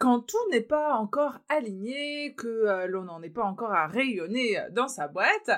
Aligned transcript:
quand 0.00 0.20
tout 0.20 0.50
n'est 0.50 0.62
pas 0.62 0.94
encore 0.94 1.38
aligné, 1.48 2.34
que 2.34 2.48
euh, 2.48 2.86
l'on 2.86 3.04
n'en 3.04 3.22
est 3.22 3.30
pas 3.30 3.44
encore 3.44 3.72
à 3.72 3.86
rayonner 3.86 4.58
dans 4.72 4.88
sa 4.88 5.06
boîte, 5.06 5.50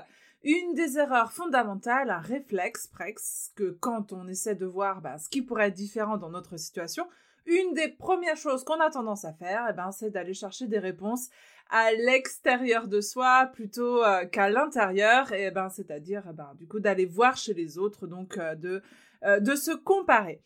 une 0.42 0.74
des 0.74 0.98
erreurs 0.98 1.32
fondamentales, 1.32 2.10
un 2.10 2.18
réflexe 2.18 2.88
presque, 2.88 3.62
quand 3.78 4.12
on 4.12 4.26
essaie 4.26 4.56
de 4.56 4.66
voir 4.66 5.00
bah, 5.00 5.16
ce 5.18 5.28
qui 5.28 5.42
pourrait 5.42 5.68
être 5.68 5.74
différent 5.74 6.16
dans 6.16 6.30
notre 6.30 6.56
situation, 6.56 7.06
une 7.46 7.72
des 7.74 7.88
premières 7.88 8.36
choses 8.36 8.64
qu'on 8.64 8.80
a 8.80 8.90
tendance 8.90 9.24
à 9.24 9.32
faire, 9.32 9.66
eh 9.70 9.72
ben, 9.72 9.92
c'est 9.92 10.10
d'aller 10.10 10.34
chercher 10.34 10.66
des 10.66 10.78
réponses 10.78 11.28
à 11.70 11.92
l'extérieur 11.92 12.88
de 12.88 13.00
soi 13.00 13.46
plutôt 13.52 14.04
euh, 14.04 14.26
qu'à 14.26 14.50
l'intérieur, 14.50 15.32
et 15.32 15.50
ben, 15.50 15.68
c'est-à-dire 15.68 16.24
eh 16.28 16.32
ben, 16.32 16.52
du 16.58 16.66
coup 16.66 16.80
d'aller 16.80 17.06
voir 17.06 17.36
chez 17.36 17.54
les 17.54 17.78
autres, 17.78 18.06
donc 18.06 18.36
euh, 18.38 18.54
de, 18.54 18.82
euh, 19.24 19.40
de 19.40 19.54
se 19.54 19.70
comparer. 19.70 20.42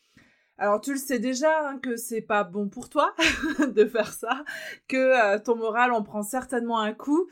Alors 0.59 0.81
tu 0.81 0.93
le 0.93 0.99
sais 0.99 1.19
déjà 1.19 1.69
hein, 1.69 1.79
que 1.79 1.97
c'est 1.97 2.23
pas 2.23 2.43
bon 2.43 2.69
pour 2.69 2.89
toi 2.89 3.15
de 3.67 3.85
faire 3.85 4.13
ça, 4.13 4.45
que 4.89 5.39
ton 5.39 5.57
moral 5.57 5.93
en 5.93 6.03
prend 6.03 6.23
certainement 6.23 6.81
un 6.81 6.93
coup 6.93 7.29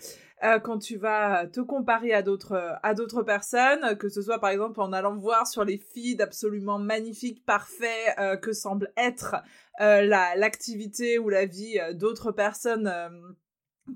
quand 0.62 0.78
tu 0.78 0.98
vas 0.98 1.46
te 1.46 1.62
comparer 1.62 2.12
à 2.12 2.20
d'autres 2.20 2.76
à 2.82 2.92
d'autres 2.92 3.22
personnes, 3.22 3.96
que 3.96 4.10
ce 4.10 4.20
soit 4.20 4.40
par 4.40 4.50
exemple 4.50 4.78
en 4.82 4.92
allant 4.92 5.16
voir 5.16 5.46
sur 5.46 5.64
les 5.64 5.78
feeds 5.78 6.20
absolument 6.20 6.78
magnifiques, 6.78 7.46
parfaits 7.46 8.40
que 8.42 8.52
semble 8.52 8.92
être 8.98 9.36
l'activité 9.78 11.18
ou 11.18 11.30
la 11.30 11.46
vie 11.46 11.80
d'autres 11.94 12.30
personnes 12.30 12.92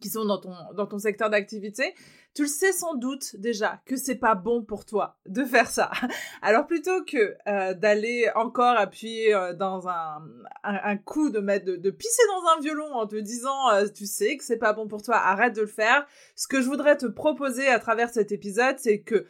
qui 0.01 0.10
sont 0.10 0.24
dans 0.24 0.38
ton, 0.38 0.52
dans 0.74 0.87
ton 0.87 0.98
secteur 0.98 1.30
d'activité, 1.30 1.95
tu 2.34 2.42
le 2.42 2.48
sais 2.48 2.73
sans 2.73 2.95
doute 2.95 3.37
déjà 3.37 3.80
que 3.87 3.97
c'est 3.97 4.16
pas 4.16 4.34
bon 4.34 4.62
pour 4.62 4.84
toi 4.84 5.16
de 5.27 5.45
faire 5.45 5.69
ça. 5.69 5.91
Alors 6.42 6.66
plutôt 6.66 7.05
que 7.05 7.34
euh, 7.47 7.74
d'aller 7.74 8.30
encore 8.34 8.77
appuyer 8.77 9.34
euh, 9.34 9.55
dans 9.55 9.88
un, 9.88 10.23
un, 10.62 10.97
coup 10.97 11.30
de 11.30 11.41
mettre 11.41 11.64
de, 11.64 11.91
pisser 11.91 12.23
dans 12.28 12.56
un 12.56 12.61
violon 12.61 12.92
en 12.92 13.06
te 13.06 13.16
disant 13.16 13.70
euh, 13.73 13.87
tu 13.88 14.06
sais 14.06 14.37
que 14.37 14.45
c'est 14.45 14.59
pas 14.59 14.73
bon 14.73 14.88
pour 14.88 15.02
toi, 15.02 15.16
arrête 15.16 15.56
de 15.56 15.62
le 15.62 15.66
faire. 15.66 16.06
Ce 16.36 16.47
que 16.47 16.61
je 16.61 16.67
voudrais 16.67 16.97
te 16.97 17.06
proposer 17.06 17.67
à 17.69 17.78
travers 17.78 18.11
cet 18.11 18.30
épisode, 18.30 18.78
c'est 18.78 19.00
que 19.00 19.27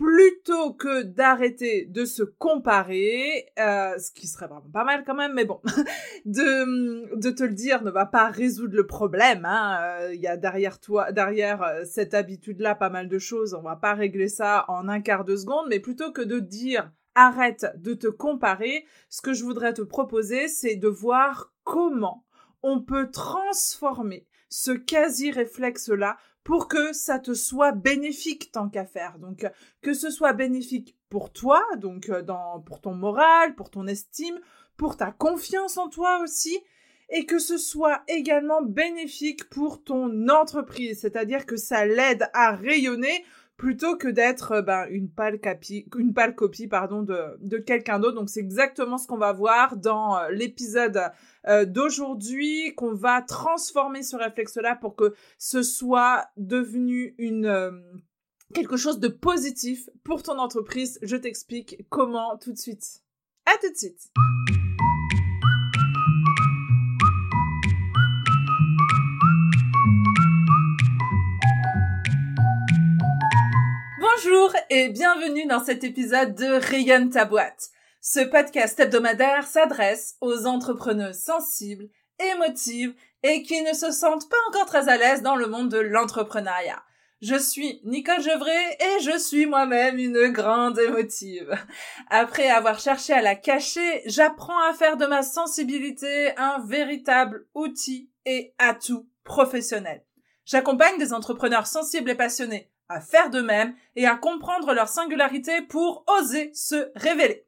plutôt 0.00 0.72
que 0.72 1.02
d'arrêter 1.02 1.84
de 1.84 2.06
se 2.06 2.22
comparer, 2.22 3.52
euh, 3.58 3.98
ce 3.98 4.10
qui 4.10 4.28
serait 4.28 4.48
pas 4.72 4.84
mal 4.84 5.04
quand 5.04 5.14
même, 5.14 5.34
mais 5.34 5.44
bon, 5.44 5.60
de, 6.24 7.30
te 7.30 7.42
le 7.42 7.52
dire 7.52 7.84
ne 7.84 7.90
va 7.90 8.06
pas 8.06 8.30
résoudre 8.30 8.74
le 8.74 8.86
problème. 8.86 9.44
Hein. 9.44 9.78
Euh, 9.82 10.14
il 10.14 10.20
y 10.20 10.26
a 10.26 10.38
derrière 10.38 10.80
toi, 10.80 11.12
derrière 11.12 11.62
euh, 11.62 11.84
cette 11.84 12.14
habitude-là, 12.14 12.74
pas 12.74 12.88
mal 12.88 13.10
de 13.10 13.18
choses. 13.18 13.52
On 13.52 13.60
va 13.60 13.76
pas 13.76 13.92
régler 13.92 14.28
ça 14.28 14.64
en 14.68 14.88
un 14.88 15.02
quart 15.02 15.26
de 15.26 15.36
seconde, 15.36 15.66
mais 15.68 15.80
plutôt 15.80 16.12
que 16.12 16.22
de 16.22 16.38
dire 16.38 16.90
arrête 17.14 17.66
de 17.76 17.92
te 17.92 18.06
comparer, 18.06 18.86
ce 19.10 19.20
que 19.20 19.34
je 19.34 19.44
voudrais 19.44 19.74
te 19.74 19.82
proposer, 19.82 20.48
c'est 20.48 20.76
de 20.76 20.88
voir 20.88 21.52
comment 21.62 22.24
on 22.62 22.80
peut 22.80 23.10
transformer 23.10 24.26
ce 24.48 24.70
quasi-réflexe-là 24.70 26.16
pour 26.44 26.68
que 26.68 26.92
ça 26.92 27.18
te 27.18 27.34
soit 27.34 27.72
bénéfique 27.72 28.52
tant 28.52 28.68
qu'à 28.68 28.86
faire. 28.86 29.18
Donc 29.18 29.46
que 29.82 29.94
ce 29.94 30.10
soit 30.10 30.32
bénéfique 30.32 30.96
pour 31.08 31.32
toi, 31.32 31.62
donc 31.76 32.08
euh, 32.08 32.22
pour 32.64 32.80
ton 32.80 32.94
moral, 32.94 33.54
pour 33.54 33.70
ton 33.70 33.86
estime, 33.86 34.40
pour 34.76 34.96
ta 34.96 35.12
confiance 35.12 35.76
en 35.76 35.88
toi 35.88 36.20
aussi, 36.22 36.58
et 37.10 37.26
que 37.26 37.38
ce 37.38 37.58
soit 37.58 38.02
également 38.08 38.62
bénéfique 38.62 39.48
pour 39.50 39.82
ton 39.82 40.28
entreprise, 40.28 41.00
c'est-à-dire 41.00 41.44
que 41.44 41.56
ça 41.56 41.84
l'aide 41.84 42.28
à 42.32 42.54
rayonner 42.54 43.24
plutôt 43.60 43.94
que 43.94 44.08
d'être 44.08 44.52
euh, 44.52 44.62
ben, 44.62 44.86
une 44.88 45.10
pâle 45.10 45.38
copie, 46.34 46.66
pardon, 46.66 47.02
de, 47.02 47.58
quelqu'un 47.58 47.98
d'autre. 47.98 48.14
Donc 48.14 48.30
c'est 48.30 48.40
exactement 48.40 48.96
ce 48.96 49.06
qu'on 49.06 49.18
va 49.18 49.34
voir 49.34 49.76
dans 49.76 50.16
euh, 50.16 50.30
l'épisode 50.30 50.98
euh, 51.46 51.66
d'aujourd'hui, 51.66 52.74
qu'on 52.74 52.94
va 52.94 53.20
transformer 53.20 54.02
ce 54.02 54.16
réflexe-là 54.16 54.76
pour 54.76 54.96
que 54.96 55.14
ce 55.36 55.62
soit 55.62 56.24
devenu 56.38 57.14
quelque 58.54 58.78
chose 58.78 58.98
de 58.98 59.08
positif 59.08 59.90
pour 60.04 60.22
ton 60.22 60.38
entreprise. 60.38 60.98
Je 61.02 61.16
t'explique 61.16 61.84
comment 61.90 62.38
tout 62.38 62.52
de 62.52 62.58
suite. 62.58 63.02
À 63.44 63.58
tout 63.60 63.70
de 63.70 63.76
suite. 63.76 64.10
Bonjour 74.16 74.52
et 74.70 74.88
bienvenue 74.88 75.46
dans 75.46 75.62
cet 75.62 75.84
épisode 75.84 76.34
de 76.34 76.46
Rayonne 76.46 77.10
ta 77.10 77.24
boîte. 77.24 77.68
Ce 78.00 78.20
podcast 78.20 78.78
hebdomadaire 78.80 79.46
s'adresse 79.46 80.16
aux 80.20 80.46
entrepreneurs 80.46 81.14
sensibles, 81.14 81.88
émotives 82.32 82.94
et 83.22 83.42
qui 83.42 83.62
ne 83.62 83.72
se 83.72 83.90
sentent 83.90 84.28
pas 84.28 84.36
encore 84.48 84.66
très 84.66 84.88
à 84.88 84.96
l'aise 84.96 85.22
dans 85.22 85.36
le 85.36 85.46
monde 85.46 85.70
de 85.70 85.78
l'entrepreneuriat. 85.78 86.82
Je 87.20 87.36
suis 87.36 87.80
Nicole 87.84 88.22
Gevray 88.22 88.78
et 88.80 89.02
je 89.02 89.18
suis 89.18 89.46
moi-même 89.46 89.98
une 89.98 90.28
grande 90.28 90.78
émotive. 90.78 91.56
Après 92.08 92.48
avoir 92.48 92.80
cherché 92.80 93.12
à 93.12 93.22
la 93.22 93.36
cacher, 93.36 94.02
j'apprends 94.06 94.62
à 94.68 94.74
faire 94.74 94.96
de 94.96 95.06
ma 95.06 95.22
sensibilité 95.22 96.36
un 96.36 96.64
véritable 96.66 97.46
outil 97.54 98.10
et 98.26 98.54
atout 98.58 99.08
professionnel. 99.24 100.04
J'accompagne 100.46 100.98
des 100.98 101.12
entrepreneurs 101.12 101.66
sensibles 101.66 102.10
et 102.10 102.16
passionnés 102.16 102.69
à 102.90 103.00
faire 103.00 103.30
de 103.30 103.40
même 103.40 103.74
et 103.96 104.06
à 104.06 104.16
comprendre 104.16 104.74
leur 104.74 104.88
singularité 104.88 105.62
pour 105.62 106.04
oser 106.18 106.50
se 106.52 106.90
révéler. 106.96 107.46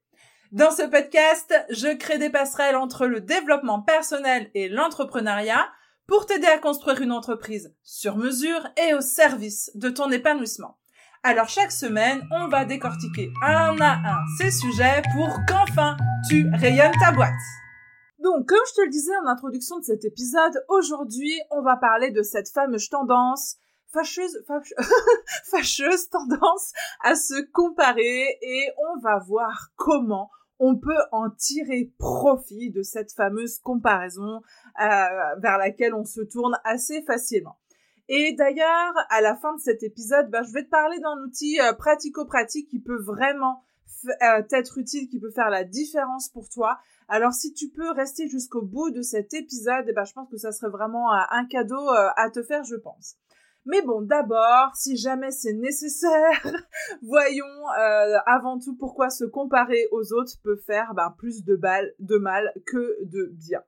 Dans 0.53 0.71
ce 0.71 0.83
podcast, 0.83 1.55
je 1.71 1.95
crée 1.95 2.19
des 2.19 2.31
passerelles 2.31 2.77
entre 2.77 3.07
le 3.07 3.21
développement 3.21 3.83
personnel 3.83 4.51
et 4.55 4.69
l'entrepreneuriat 4.69 5.69
pour 6.07 6.27
t'aider 6.27 6.47
à 6.47 6.59
construire 6.59 7.01
une 7.01 7.13
entreprise 7.13 7.75
sur 7.83 8.17
mesure 8.17 8.69
et 8.77 8.95
au 8.95 9.01
service 9.01 9.71
de 9.75 9.91
ton 9.91 10.11
épanouissement. 10.11 10.79
Alors 11.25 11.49
chaque 11.49 11.73
semaine, 11.73 12.23
on 12.33 12.49
va 12.49 12.65
décortiquer 12.65 13.33
un 13.43 13.81
à 13.81 13.95
un 13.95 14.19
ces 14.39 14.51
sujets 14.51 15.03
pour 15.15 15.29
qu'enfin 15.49 15.97
tu 16.29 16.49
rayonnes 16.53 16.99
ta 17.01 17.13
boîte. 17.13 17.31
Donc, 18.23 18.47
comme 18.47 18.59
je 18.69 18.75
te 18.75 18.83
le 18.83 18.91
disais 18.91 19.17
en 19.25 19.29
introduction 19.29 19.79
de 19.79 19.85
cet 19.85 20.05
épisode, 20.05 20.65
aujourd'hui, 20.69 21.33
on 21.51 21.63
va 21.63 21.77
parler 21.77 22.13
de 22.13 22.23
cette 22.23 22.51
fameuse 22.51 22.89
tendance 22.89 23.57
fâcheuse, 23.93 24.45
fâcheuse 25.45 26.09
tendance 26.09 26.73
à 27.03 27.15
se 27.15 27.41
comparer 27.53 28.39
et 28.41 28.69
on 28.79 29.01
va 29.01 29.19
voir 29.19 29.71
comment 29.77 30.31
on 30.65 30.77
peut 30.77 31.03
en 31.11 31.29
tirer 31.29 31.93
profit 31.99 32.71
de 32.71 32.83
cette 32.83 33.13
fameuse 33.13 33.59
comparaison 33.59 34.43
euh, 34.81 35.35
vers 35.39 35.59
laquelle 35.59 35.93
on 35.93 36.05
se 36.05 36.21
tourne 36.21 36.57
assez 36.63 37.03
facilement. 37.03 37.59
Et 38.09 38.33
d'ailleurs, 38.35 38.95
à 39.11 39.21
la 39.21 39.35
fin 39.35 39.55
de 39.55 39.61
cet 39.61 39.83
épisode, 39.83 40.31
ben, 40.31 40.45
je 40.45 40.53
vais 40.53 40.63
te 40.63 40.71
parler 40.71 41.01
d'un 41.01 41.19
outil 41.25 41.61
euh, 41.61 41.73
pratico-pratique 41.73 42.69
qui 42.69 42.79
peut 42.79 43.01
vraiment 43.01 43.65
euh, 44.05 44.43
être 44.53 44.79
utile, 44.79 45.09
qui 45.09 45.19
peut 45.19 45.33
faire 45.33 45.51
la 45.51 45.65
différence 45.65 46.29
pour 46.29 46.49
toi. 46.49 46.79
Alors 47.09 47.33
si 47.33 47.53
tu 47.53 47.69
peux 47.69 47.91
rester 47.91 48.29
jusqu'au 48.29 48.63
bout 48.63 48.91
de 48.91 49.03
cet 49.03 49.35
épisode, 49.35 49.87
eh 49.89 49.93
ben, 49.93 50.05
je 50.05 50.13
pense 50.13 50.31
que 50.31 50.37
ça 50.37 50.53
serait 50.53 50.71
vraiment 50.71 51.11
un 51.11 51.45
cadeau 51.47 51.89
à 51.89 52.31
te 52.31 52.43
faire, 52.43 52.63
je 52.63 52.77
pense. 52.77 53.17
Mais 53.65 53.81
bon, 53.83 54.03
d'abord, 54.03 54.75
si 54.75 54.97
jamais 54.97 55.31
c'est 55.31 55.53
nécessaire, 55.53 56.47
voyons 57.03 57.45
euh, 57.79 58.19
avant 58.27 58.59
tout 58.59 58.77
pourquoi 58.77 59.09
se 59.09 59.25
comparer 59.25 59.87
aux 59.93 60.13
autres 60.13 60.33
peut 60.43 60.57
faire 60.57 60.95
ben, 60.95 61.15
plus 61.17 61.45
de, 61.45 61.61
de 62.01 62.17
mal 62.17 62.53
que 62.67 62.97
de 63.05 63.31
bien. 63.33 63.63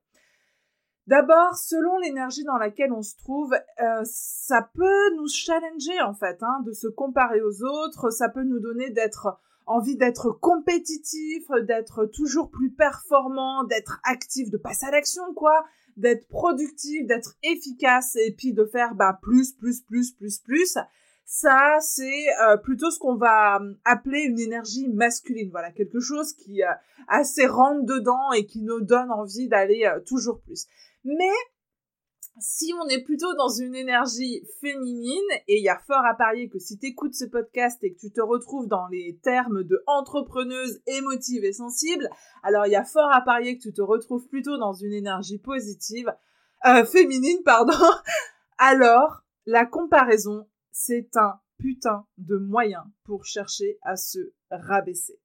D'abord, 1.06 1.56
selon 1.56 1.99
l'énergie 1.99 2.44
dans 2.44 2.56
laquelle 2.56 2.93
on 2.93 3.03
se 3.03 3.16
trouve, 3.19 3.53
euh, 3.53 4.03
ça 4.05 4.69
peut 4.75 5.15
nous 5.16 5.28
challenger 5.28 6.00
en 6.00 6.15
fait, 6.15 6.43
hein, 6.43 6.62
de 6.65 6.72
se 6.72 6.88
comparer 6.88 7.43
aux 7.43 7.62
autres. 7.62 8.11
Ça 8.11 8.31
peut 8.31 8.43
nous 8.43 8.59
donner 8.59 8.91
d'être 8.91 9.38
envie 9.66 9.97
d'être 9.97 10.31
compétitif, 10.31 11.47
d'être 11.62 12.06
toujours 12.06 12.50
plus 12.50 12.71
performant, 12.71 13.65
d'être 13.65 14.00
actif, 14.05 14.50
de 14.50 14.56
passer 14.56 14.87
à 14.87 14.91
l'action 14.91 15.22
quoi, 15.34 15.65
d'être 15.97 16.27
productif, 16.28 17.06
d'être 17.06 17.37
efficace 17.43 18.17
et 18.17 18.32
puis 18.32 18.52
de 18.52 18.64
faire 18.64 18.94
bah, 18.94 19.19
plus, 19.23 19.52
plus, 19.52 19.81
plus, 19.81 20.12
plus, 20.12 20.38
plus. 20.38 20.79
Ça, 21.26 21.79
c'est 21.81 22.26
euh, 22.43 22.56
plutôt 22.58 22.91
ce 22.91 22.99
qu'on 22.99 23.17
va 23.17 23.56
hum, 23.56 23.76
appeler 23.85 24.23
une 24.23 24.38
énergie 24.38 24.88
masculine. 24.88 25.50
Voilà, 25.50 25.70
quelque 25.70 26.00
chose 26.00 26.35
qui 26.35 26.62
euh, 26.62 26.69
assez 27.08 27.46
rentre 27.46 27.85
dedans 27.85 28.32
et 28.32 28.44
qui 28.44 28.62
nous 28.62 28.81
donne 28.81 29.11
envie 29.11 29.49
d'aller 29.49 29.85
euh, 29.85 30.00
toujours 30.00 30.41
plus. 30.41 30.67
Mais 31.05 31.32
si 32.38 32.72
on 32.81 32.88
est 32.88 33.02
plutôt 33.02 33.32
dans 33.34 33.48
une 33.48 33.75
énergie 33.75 34.44
féminine, 34.60 35.31
et 35.46 35.58
il 35.58 35.62
y 35.62 35.69
a 35.69 35.78
fort 35.78 36.04
à 36.04 36.14
parier 36.14 36.48
que 36.48 36.58
si 36.58 36.78
tu 36.78 36.86
écoutes 36.86 37.14
ce 37.14 37.25
podcast 37.25 37.82
et 37.84 37.94
que 37.94 37.98
tu 37.98 38.10
te 38.10 38.20
retrouves 38.20 38.66
dans 38.66 38.86
les 38.88 39.19
termes 39.22 39.62
de 39.62 39.82
entrepreneuse 39.86 40.81
émotive 40.86 41.44
et 41.44 41.52
sensible, 41.52 42.08
alors 42.42 42.66
il 42.66 42.72
y 42.72 42.76
a 42.76 42.84
fort 42.84 43.12
à 43.12 43.20
parier 43.20 43.56
que 43.56 43.62
tu 43.62 43.72
te 43.72 43.82
retrouves 43.82 44.26
plutôt 44.28 44.58
dans 44.58 44.72
une 44.72 44.92
énergie 44.92 45.38
positive, 45.38 46.12
euh, 46.66 46.84
féminine, 46.84 47.42
pardon. 47.44 47.72
alors, 48.58 49.22
la 49.46 49.66
comparaison, 49.66 50.46
c'est 50.72 51.16
un 51.16 51.40
putain 51.58 52.06
de 52.19 52.37
moyen 52.37 52.84
pour 53.04 53.25
chercher 53.25 53.78
à 53.82 53.96
se 53.96 54.32
rabaisser. 54.50 55.20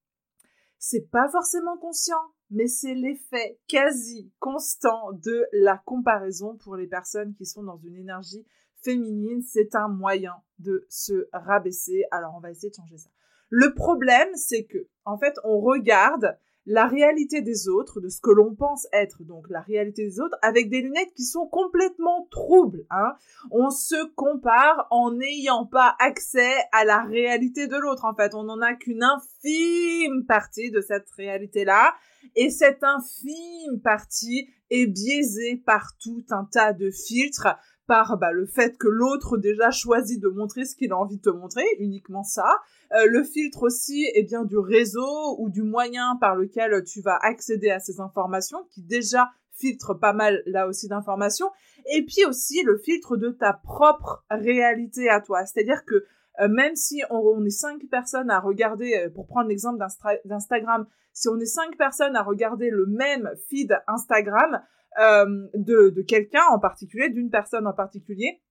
C'est 0.77 1.09
pas 1.09 1.27
forcément 1.29 1.77
conscient, 1.77 2.21
mais 2.49 2.67
c'est 2.67 2.95
l'effet 2.95 3.59
quasi 3.67 4.31
constant 4.39 5.11
de 5.13 5.45
la 5.53 5.77
comparaison 5.77 6.57
pour 6.57 6.75
les 6.75 6.87
personnes 6.87 7.33
qui 7.35 7.45
sont 7.45 7.63
dans 7.63 7.77
une 7.77 7.95
énergie 7.95 8.45
féminine. 8.81 9.41
C'est 9.43 9.75
un 9.75 9.87
moyen 9.87 10.35
de 10.57 10.85
se 10.89 11.27
rabaisser. 11.33 12.03
Alors, 12.11 12.33
on 12.35 12.39
va 12.39 12.51
essayer 12.51 12.69
de 12.69 12.75
changer 12.75 12.97
ça. 12.97 13.09
Le 13.49 13.73
problème, 13.73 14.29
c'est 14.35 14.65
que, 14.65 14.87
en 15.05 15.17
fait, 15.17 15.35
on 15.43 15.59
regarde 15.59 16.37
la 16.65 16.87
réalité 16.87 17.41
des 17.41 17.67
autres, 17.67 17.99
de 17.99 18.09
ce 18.09 18.21
que 18.21 18.29
l'on 18.29 18.53
pense 18.55 18.87
être 18.93 19.23
donc 19.23 19.49
la 19.49 19.61
réalité 19.61 20.05
des 20.05 20.19
autres, 20.19 20.37
avec 20.41 20.69
des 20.69 20.81
lunettes 20.81 21.13
qui 21.15 21.23
sont 21.23 21.47
complètement 21.47 22.27
troubles. 22.29 22.85
Hein. 22.89 23.13
On 23.51 23.69
se 23.69 24.05
compare 24.15 24.87
en 24.91 25.11
n'ayant 25.11 25.65
pas 25.65 25.95
accès 25.99 26.55
à 26.71 26.85
la 26.85 27.03
réalité 27.03 27.67
de 27.67 27.77
l'autre. 27.77 28.05
En 28.05 28.13
fait, 28.13 28.35
on 28.35 28.43
n'en 28.43 28.61
a 28.61 28.75
qu'une 28.75 29.03
infime 29.03 30.25
partie 30.27 30.71
de 30.71 30.81
cette 30.81 31.09
réalité-là. 31.17 31.93
Et 32.35 32.49
cette 32.49 32.83
infime 32.83 33.79
partie 33.83 34.49
est 34.69 34.87
biaisée 34.87 35.55
par 35.65 35.95
tout 35.97 36.23
un 36.29 36.45
tas 36.51 36.73
de 36.73 36.91
filtres 36.91 37.47
par 37.89 38.19
bah, 38.19 38.31
le 38.31 38.45
fait 38.45 38.77
que 38.77 38.87
l'autre 38.87 39.37
déjà 39.37 39.71
choisit 39.71 40.21
de 40.21 40.27
montrer 40.27 40.63
ce 40.63 40.75
qu'il 40.75 40.91
a 40.91 40.97
envie 40.97 41.17
de 41.17 41.23
te 41.23 41.29
montrer, 41.31 41.65
uniquement 41.79 42.23
ça. 42.23 42.55
Euh, 42.93 43.07
le 43.07 43.23
filtre 43.23 43.63
aussi 43.63 44.07
est 44.13 44.21
bien 44.21 44.45
du 44.45 44.59
réseau 44.59 45.35
ou 45.39 45.49
du 45.49 45.63
moyen 45.63 46.15
par 46.21 46.35
lequel 46.35 46.83
tu 46.83 47.01
vas 47.01 47.17
accéder 47.23 47.71
à 47.71 47.79
ces 47.79 47.99
informations, 47.99 48.63
qui 48.69 48.83
déjà 48.83 49.31
filtre 49.53 49.95
pas 49.95 50.13
mal 50.13 50.43
là 50.45 50.67
aussi 50.67 50.87
d'informations. 50.87 51.49
Et 51.91 52.05
puis 52.05 52.25
aussi 52.25 52.61
le 52.61 52.77
filtre 52.77 53.17
de 53.17 53.29
ta 53.29 53.53
propre 53.53 54.23
réalité 54.29 55.09
à 55.09 55.19
toi. 55.19 55.43
C'est-à-dire 55.47 55.83
que 55.83 56.05
euh, 56.41 56.47
même 56.47 56.75
si 56.75 57.01
on, 57.09 57.43
est 57.43 57.49
cinq 57.49 57.81
personnes 57.89 58.29
à 58.29 58.39
regarder, 58.39 58.93
euh, 58.93 59.09
pour 59.09 59.25
prendre 59.25 59.49
l'exemple 59.49 59.83
d'Instagram, 60.25 60.85
si 61.11 61.27
on 61.27 61.39
est 61.39 61.45
cinq 61.45 61.75
personnes 61.75 62.15
à 62.15 62.21
regarder 62.21 62.69
le 62.69 62.85
même 62.85 63.31
feed 63.49 63.75
Instagram, 63.87 64.61
euh, 64.99 65.47
de, 65.53 66.01
quelqu'un 66.01 66.43
en 66.51 66.59
particulier, 66.59 67.09
d'une 67.09 67.29
personne 67.29 67.67
en 67.67 67.73
particulier, 67.73 68.41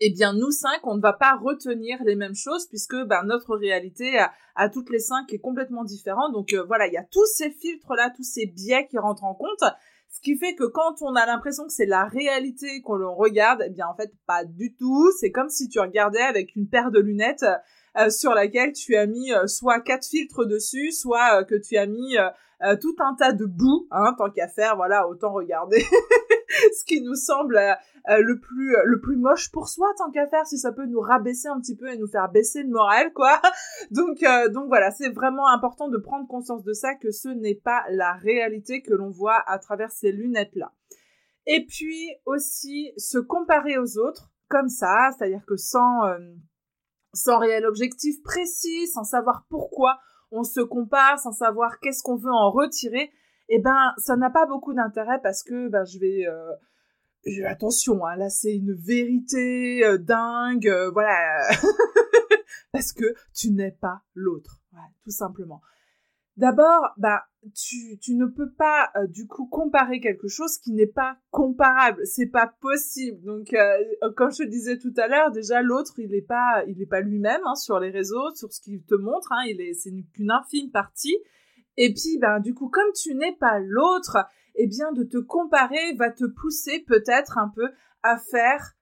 eh 0.00 0.10
bien 0.10 0.32
nous 0.32 0.50
cinq, 0.50 0.80
on 0.84 0.96
ne 0.96 1.00
va 1.00 1.12
pas 1.12 1.36
retenir 1.36 1.98
les 2.04 2.14
mêmes 2.14 2.34
choses 2.34 2.68
puisque 2.68 2.96
ben, 3.06 3.24
notre 3.24 3.56
réalité 3.56 4.18
à, 4.54 4.68
toutes 4.68 4.90
les 4.90 4.98
cinq 4.98 5.32
est 5.32 5.38
complètement 5.38 5.84
différente. 5.84 6.32
Donc 6.32 6.52
euh, 6.52 6.64
voilà, 6.64 6.86
il 6.86 6.92
y 6.92 6.98
a 6.98 7.04
tous 7.04 7.26
ces 7.26 7.50
filtres-là, 7.50 8.12
tous 8.14 8.24
ces 8.24 8.46
biais 8.46 8.86
qui 8.86 8.98
rentrent 8.98 9.24
en 9.24 9.34
compte. 9.34 9.64
Ce 10.10 10.20
qui 10.20 10.36
fait 10.36 10.54
que 10.54 10.64
quand 10.64 11.02
on 11.02 11.14
a 11.14 11.26
l'impression 11.26 11.64
que 11.64 11.72
c'est 11.72 11.86
la 11.86 12.04
réalité 12.04 12.80
qu'on 12.82 13.14
regarde, 13.14 13.62
eh 13.66 13.70
bien 13.70 13.86
en 13.86 13.94
fait 13.94 14.12
pas 14.26 14.44
du 14.44 14.74
tout. 14.74 15.10
C'est 15.20 15.30
comme 15.30 15.48
si 15.48 15.68
tu 15.68 15.78
regardais 15.80 16.20
avec 16.22 16.56
une 16.56 16.68
paire 16.68 16.90
de 16.90 16.98
lunettes 16.98 17.46
euh, 17.96 18.10
sur 18.10 18.34
laquelle 18.34 18.72
tu 18.72 18.96
as 18.96 19.06
mis 19.06 19.30
soit 19.46 19.80
quatre 19.80 20.06
filtres 20.06 20.46
dessus, 20.46 20.92
soit 20.92 21.44
que 21.44 21.54
tu 21.54 21.76
as 21.76 21.86
mis 21.86 22.16
euh, 22.64 22.74
tout 22.76 22.96
un 22.98 23.14
tas 23.14 23.32
de 23.32 23.44
boue, 23.44 23.86
hein, 23.92 24.14
tant 24.18 24.30
qu'à 24.30 24.48
faire, 24.48 24.74
voilà, 24.74 25.06
autant 25.08 25.32
regarder 25.32 25.80
ce 26.78 26.84
qui 26.84 27.00
nous 27.00 27.14
semble 27.14 27.56
euh, 27.56 27.72
euh, 28.08 28.22
le 28.22 28.38
plus 28.38 28.76
le 28.84 29.00
plus 29.00 29.16
moche 29.16 29.50
pour 29.50 29.68
soi, 29.68 29.88
tant 29.96 30.10
qu'à 30.10 30.26
faire, 30.26 30.46
si 30.46 30.58
ça 30.58 30.72
peut 30.72 30.86
nous 30.86 31.00
rabaisser 31.00 31.48
un 31.48 31.60
petit 31.60 31.76
peu 31.76 31.88
et 31.88 31.96
nous 31.96 32.08
faire 32.08 32.30
baisser 32.30 32.62
le 32.62 32.70
moral, 32.70 33.12
quoi. 33.12 33.40
donc 33.90 34.24
donc 34.52 34.68
voilà, 34.68 34.90
c'est 34.90 35.10
vraiment 35.10 35.48
important 35.48 35.88
de 35.88 35.98
prendre 35.98 36.26
conscience 36.26 36.64
de 36.64 36.72
ça, 36.72 36.94
que 36.94 37.10
ce 37.10 37.28
n'est 37.28 37.54
pas 37.54 37.84
la 37.90 38.14
réalité 38.14 38.82
que 38.82 38.94
l'on 38.94 39.10
voit 39.10 39.42
à 39.46 39.58
travers 39.58 39.90
ces 39.90 40.12
lunettes 40.12 40.54
là. 40.54 40.72
Et 41.46 41.64
puis 41.66 42.10
aussi 42.26 42.92
se 42.96 43.18
comparer 43.18 43.78
aux 43.78 43.98
autres 43.98 44.30
comme 44.48 44.68
ça, 44.68 45.10
c'est-à-dire 45.16 45.44
que 45.46 45.56
sans 45.56 46.02
sans 47.14 47.38
réel 47.38 47.66
objectif 47.66 48.22
précis, 48.22 48.86
sans 48.88 49.04
savoir 49.04 49.46
pourquoi 49.48 49.98
on 50.30 50.44
se 50.44 50.60
compare 50.60 51.18
sans 51.18 51.32
savoir 51.32 51.78
qu'est-ce 51.80 52.02
qu'on 52.02 52.16
veut 52.16 52.32
en 52.32 52.50
retirer, 52.50 53.10
eh 53.48 53.58
ben 53.58 53.94
ça 53.96 54.16
n'a 54.16 54.30
pas 54.30 54.46
beaucoup 54.46 54.74
d'intérêt 54.74 55.20
parce 55.22 55.42
que 55.42 55.68
ben 55.68 55.84
je 55.84 55.98
vais 55.98 56.26
euh, 56.26 56.52
attention 57.46 58.04
hein, 58.06 58.16
là 58.16 58.28
c'est 58.28 58.54
une 58.54 58.74
vérité 58.74 59.84
euh, 59.84 59.98
dingue 59.98 60.68
euh, 60.68 60.90
voilà 60.90 61.48
parce 62.72 62.92
que 62.92 63.04
tu 63.34 63.50
n'es 63.50 63.72
pas 63.72 64.02
l'autre 64.14 64.60
tout 65.02 65.10
simplement 65.10 65.60
D'abord, 66.36 66.90
bah, 66.98 67.24
tu, 67.52 67.98
tu 67.98 68.14
ne 68.14 68.26
peux 68.26 68.52
pas 68.52 68.92
du 69.08 69.26
coup 69.26 69.48
comparer 69.48 69.98
quelque 69.98 70.28
chose 70.28 70.56
qui 70.58 70.70
n'est 70.70 70.86
pas 70.86 71.18
comparable. 71.32 72.06
C'est 72.06 72.28
pas 72.28 72.46
possible. 72.60 73.20
Donc, 73.24 73.52
comme 74.14 74.30
je 74.30 74.44
te 74.44 74.48
disais 74.48 74.78
tout 74.78 74.94
à 74.98 75.08
l'heure, 75.08 75.32
déjà 75.32 75.62
l'autre, 75.62 75.94
il 75.98 76.10
n'est 76.10 76.22
pas, 76.22 76.62
il 76.68 76.80
est 76.80 76.86
pas 76.86 77.00
lui-même 77.00 77.40
hein, 77.44 77.56
sur 77.56 77.80
les 77.80 77.90
réseaux, 77.90 78.32
sur 78.36 78.52
ce 78.52 78.60
qu'il 78.60 78.84
te 78.84 78.94
montre. 78.94 79.32
Hein, 79.32 79.46
il 79.48 79.60
est, 79.60 79.74
c'est 79.74 79.90
qu'une 80.14 80.30
infime 80.30 80.70
partie. 80.70 81.16
Et 81.80 81.94
puis, 81.94 82.18
ben, 82.18 82.40
du 82.40 82.54
coup, 82.54 82.68
comme 82.68 82.92
tu 82.92 83.14
n'es 83.14 83.36
pas 83.36 83.60
l'autre, 83.60 84.18
eh 84.56 84.66
bien, 84.66 84.90
de 84.92 85.04
te 85.04 85.16
comparer 85.16 85.94
va 85.96 86.10
te 86.10 86.24
pousser 86.24 86.80
peut-être 86.80 87.38
un 87.38 87.48
peu 87.48 87.70
à 88.02 88.18
faire 88.18 88.74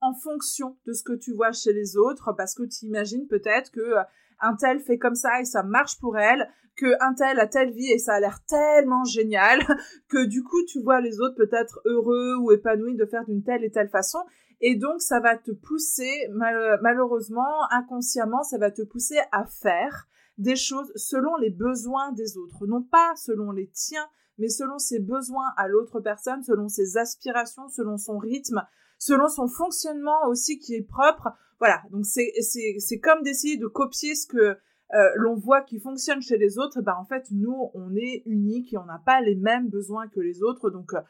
en 0.00 0.14
fonction 0.14 0.78
de 0.86 0.94
ce 0.94 1.02
que 1.02 1.12
tu 1.12 1.34
vois 1.34 1.52
chez 1.52 1.74
les 1.74 1.98
autres, 1.98 2.32
parce 2.32 2.54
que 2.54 2.62
tu 2.62 2.86
imagines 2.86 3.26
peut-être 3.28 3.70
que 3.70 3.80
euh, 3.80 4.02
un 4.40 4.56
tel 4.56 4.80
fait 4.80 4.96
comme 4.96 5.14
ça 5.14 5.38
et 5.40 5.44
ça 5.44 5.62
marche 5.62 5.98
pour 6.00 6.16
elle, 6.16 6.48
que 6.76 6.96
un 7.00 7.12
tel 7.12 7.38
a 7.38 7.46
telle 7.46 7.72
vie 7.72 7.90
et 7.92 7.98
ça 7.98 8.14
a 8.14 8.20
l'air 8.20 8.40
tellement 8.46 9.04
génial 9.04 9.60
que 10.08 10.24
du 10.24 10.42
coup 10.42 10.64
tu 10.66 10.80
vois 10.82 11.00
les 11.00 11.20
autres 11.20 11.36
peut-être 11.36 11.80
heureux 11.84 12.36
ou 12.40 12.52
épanouis 12.52 12.96
de 12.96 13.04
faire 13.04 13.24
d'une 13.24 13.44
telle 13.44 13.64
et 13.64 13.70
telle 13.70 13.88
façon 13.88 14.18
et 14.60 14.74
donc 14.76 15.00
ça 15.00 15.20
va 15.20 15.36
te 15.36 15.50
pousser 15.50 16.28
malheureusement 16.30 17.70
inconsciemment 17.70 18.42
ça 18.42 18.58
va 18.58 18.70
te 18.70 18.82
pousser 18.82 19.18
à 19.32 19.44
faire 19.44 20.08
des 20.38 20.56
choses 20.56 20.90
selon 20.96 21.36
les 21.36 21.50
besoins 21.50 22.12
des 22.12 22.36
autres. 22.36 22.66
Non 22.66 22.82
pas 22.82 23.14
selon 23.16 23.50
les 23.52 23.68
tiens 23.68 24.08
mais 24.38 24.48
selon 24.48 24.78
ses 24.78 24.98
besoins 24.98 25.52
à 25.56 25.68
l'autre 25.68 26.00
personne 26.00 26.42
selon 26.42 26.68
ses 26.68 26.96
aspirations 26.96 27.68
selon 27.68 27.96
son 27.96 28.18
rythme 28.18 28.62
selon 28.98 29.28
son 29.28 29.48
fonctionnement 29.48 30.26
aussi 30.28 30.58
qui 30.58 30.74
est 30.74 30.82
propre. 30.82 31.30
Voilà. 31.58 31.82
Donc 31.90 32.04
c'est 32.06 33.00
comme 33.00 33.22
d'essayer 33.22 33.56
de 33.56 33.66
copier 33.66 34.14
ce 34.14 34.26
que 34.26 34.56
euh, 34.94 35.10
l'on 35.16 35.34
voit 35.34 35.62
qui 35.62 35.80
fonctionne 35.80 36.22
chez 36.22 36.36
les 36.36 36.58
autres, 36.58 36.80
ben 36.80 36.94
en 36.98 37.04
fait 37.04 37.26
nous 37.30 37.70
on 37.74 37.96
est 37.96 38.22
unique 38.26 38.72
et 38.74 38.78
on 38.78 38.84
n'a 38.84 39.00
pas 39.04 39.20
les 39.20 39.34
mêmes 39.34 39.68
besoins 39.68 40.08
que 40.08 40.20
les 40.20 40.42
autres, 40.42 40.70
donc 40.70 40.92
euh, 40.94 41.00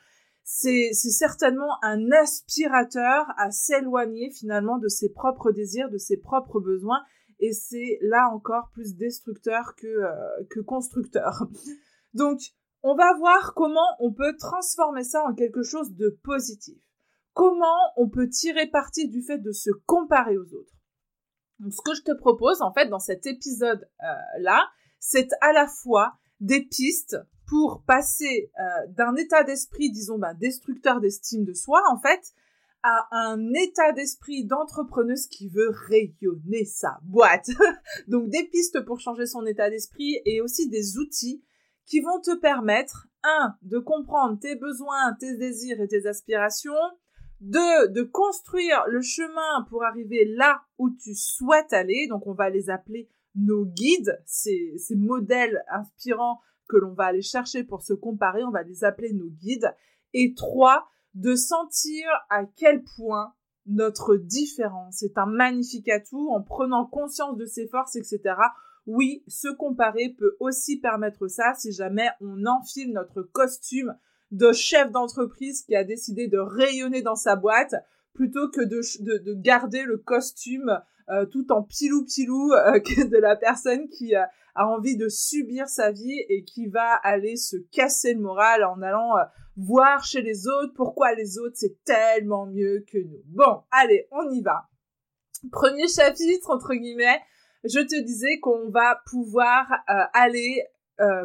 c'est 0.45 0.93
certainement 0.93 1.83
un 1.83 2.13
aspirateur 2.13 3.27
à 3.39 3.51
s'éloigner 3.51 4.31
finalement 4.31 4.79
de 4.79 4.89
ses 4.89 5.09
propres 5.11 5.53
désirs, 5.53 5.91
de 5.91 5.99
ses 5.99 6.19
propres 6.19 6.61
besoins, 6.61 7.03
et 7.41 7.53
c'est 7.53 7.99
là 8.03 8.31
encore 8.33 8.71
plus 8.73 8.95
destructeur 8.95 9.75
que, 9.75 9.87
euh, 9.87 10.45
que 10.51 10.61
constructeur. 10.61 11.49
Donc 12.15 12.41
on 12.83 12.95
va 12.95 13.15
voir 13.15 13.55
comment 13.55 13.97
on 13.99 14.13
peut 14.13 14.37
transformer 14.37 15.05
ça 15.05 15.25
en 15.25 15.35
quelque 15.35 15.63
chose 15.63 15.95
de 15.95 16.11
positif. 16.23 16.79
Comment 17.33 17.81
on 17.97 18.09
peut 18.11 18.29
tirer 18.29 18.67
parti 18.67 19.09
du 19.09 19.23
fait 19.23 19.39
de 19.39 19.53
se 19.53 19.71
comparer 19.87 20.37
aux 20.37 20.55
autres. 20.55 20.75
Donc, 21.59 21.73
ce 21.73 21.81
que 21.83 21.95
je 21.95 22.03
te 22.03 22.13
propose, 22.13 22.61
en 22.63 22.73
fait, 22.73 22.89
dans 22.89 22.99
cet 22.99 23.27
épisode-là, 23.27 24.61
euh, 24.61 24.67
c'est 25.01 25.29
à 25.41 25.53
la 25.53 25.67
fois 25.67 26.15
des 26.41 26.65
pistes 26.65 27.17
pour 27.47 27.83
passer 27.87 28.51
euh, 28.59 28.87
d'un 28.93 29.15
état 29.17 29.45
d'esprit, 29.45 29.91
disons, 29.91 30.19
ben, 30.19 30.35
destructeur 30.35 31.01
d'estime 31.01 31.45
de 31.45 31.53
soi, 31.53 31.83
en 31.91 31.99
fait, 31.99 32.35
à 32.83 33.09
un 33.13 33.53
état 33.55 33.93
d'esprit 33.93 34.45
d'entrepreneuse 34.45 35.27
qui 35.27 35.49
veut 35.49 35.71
rayonner 35.89 36.65
sa 36.65 36.99
boîte. 37.03 37.49
Donc, 38.09 38.29
des 38.29 38.45
pistes 38.45 38.81
pour 38.85 39.01
changer 39.01 39.27
son 39.27 39.47
état 39.47 39.71
d'esprit 39.71 40.21
et 40.25 40.41
aussi 40.41 40.69
des 40.69 40.99
outils 40.99 41.43
qui 41.87 42.01
vont 42.01 42.21
te 42.21 42.37
permettre, 42.37 43.09
un, 43.23 43.55
de 43.63 43.79
comprendre 43.79 44.39
tes 44.39 44.55
besoins, 44.55 45.15
tes 45.19 45.37
désirs 45.39 45.81
et 45.81 45.89
tes 45.89 46.07
aspirations, 46.07 46.73
deux, 47.41 47.89
de 47.89 48.03
construire 48.03 48.85
le 48.89 49.01
chemin 49.01 49.67
pour 49.71 49.85
arriver 49.85 50.27
là 50.27 50.63
où 50.79 50.91
tu 50.91 51.15
souhaites 51.15 51.73
aller. 51.73 52.07
Donc, 52.09 52.27
on 52.27 52.35
va 52.35 52.51
les 52.51 52.69
appeler 52.69 53.09
nos 53.35 53.65
guides, 53.65 54.23
ces 54.27 54.77
modèles 54.91 55.65
inspirants 55.71 56.41
que 56.69 56.77
l'on 56.77 56.95
va 56.95 57.07
aller 57.07 57.23
chercher 57.23 57.65
pour 57.65 57.83
se 57.83 57.93
comparer. 57.93 58.45
On 58.45 58.51
va 58.51 58.63
les 58.63 58.85
appeler 58.85 59.13
nos 59.13 59.29
guides. 59.29 59.75
Et 60.13 60.35
trois, 60.35 60.87
de 61.15 61.35
sentir 61.35 62.07
à 62.31 62.45
quel 62.45 62.83
point 62.97 63.35
notre 63.67 64.17
différence 64.17 65.03
est 65.03 65.17
un 65.17 65.27
magnifique 65.27 65.89
atout 65.89 66.29
en 66.31 66.43
prenant 66.43 66.85
conscience 66.85 67.37
de 67.37 67.47
ses 67.47 67.67
forces, 67.67 67.97
etc. 67.97 68.35
Oui, 68.87 69.25
se 69.27 69.49
comparer 69.49 70.15
peut 70.19 70.37
aussi 70.41 70.79
permettre 70.79 71.29
ça 71.29 71.55
si 71.57 71.73
jamais 71.73 72.09
on 72.21 72.45
enfile 72.45 72.93
notre 72.93 73.23
costume 73.23 73.97
de 74.31 74.53
chef 74.53 74.91
d'entreprise 74.91 75.63
qui 75.63 75.75
a 75.77 75.85
décidé 75.85 76.29
de 76.29 76.39
rayonner 76.39 77.01
dans 77.01 77.17
sa 77.17 77.37
boîte 77.37 77.75
plutôt 78.13 78.49
que 78.51 78.61
de, 78.61 78.81
de, 79.19 79.35
garder 79.35 79.83
le 79.85 79.99
costume 79.99 80.81
euh, 81.11 81.27
tout 81.27 81.53
en 81.53 81.63
pilou-pilou 81.63 82.53
euh, 82.53 82.79
de 83.11 83.19
la 83.19 83.37
personne 83.37 83.89
qui 83.89 84.17
euh, 84.17 84.25
a 84.55 84.67
envie 84.67 84.97
de 84.97 85.09
subir 85.11 85.69
sa 85.69 85.91
vie 85.93 86.19
et 86.31 86.45
qui 86.45 86.67
va 86.67 86.95
aller 86.95 87.37
se 87.37 87.57
casser 87.73 88.15
le 88.15 88.21
moral 88.21 88.65
en 88.65 88.81
allant 88.81 89.13
voir 89.57 90.03
chez 90.05 90.23
les 90.23 90.47
autres 90.47 90.73
pourquoi 90.75 91.15
les 91.15 91.39
autres 91.39 91.57
c'est 91.57 91.83
tellement 91.85 92.47
mieux 92.47 92.85
que 92.91 92.99
nous. 92.99 93.21
Bon, 93.27 93.63
allez, 93.71 94.09
on 94.13 94.31
y 94.31 94.41
va. 94.41 94.69
Premier 95.53 95.89
chapitre, 95.89 96.51
entre 96.51 96.73
guillemets, 96.73 97.21
je 97.65 97.81
te 97.81 98.01
disais 98.01 98.39
qu'on 98.39 98.71
va 98.71 99.03
pouvoir 99.11 99.67
aller 100.13 100.63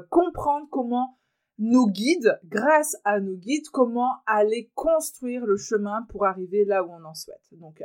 comprendre 0.10 0.68
comment 0.72 1.20
nos 1.60 1.88
guides, 1.88 2.40
grâce 2.46 2.98
à 3.04 3.20
nos 3.20 3.36
guides, 3.36 3.70
comment 3.72 4.12
aller 4.26 4.72
construire 4.74 5.46
le 5.46 5.58
chemin 5.58 6.02
pour 6.10 6.26
arriver 6.26 6.66
là 6.66 6.84
où 6.84 6.92
on 6.92 7.06
en 7.06 7.14
souhaite. 7.14 7.48
Donc, 7.52 7.84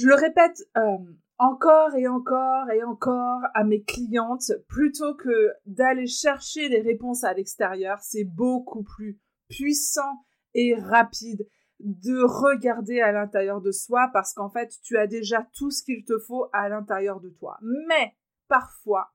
je 0.00 0.06
le 0.06 0.14
répète 0.14 0.62
euh, 0.78 0.96
encore 1.36 1.94
et 1.94 2.08
encore 2.08 2.70
et 2.70 2.82
encore 2.82 3.40
à 3.54 3.64
mes 3.64 3.82
clientes, 3.82 4.52
plutôt 4.66 5.14
que 5.14 5.52
d'aller 5.66 6.06
chercher 6.06 6.68
les 6.68 6.80
réponses 6.80 7.22
à 7.22 7.34
l'extérieur, 7.34 7.98
c'est 8.00 8.24
beaucoup 8.24 8.82
plus 8.82 9.18
puissant 9.48 10.24
et 10.54 10.74
rapide 10.74 11.46
de 11.80 12.22
regarder 12.22 13.00
à 13.00 13.12
l'intérieur 13.12 13.60
de 13.60 13.72
soi 13.72 14.08
parce 14.12 14.32
qu'en 14.32 14.50
fait, 14.50 14.72
tu 14.82 14.96
as 14.96 15.06
déjà 15.06 15.46
tout 15.54 15.70
ce 15.70 15.82
qu'il 15.82 16.04
te 16.04 16.18
faut 16.18 16.48
à 16.54 16.70
l'intérieur 16.70 17.20
de 17.20 17.28
toi. 17.28 17.58
Mais 17.62 18.14
parfois, 18.48 19.12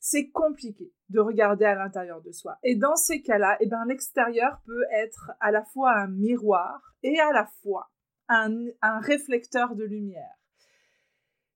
c'est 0.00 0.30
compliqué 0.30 0.92
de 1.08 1.20
regarder 1.20 1.66
à 1.66 1.76
l'intérieur 1.76 2.20
de 2.22 2.32
soi. 2.32 2.58
Et 2.64 2.74
dans 2.74 2.96
ces 2.96 3.22
cas-là, 3.22 3.56
eh 3.60 3.66
ben, 3.66 3.84
l'extérieur 3.86 4.60
peut 4.66 4.84
être 4.92 5.32
à 5.40 5.52
la 5.52 5.64
fois 5.64 5.92
un 5.92 6.08
miroir 6.08 6.96
et 7.02 7.18
à 7.20 7.32
la 7.32 7.46
fois 7.62 7.90
un, 8.30 9.00
réflecteur 9.00 9.74
de 9.74 9.84
lumière. 9.84 10.34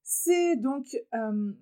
C'est 0.03 0.57
donc, 0.57 0.87
euh, 1.15 1.53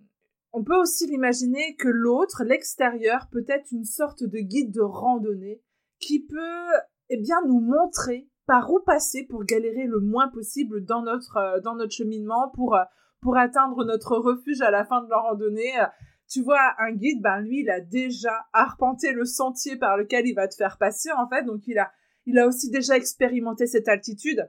on 0.52 0.64
peut 0.64 0.76
aussi 0.76 1.06
l'imaginer 1.06 1.76
que 1.76 1.88
l'autre, 1.88 2.42
l'extérieur, 2.44 3.28
peut 3.30 3.44
être 3.48 3.70
une 3.70 3.84
sorte 3.84 4.24
de 4.24 4.38
guide 4.38 4.72
de 4.72 4.80
randonnée 4.80 5.62
qui 6.00 6.24
peut, 6.24 6.66
eh 7.10 7.18
bien, 7.18 7.40
nous 7.46 7.60
montrer 7.60 8.28
par 8.46 8.72
où 8.72 8.80
passer 8.80 9.24
pour 9.24 9.44
galérer 9.44 9.86
le 9.86 10.00
moins 10.00 10.28
possible 10.28 10.84
dans 10.84 11.02
notre, 11.02 11.36
euh, 11.36 11.60
dans 11.60 11.76
notre 11.76 11.92
cheminement, 11.92 12.50
pour, 12.54 12.74
euh, 12.74 12.82
pour 13.20 13.36
atteindre 13.36 13.84
notre 13.84 14.16
refuge 14.16 14.62
à 14.62 14.70
la 14.70 14.84
fin 14.84 15.02
de 15.02 15.08
la 15.08 15.18
randonnée 15.18 15.72
tu 16.32 16.40
vois, 16.40 16.74
un 16.78 16.92
guide, 16.92 17.20
ben 17.20 17.40
lui, 17.40 17.60
il 17.60 17.68
a 17.68 17.80
déjà 17.80 18.46
arpenté 18.54 19.12
le 19.12 19.26
sentier 19.26 19.76
par 19.76 19.98
lequel 19.98 20.26
il 20.26 20.32
va 20.32 20.48
te 20.48 20.54
faire 20.54 20.78
passer, 20.78 21.10
en 21.12 21.28
fait. 21.28 21.44
Donc, 21.44 21.66
il 21.66 21.78
a, 21.78 21.92
il 22.24 22.38
a 22.38 22.46
aussi 22.46 22.70
déjà 22.70 22.96
expérimenté 22.96 23.66
cette 23.66 23.86
altitude. 23.86 24.48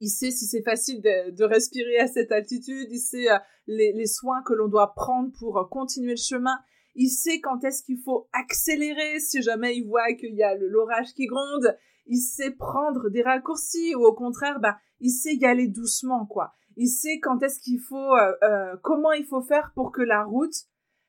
Il 0.00 0.08
sait 0.08 0.30
si 0.30 0.46
c'est 0.46 0.62
facile 0.62 1.00
de, 1.00 1.44
respirer 1.44 1.98
à 1.98 2.08
cette 2.08 2.32
altitude. 2.32 2.88
Il 2.90 2.98
sait 2.98 3.30
euh, 3.30 3.38
les, 3.66 4.06
soins 4.06 4.42
que 4.42 4.52
l'on 4.52 4.68
doit 4.68 4.94
prendre 4.94 5.30
pour 5.38 5.58
euh, 5.58 5.64
continuer 5.64 6.12
le 6.12 6.16
chemin. 6.16 6.58
Il 6.94 7.08
sait 7.08 7.40
quand 7.40 7.64
est-ce 7.64 7.82
qu'il 7.82 8.00
faut 8.02 8.28
accélérer 8.32 9.20
si 9.20 9.42
jamais 9.42 9.76
il 9.76 9.86
voit 9.86 10.12
qu'il 10.14 10.34
y 10.34 10.42
a 10.42 10.54
l'orage 10.54 11.14
qui 11.14 11.26
gronde. 11.26 11.76
Il 12.06 12.20
sait 12.20 12.50
prendre 12.50 13.08
des 13.08 13.22
raccourcis 13.22 13.94
ou 13.94 14.04
au 14.04 14.14
contraire, 14.14 14.60
ben, 14.60 14.76
il 15.00 15.10
sait 15.10 15.34
y 15.34 15.46
aller 15.46 15.68
doucement, 15.68 16.26
quoi. 16.26 16.52
Il 16.76 16.88
sait 16.88 17.18
quand 17.20 17.42
est-ce 17.42 17.60
qu'il 17.60 17.80
faut, 17.80 18.16
euh, 18.16 18.76
comment 18.82 19.12
il 19.12 19.24
faut 19.24 19.42
faire 19.42 19.72
pour 19.74 19.92
que 19.92 20.02
la 20.02 20.24
route 20.24 20.54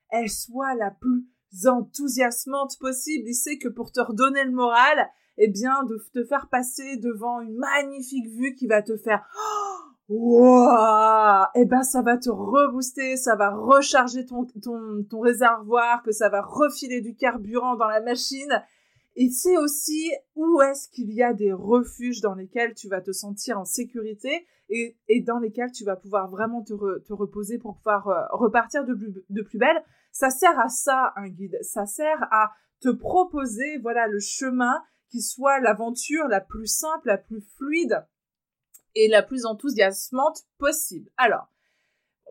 elle 0.09 0.29
soit 0.29 0.75
la 0.75 0.91
plus 0.91 1.25
enthousiasmante 1.65 2.77
possible. 2.79 3.27
Il 3.27 3.35
sait 3.35 3.57
que 3.57 3.67
pour 3.67 3.91
te 3.91 3.99
redonner 3.99 4.43
le 4.43 4.51
moral, 4.51 5.09
eh 5.37 5.47
bien, 5.49 5.83
de 5.83 5.97
te 6.13 6.23
faire 6.23 6.47
passer 6.47 6.97
devant 6.97 7.41
une 7.41 7.55
magnifique 7.55 8.27
vue 8.27 8.53
qui 8.55 8.67
va 8.67 8.81
te 8.81 8.97
faire 8.97 9.27
Wow 10.07 11.47
Eh 11.55 11.65
ben, 11.65 11.81
ça 11.81 12.03
va 12.03 12.17
te 12.17 12.29
rebooster, 12.29 13.17
ça 13.17 13.35
va 13.35 13.55
recharger 13.55 14.25
ton, 14.25 14.45
ton, 14.61 15.03
ton 15.09 15.19
réservoir, 15.19 16.03
que 16.03 16.11
ça 16.11 16.29
va 16.29 16.41
refiler 16.41 17.01
du 17.01 17.15
carburant 17.15 17.75
dans 17.75 17.87
la 17.87 18.01
machine. 18.01 18.61
Et 19.15 19.29
c'est 19.29 19.57
aussi 19.57 20.11
où 20.35 20.61
est-ce 20.61 20.89
qu'il 20.89 21.11
y 21.11 21.23
a 21.23 21.33
des 21.33 21.53
refuges 21.53 22.21
dans 22.21 22.35
lesquels 22.35 22.75
tu 22.75 22.87
vas 22.87 23.01
te 23.01 23.11
sentir 23.11 23.59
en 23.59 23.65
sécurité 23.65 24.45
et, 24.69 24.97
et 25.07 25.21
dans 25.21 25.39
lesquels 25.39 25.71
tu 25.71 25.85
vas 25.85 25.95
pouvoir 25.95 26.29
vraiment 26.29 26.61
te, 26.61 26.99
te 26.99 27.13
reposer 27.13 27.57
pour 27.57 27.77
pouvoir 27.77 28.07
euh, 28.09 28.21
repartir 28.31 28.85
de 28.85 28.93
plus, 28.93 29.23
de 29.27 29.41
plus 29.41 29.57
belle. 29.57 29.83
Ça 30.11 30.29
sert 30.29 30.59
à 30.59 30.69
ça, 30.69 31.13
un 31.15 31.29
guide. 31.29 31.57
Ça 31.61 31.85
sert 31.85 32.27
à 32.31 32.51
te 32.81 32.89
proposer, 32.89 33.79
voilà, 33.81 34.07
le 34.07 34.19
chemin 34.19 34.83
qui 35.09 35.21
soit 35.21 35.59
l'aventure 35.59 36.27
la 36.27 36.41
plus 36.41 36.67
simple, 36.67 37.07
la 37.07 37.17
plus 37.17 37.41
fluide 37.41 38.05
et 38.95 39.07
la 39.07 39.23
plus 39.23 39.45
enthousiasmante 39.45 40.43
possible. 40.57 41.09
Alors, 41.17 41.47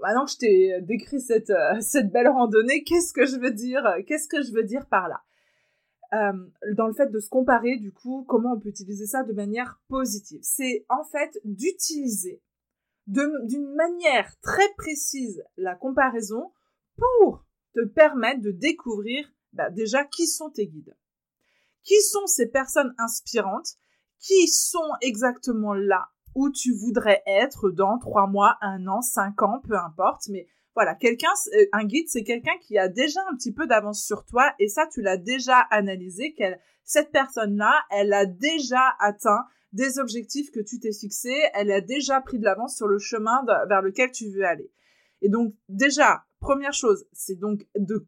maintenant 0.03 0.25
que 0.25 0.33
je 0.33 0.39
t'ai 0.39 0.81
décrit 0.83 1.21
cette, 1.21 1.51
euh, 1.51 1.77
cette 1.81 2.11
belle 2.11 2.29
randonnée, 2.29 2.85
qu'est-ce 2.85 3.13
que 3.13 3.27
je 3.27 3.37
veux 3.37 3.53
dire 3.53 3.87
Qu'est-ce 4.07 4.29
que 4.29 4.43
je 4.43 4.53
veux 4.53 4.65
dire 4.65 4.87
par 4.87 5.09
là? 5.09 5.23
Euh, 6.13 6.33
dans 6.75 6.87
le 6.87 6.93
fait 6.93 7.11
de 7.11 7.19
se 7.19 7.29
comparer, 7.29 7.77
du 7.77 7.93
coup, 7.93 8.25
comment 8.29 8.53
on 8.53 8.61
peut 8.61 8.69
utiliser 8.69 9.07
ça 9.07 9.25
de 9.25 9.33
manière 9.33 9.81
positive? 9.89 10.41
C'est 10.43 10.85
en 10.89 11.05
fait 11.05 11.41
d'utiliser 11.45 12.41
d'une 13.07 13.75
manière 13.75 14.33
très 14.41 14.73
précise 14.77 15.45
la 15.57 15.75
comparaison 15.75 16.53
pour 16.97 17.45
te 17.75 17.85
permettre 17.85 18.41
de 18.41 18.51
découvrir 18.51 19.31
bah, 19.53 19.71
déjà 19.71 20.05
qui 20.05 20.27
sont 20.27 20.51
tes 20.51 20.67
guides. 20.67 20.97
Qui 21.85 22.01
sont 22.01 22.27
ces 22.27 22.49
personnes 22.49 22.95
inspirantes 22.99 23.77
qui 24.19 24.49
sont 24.49 24.91
exactement 25.03 25.75
là 25.75 26.09
où 26.35 26.51
tu 26.51 26.73
voudrais 26.73 27.23
être 27.27 27.71
dans 27.71 27.99
trois 27.99 28.27
mois, 28.27 28.57
un 28.61 28.87
an, 28.87 29.03
cinq 29.03 29.43
ans, 29.43 29.61
peu 29.63 29.77
importe, 29.77 30.29
mais 30.29 30.49
voilà, 30.75 30.95
quelqu'un, 30.95 31.31
euh, 31.57 31.67
un 31.73 31.85
guide, 31.85 32.09
c'est 32.09 32.25
quelqu'un 32.25 32.57
qui 32.61 32.79
a 32.79 32.89
déjà 32.89 33.21
un 33.31 33.37
petit 33.37 33.53
peu 33.53 33.67
d'avance 33.67 34.05
sur 34.05 34.25
toi 34.25 34.53
et 34.59 34.69
ça, 34.69 34.87
tu 34.93 35.03
l'as 35.03 35.17
déjà 35.17 35.59
analysé. 35.71 36.35
Qu'elle, 36.35 36.59
cette 36.83 37.13
personne-là, 37.13 37.85
elle 37.91 38.13
a 38.13 38.27
déjà 38.27 38.95
atteint 38.99 39.45
des 39.73 39.99
objectifs 39.99 40.51
que 40.51 40.61
tu 40.61 40.81
t'es 40.81 40.93
fixés. 40.93 41.43
Elle 41.55 41.71
a 41.71 41.81
déjà 41.81 42.21
pris 42.21 42.39
de 42.39 42.45
l'avance 42.45 42.77
sur 42.77 42.89
le 42.89 42.99
chemin 42.99 43.45
vers 43.69 43.83
lequel 43.83 44.11
tu 44.11 44.31
veux 44.31 44.45
aller. 44.45 44.71
Et 45.23 45.29
donc, 45.29 45.55
déjà, 45.69 46.25
première 46.45 46.75
chose, 46.75 47.07
c'est 47.13 47.37
donc 47.37 47.67
de, 47.75 48.07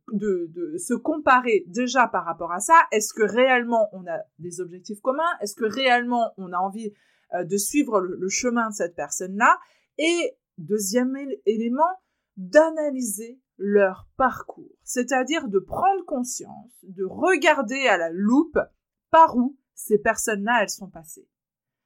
se 0.79 0.95
comparer 0.95 1.65
déjà 1.67 2.07
par 2.07 2.25
rapport 2.25 2.53
à 2.53 2.61
ça. 2.61 2.75
Est-ce 2.93 3.15
que 3.15 3.23
réellement 3.23 3.89
on 3.93 4.07
a 4.07 4.21
des 4.39 4.61
objectifs 4.61 5.01
communs? 5.01 5.23
Est-ce 5.41 5.55
que 5.55 5.65
réellement 5.65 6.35
on 6.37 6.53
a 6.53 6.59
envie 6.59 6.93
euh, 7.35 7.45
de 7.45 7.57
suivre 7.57 8.01
le 8.01 8.29
chemin 8.29 8.69
de 8.69 8.75
cette 8.75 8.95
personne-là? 8.95 9.59
Et 9.99 10.37
deuxième 10.59 11.17
élément, 11.47 11.83
d'analyser 12.37 13.41
leur 13.59 14.07
parcours, 14.19 14.77
c'est-à-dire 14.83 15.49
de 15.49 15.59
prendre 15.59 16.05
conscience, 16.05 16.73
de 16.83 17.05
regarder 17.05 17.89
à 17.89 17.97
la 17.97 18.11
loupe 18.11 18.59
par 19.11 19.37
où 19.37 19.57
ces 19.75 19.99
personnes-là, 19.99 20.61
elles 20.63 20.69
sont 20.69 20.91
passées. 20.91 21.27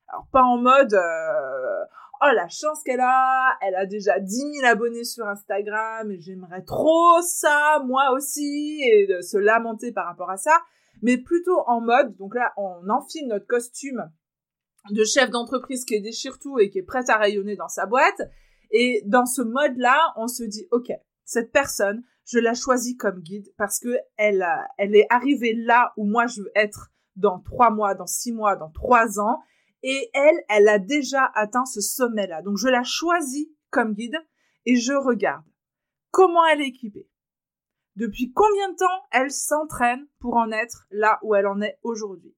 Alors 0.09 0.27
pas 0.33 0.43
en 0.43 0.59
mode 0.59 0.95
euh, 0.95 1.85
oh 2.23 2.35
la 2.35 2.49
chance 2.49 2.83
qu'elle 2.85 3.01
a, 3.01 3.57
elle 3.63 3.75
a 3.75 3.87
déjà 3.87 4.19
10 4.19 4.31
000 4.61 4.67
abonnés 4.67 5.05
sur 5.05 5.27
Instagram 5.27 6.13
j'aimerais 6.19 6.63
trop 6.63 7.21
ça 7.23 7.83
moi 7.87 8.13
aussi 8.13 8.81
et 8.83 9.07
de 9.07 9.21
se 9.21 9.37
lamenter 9.37 9.93
par 9.93 10.07
rapport 10.07 10.31
à 10.31 10.37
ça, 10.37 10.57
mais 11.03 11.19
plutôt 11.19 11.61
en 11.67 11.81
mode 11.81 12.17
donc 12.17 12.35
là 12.35 12.53
on 12.57 12.89
enfile 12.89 13.29
notre 13.29 13.47
costume 13.47 14.11
de 14.91 15.05
chef 15.05 15.31
d'entreprise 15.31 15.85
qui 15.85 16.01
déchire 16.01 16.39
tout 16.39 16.59
et 16.59 16.71
qui 16.71 16.79
est 16.79 16.83
prête 16.83 17.11
à 17.11 17.19
rayonner 17.19 17.57
dans 17.57 17.69
sa 17.69 17.87
boîte. 17.87 18.23
Et 18.71 19.03
dans 19.05 19.27
ce 19.27 19.43
mode-là, 19.43 19.99
on 20.17 20.29
se 20.29 20.45
dit, 20.45 20.67
OK, 20.71 20.91
cette 21.25 21.53
personne, 21.53 22.03
je 22.25 22.39
la 22.39 22.55
choisis 22.55 22.97
comme 22.97 23.21
guide 23.21 23.49
parce 23.57 23.79
que 23.81 23.99
elle, 24.17 24.47
elle 24.79 24.95
est 24.95 25.07
arrivée 25.11 25.55
là 25.55 25.93
où 25.97 26.05
moi 26.05 26.27
je 26.27 26.43
veux 26.43 26.53
être 26.55 26.91
dans 27.17 27.41
trois 27.41 27.71
mois, 27.71 27.95
dans 27.95 28.07
six 28.07 28.33
mois, 28.33 28.57
dans 28.57 28.71
trois 28.71 29.19
ans. 29.19 29.39
Et 29.83 30.11
elle, 30.13 30.45
elle 30.49 30.69
a 30.69 30.79
déjà 30.79 31.31
atteint 31.35 31.65
ce 31.65 31.81
sommet-là. 31.81 32.43
Donc 32.43 32.59
je 32.59 32.69
la 32.69 32.83
choisis 32.83 33.49
comme 33.71 33.95
guide 33.95 34.19
et 34.67 34.77
je 34.77 34.93
regarde 34.93 35.45
comment 36.11 36.47
elle 36.47 36.61
est 36.61 36.69
équipée? 36.69 37.09
Depuis 37.97 38.33
combien 38.33 38.71
de 38.71 38.77
temps 38.77 39.07
elle 39.11 39.31
s'entraîne 39.31 40.07
pour 40.21 40.37
en 40.37 40.51
être 40.53 40.87
là 40.91 41.19
où 41.23 41.35
elle 41.35 41.47
en 41.47 41.61
est 41.61 41.79
aujourd'hui? 41.83 42.35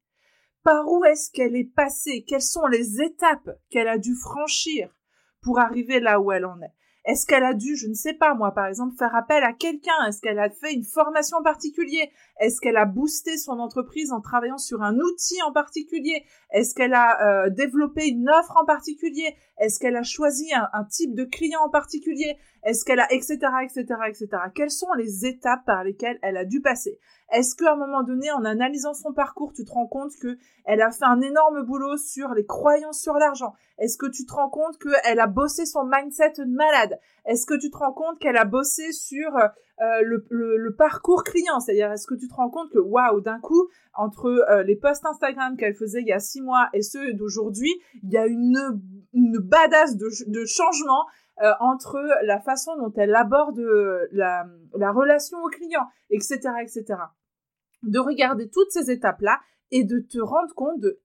Par 0.63 0.87
où 0.89 1.05
est-ce 1.05 1.31
qu'elle 1.31 1.57
est 1.57 1.73
passée? 1.75 2.25
Quelles 2.27 2.43
sont 2.43 2.67
les 2.67 3.01
étapes 3.03 3.51
qu'elle 3.71 3.89
a 3.89 3.99
dû 3.99 4.15
franchir 4.15 4.95
pour 5.41 5.59
arriver 5.59 6.01
là 6.01 6.21
où 6.21 6.33
elle 6.33 6.47
en 6.47 6.61
est? 6.63 6.73
Est-ce 7.05 7.27
qu'elle 7.27 7.43
a 7.43 7.53
dû, 7.53 7.75
je 7.75 7.89
ne 7.89 7.95
sais 7.95 8.13
pas 8.13 8.35
moi, 8.35 8.55
par 8.55 8.67
exemple, 8.67 8.95
faire 8.97 9.15
appel 9.17 9.43
à 9.43 9.53
quelqu'un? 9.53 10.07
Est-ce 10.07 10.21
qu'elle 10.21 10.39
a 10.39 10.51
fait 10.51 10.73
une 10.73 10.85
formation 10.85 11.39
en 11.39 11.43
particulier? 11.43 12.13
Est-ce 12.39 12.61
qu'elle 12.61 12.77
a 12.77 12.85
boosté 12.85 13.37
son 13.39 13.59
entreprise 13.59 14.13
en 14.13 14.21
travaillant 14.21 14.59
sur 14.59 14.83
un 14.83 14.97
outil 14.97 15.43
en 15.43 15.53
particulier? 15.53 16.25
Est-ce 16.51 16.75
qu'elle 16.75 16.95
a 16.95 17.47
euh, 17.47 17.51
développé 17.51 18.07
une 18.07 18.29
offre 18.31 18.57
en 18.57 18.65
particulier? 18.65 19.35
Est-ce 19.59 19.81
qu'elle 19.81 19.97
a 19.97 20.05
choisi 20.05 20.47
un, 20.55 20.85
type 20.85 21.15
de 21.15 21.25
client 21.25 21.61
en 21.65 21.71
particulier? 21.71 22.37
Est-ce 22.63 22.85
qu'elle 22.85 23.01
a, 23.01 23.13
etc., 23.13 23.39
etc., 23.65 23.85
etc. 24.09 24.29
Quelles 24.55 24.71
sont 24.71 24.93
les 24.97 25.27
étapes 25.27 25.65
par 25.67 25.83
lesquelles 25.83 26.21
elle 26.23 26.37
a 26.37 26.45
dû 26.45 26.61
passer? 26.61 26.99
Est-ce 27.33 27.57
qu'à 27.57 27.73
un 27.73 27.77
moment 27.77 28.03
donné, 28.03 28.31
en 28.31 28.45
analysant 28.45 28.93
son 28.93 29.15
parcours, 29.15 29.55
tu 29.55 29.65
te 29.65 29.73
rends 29.73 29.87
compte 29.87 30.13
que 30.21 30.37
elle 30.67 30.83
a 30.83 30.91
fait 30.91 31.07
un 31.07 31.23
énorme 31.23 31.63
boulot 31.63 31.97
sur 31.97 32.35
les 32.35 32.45
croyances 32.45 33.01
sur 33.01 33.15
l'argent? 33.15 33.55
Est-ce 33.79 33.97
que 33.97 34.07
tu 34.07 34.27
te 34.27 34.33
rends 34.35 34.51
compte 34.51 34.79
qu'elle 34.79 35.19
a 35.19 35.27
bossé 35.27 35.65
son 35.65 35.85
mindset 35.85 36.35
de 36.39 36.45
malade? 36.45 37.01
Est-ce 37.25 37.47
que 37.47 37.55
tu 37.55 37.71
te 37.71 37.77
rends 37.79 37.95
compte 37.95 38.19
qu'elle 38.19 38.37
a 38.37 38.45
bossé 38.45 38.93
sur 38.93 39.35
euh, 39.37 40.03
le, 40.03 40.75
parcours 40.77 41.25
client? 41.25 41.59
C'est-à-dire, 41.59 41.91
est-ce 41.91 42.07
que 42.07 42.15
tu 42.15 42.29
te 42.29 42.35
rends 42.35 42.51
compte 42.51 42.71
que, 42.71 42.79
waouh, 42.79 43.23
d'un 43.23 43.41
coup, 43.41 43.67
entre 43.95 44.27
euh, 44.27 44.63
les 44.63 44.77
posts 44.77 45.07
Instagram 45.07 45.57
qu'elle 45.57 45.75
faisait 45.75 46.03
il 46.03 46.09
y 46.09 46.13
a 46.13 46.21
six 46.21 46.43
mois 46.43 46.69
et 46.75 46.83
ceux 46.83 47.15
d'aujourd'hui, 47.15 47.73
il 48.03 48.11
y 48.11 48.19
a 48.19 48.27
une, 48.27 48.79
une 49.15 49.39
badass 49.39 49.97
de, 49.97 50.45
changement 50.45 51.07
euh, 51.43 51.51
entre 51.61 51.99
la 52.25 52.41
façon 52.41 52.77
dont 52.77 52.93
elle 52.97 53.15
aborde 53.15 53.59
la, 54.13 54.45
la 54.75 54.93
relation 54.93 55.39
au 55.43 55.49
client, 55.49 55.87
etc., 56.11 56.41
etc. 56.61 56.97
de 57.83 57.99
regarder 57.99 58.49
toutes 58.49 58.71
ces 58.71 58.91
étapes-là 58.91 59.41
et 59.71 59.85
de 59.85 59.99
te 59.99 60.19
rendre 60.19 60.55
compte 60.55 60.81
de 60.81 61.01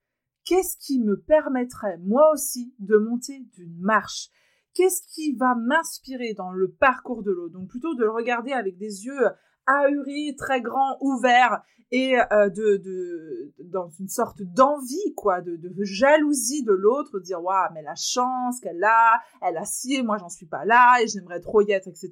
qu'est-ce 0.45 0.77
qui 0.77 0.99
me 0.99 1.19
permettrait 1.19 1.97
moi 1.99 2.31
aussi 2.33 2.73
de 2.79 2.97
monter 2.97 3.39
d'une 3.53 3.77
marche 3.79 4.29
Qu'est-ce 4.73 5.01
qui 5.07 5.33
va 5.35 5.55
m'inspirer 5.55 6.35
dans 6.35 6.51
le 6.51 6.71
parcours 6.71 7.23
de 7.23 7.31
l'eau? 7.31 7.49
Donc 7.49 7.67
plutôt 7.67 7.95
de 7.95 8.03
le 8.03 8.11
regarder 8.11 8.51
avec 8.51 8.77
des 8.77 9.05
yeux 9.05 9.25
ahuris, 9.65 10.35
très 10.35 10.61
grands, 10.61 10.97
ouverts 11.01 11.63
et 11.89 12.15
euh, 12.31 12.49
de, 12.49 12.77
de, 12.77 13.53
dans 13.63 13.89
une 13.99 14.07
sorte 14.07 14.41
d'envie, 14.43 15.13
quoi, 15.15 15.41
de, 15.41 15.55
de, 15.55 15.83
jalousie 15.83 16.63
de 16.63 16.73
l'autre, 16.73 17.19
dire 17.19 17.41
waouh, 17.41 17.73
mais 17.73 17.81
la 17.81 17.95
chance 17.95 18.59
qu'elle 18.59 18.83
a, 18.83 19.19
elle 19.41 19.57
a 19.57 19.65
si 19.65 19.95
et 19.95 20.03
moi 20.03 20.17
j'en 20.19 20.29
suis 20.29 20.45
pas 20.45 20.63
là 20.63 21.01
et 21.01 21.07
j'aimerais 21.07 21.39
trop 21.39 21.61
y 21.61 21.71
être, 21.71 21.87
etc. 21.87 22.11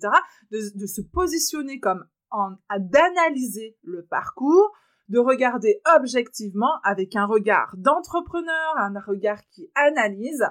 De 0.52 0.88
se 0.88 1.02
positionner 1.02 1.80
comme 1.80 2.04
en, 2.36 2.80
d'analyser 2.80 3.78
le 3.84 4.06
parcours, 4.06 4.72
de 5.10 5.20
regarder 5.20 5.82
objectivement 5.96 6.80
avec 6.84 7.16
un 7.16 7.26
regard 7.26 7.76
d'entrepreneur, 7.78 8.78
un 8.78 9.00
regard 9.00 9.42
qui 9.52 9.70
analyse. 9.76 10.46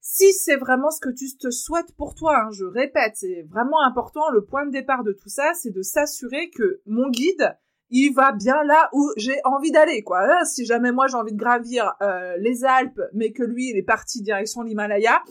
Si 0.00 0.32
c'est 0.34 0.56
vraiment 0.56 0.90
ce 0.90 1.00
que 1.00 1.08
tu 1.08 1.34
te 1.38 1.50
souhaites 1.50 1.96
pour 1.96 2.14
toi, 2.14 2.36
hein, 2.38 2.50
je 2.52 2.64
répète, 2.64 3.14
c'est 3.14 3.46
vraiment 3.48 3.82
important, 3.82 4.28
le 4.30 4.44
point 4.44 4.66
de 4.66 4.70
départ 4.70 5.02
de 5.02 5.12
tout 5.12 5.30
ça, 5.30 5.52
c'est 5.54 5.70
de 5.70 5.80
s'assurer 5.80 6.50
que 6.50 6.82
mon 6.84 7.08
guide, 7.08 7.56
il 7.88 8.12
va 8.12 8.32
bien 8.32 8.62
là 8.64 8.90
où 8.92 9.10
j'ai 9.16 9.40
envie 9.44 9.70
d'aller, 9.70 10.02
quoi. 10.02 10.20
Hein, 10.20 10.44
si 10.44 10.66
jamais 10.66 10.92
moi 10.92 11.06
j'ai 11.06 11.16
envie 11.16 11.32
de 11.32 11.38
gravir 11.38 11.94
euh, 12.02 12.36
les 12.38 12.64
Alpes, 12.64 13.00
mais 13.14 13.32
que 13.32 13.42
lui, 13.42 13.70
il 13.70 13.78
est 13.78 13.82
parti 13.82 14.20
direction 14.20 14.62
l'Himalaya, 14.62 15.22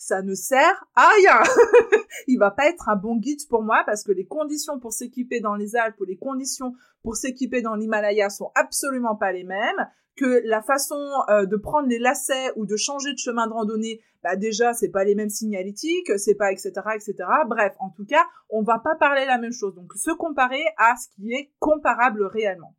ça 0.00 0.22
ne 0.22 0.34
sert 0.34 0.86
à 0.96 1.08
rien. 1.08 1.42
il 2.26 2.38
va 2.38 2.50
pas 2.50 2.66
être 2.70 2.88
un 2.88 2.96
bon 2.96 3.16
guide 3.16 3.46
pour 3.50 3.62
moi 3.62 3.82
parce 3.84 4.02
que 4.02 4.12
les 4.12 4.24
conditions 4.24 4.80
pour 4.80 4.94
s'équiper 4.94 5.40
dans 5.40 5.54
les 5.56 5.76
Alpes 5.76 6.00
ou 6.00 6.04
les 6.04 6.16
conditions 6.16 6.72
pour 7.02 7.16
s'équiper 7.16 7.60
dans 7.60 7.74
l'Himalaya 7.74 8.30
sont 8.30 8.50
absolument 8.54 9.14
pas 9.14 9.30
les 9.30 9.44
mêmes 9.44 9.86
que 10.16 10.40
la 10.46 10.62
façon 10.62 10.98
euh, 11.28 11.44
de 11.44 11.56
prendre 11.56 11.86
les 11.86 11.98
lacets 11.98 12.50
ou 12.56 12.64
de 12.64 12.76
changer 12.76 13.12
de 13.12 13.18
chemin 13.18 13.46
de 13.46 13.52
randonnée, 13.52 14.00
bah 14.22 14.36
déjà 14.36 14.72
c'est 14.72 14.88
pas 14.88 15.04
les 15.04 15.14
mêmes 15.14 15.28
signalétiques, 15.28 16.18
c'est 16.18 16.34
pas 16.34 16.50
etc 16.50 16.72
etc. 16.94 17.14
Bref, 17.46 17.74
en 17.78 17.90
tout 17.90 18.06
cas, 18.06 18.26
on 18.48 18.62
va 18.62 18.78
pas 18.78 18.94
parler 18.94 19.26
la 19.26 19.36
même 19.36 19.52
chose. 19.52 19.74
Donc 19.74 19.92
se 19.94 20.10
comparer 20.12 20.64
à 20.78 20.94
ce 20.96 21.08
qui 21.14 21.30
est 21.34 21.52
comparable 21.58 22.24
réellement. 22.24 22.74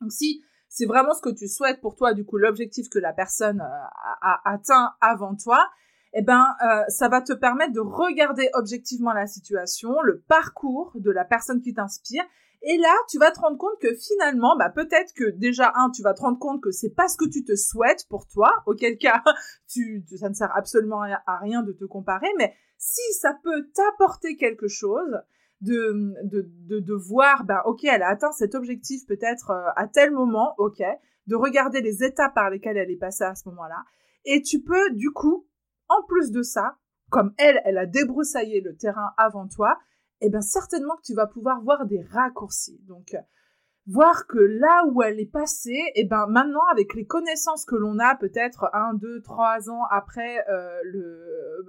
Donc 0.00 0.12
si 0.12 0.44
c'est 0.68 0.86
vraiment 0.86 1.14
ce 1.14 1.20
que 1.20 1.34
tu 1.34 1.48
souhaites 1.48 1.80
pour 1.80 1.96
toi, 1.96 2.14
du 2.14 2.24
coup 2.24 2.38
l'objectif 2.38 2.88
que 2.88 3.00
la 3.00 3.12
personne 3.12 3.60
euh, 3.60 3.86
a, 4.22 4.40
atteint 4.44 4.94
avant 5.00 5.34
toi, 5.34 5.68
eh 6.16 6.22
ben, 6.22 6.46
euh, 6.64 6.84
ça 6.88 7.08
va 7.08 7.20
te 7.20 7.32
permettre 7.32 7.72
de 7.72 7.80
regarder 7.80 8.48
objectivement 8.54 9.12
la 9.12 9.26
situation, 9.26 10.00
le 10.02 10.20
parcours 10.20 10.92
de 10.94 11.10
la 11.10 11.24
personne 11.24 11.60
qui 11.60 11.74
t'inspire. 11.74 12.24
Et 12.62 12.78
là, 12.78 12.94
tu 13.10 13.18
vas 13.18 13.30
te 13.30 13.40
rendre 13.40 13.58
compte 13.58 13.78
que 13.80 13.92
finalement, 13.94 14.56
bah, 14.56 14.70
peut-être 14.70 15.12
que 15.12 15.30
déjà, 15.30 15.72
un, 15.74 15.90
tu 15.90 16.02
vas 16.02 16.14
te 16.14 16.22
rendre 16.22 16.38
compte 16.38 16.62
que 16.62 16.70
c'est 16.70 16.94
pas 16.94 17.08
ce 17.08 17.16
que 17.16 17.28
tu 17.28 17.44
te 17.44 17.56
souhaites 17.56 18.06
pour 18.08 18.26
toi, 18.28 18.52
auquel 18.66 18.96
cas, 18.96 19.22
tu, 19.68 20.04
ça 20.18 20.28
ne 20.28 20.34
sert 20.34 20.56
absolument 20.56 21.02
à 21.02 21.38
rien 21.38 21.62
de 21.62 21.72
te 21.72 21.84
comparer, 21.84 22.30
mais 22.38 22.54
si 22.78 23.02
ça 23.20 23.36
peut 23.42 23.68
t'apporter 23.74 24.36
quelque 24.36 24.68
chose, 24.68 25.18
de, 25.60 26.14
de, 26.24 26.46
de, 26.66 26.80
de, 26.80 26.94
voir, 26.94 27.44
bah, 27.44 27.62
ok, 27.64 27.84
elle 27.84 28.02
a 28.02 28.08
atteint 28.08 28.32
cet 28.32 28.54
objectif 28.54 29.06
peut-être 29.06 29.50
euh, 29.50 29.70
à 29.76 29.88
tel 29.88 30.10
moment, 30.10 30.54
ok, 30.58 30.82
de 31.26 31.36
regarder 31.36 31.80
les 31.80 32.04
étapes 32.04 32.34
par 32.34 32.50
lesquelles 32.50 32.76
elle 32.76 32.90
est 32.90 32.98
passée 32.98 33.24
à 33.24 33.34
ce 33.34 33.48
moment-là. 33.48 33.82
Et 34.26 34.42
tu 34.42 34.62
peux, 34.62 34.90
du 34.92 35.10
coup, 35.10 35.46
en 35.98 36.02
plus 36.06 36.30
de 36.30 36.42
ça, 36.42 36.76
comme 37.10 37.32
elle, 37.38 37.60
elle 37.64 37.78
a 37.78 37.86
débroussaillé 37.86 38.60
le 38.60 38.76
terrain 38.76 39.12
avant 39.16 39.46
toi, 39.46 39.78
eh 40.20 40.30
bien 40.30 40.40
certainement 40.40 40.96
que 40.96 41.02
tu 41.02 41.14
vas 41.14 41.26
pouvoir 41.26 41.62
voir 41.62 41.86
des 41.86 42.02
raccourcis. 42.02 42.80
Donc, 42.86 43.14
euh, 43.14 43.18
voir 43.86 44.26
que 44.26 44.38
là 44.38 44.84
où 44.90 45.02
elle 45.02 45.20
est 45.20 45.30
passée, 45.30 45.78
eh 45.94 46.04
ben 46.04 46.26
maintenant 46.26 46.64
avec 46.72 46.94
les 46.94 47.04
connaissances 47.04 47.66
que 47.66 47.76
l'on 47.76 47.98
a, 47.98 48.16
peut-être 48.16 48.70
un, 48.72 48.94
deux, 48.94 49.20
trois 49.20 49.68
ans 49.68 49.84
après 49.90 50.42
euh, 50.48 50.80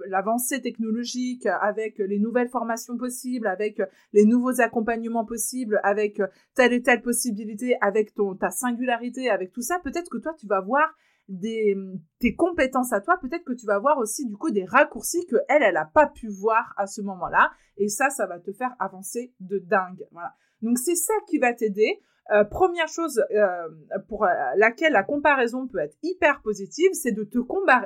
l'avancée 0.08 0.62
technologique, 0.62 1.46
avec 1.46 1.98
les 1.98 2.18
nouvelles 2.18 2.48
formations 2.48 2.96
possibles, 2.96 3.46
avec 3.46 3.82
les 4.12 4.24
nouveaux 4.24 4.60
accompagnements 4.60 5.26
possibles, 5.26 5.78
avec 5.82 6.22
telle 6.54 6.72
et 6.72 6.82
telle 6.82 7.02
possibilité, 7.02 7.76
avec 7.82 8.14
ton 8.14 8.34
ta 8.34 8.50
singularité, 8.50 9.28
avec 9.28 9.52
tout 9.52 9.62
ça, 9.62 9.78
peut-être 9.80 10.08
que 10.10 10.18
toi 10.18 10.32
tu 10.38 10.46
vas 10.46 10.60
voir 10.60 10.94
des, 11.28 11.76
tes 12.20 12.34
compétences 12.34 12.92
à 12.92 13.00
toi, 13.00 13.18
peut-être 13.20 13.44
que 13.44 13.52
tu 13.52 13.66
vas 13.66 13.78
voir 13.78 13.98
aussi 13.98 14.26
du 14.26 14.36
coup 14.36 14.50
des 14.50 14.64
raccourcis 14.64 15.26
que 15.26 15.36
elle, 15.48 15.62
elle 15.62 15.76
a 15.76 15.84
pas 15.84 16.06
pu 16.06 16.28
voir 16.28 16.74
à 16.76 16.86
ce 16.86 17.00
moment-là. 17.02 17.50
Et 17.76 17.88
ça, 17.88 18.10
ça 18.10 18.26
va 18.26 18.38
te 18.38 18.52
faire 18.52 18.74
avancer 18.78 19.34
de 19.40 19.58
dingue. 19.58 20.06
Voilà. 20.12 20.34
Donc 20.62 20.78
c'est 20.78 20.94
ça 20.94 21.14
qui 21.28 21.38
va 21.38 21.52
t'aider. 21.52 22.00
Euh, 22.32 22.42
première 22.44 22.88
chose 22.88 23.22
euh, 23.30 23.68
pour 24.08 24.24
euh, 24.24 24.28
laquelle 24.56 24.92
la 24.92 25.04
comparaison 25.04 25.68
peut 25.68 25.78
être 25.78 25.96
hyper 26.02 26.42
positive, 26.42 26.90
c'est 26.92 27.12
de 27.12 27.22
te, 27.22 27.38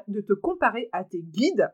de 0.08 0.20
te 0.20 0.32
comparer 0.32 0.88
à 0.92 1.04
tes 1.04 1.20
guides 1.20 1.70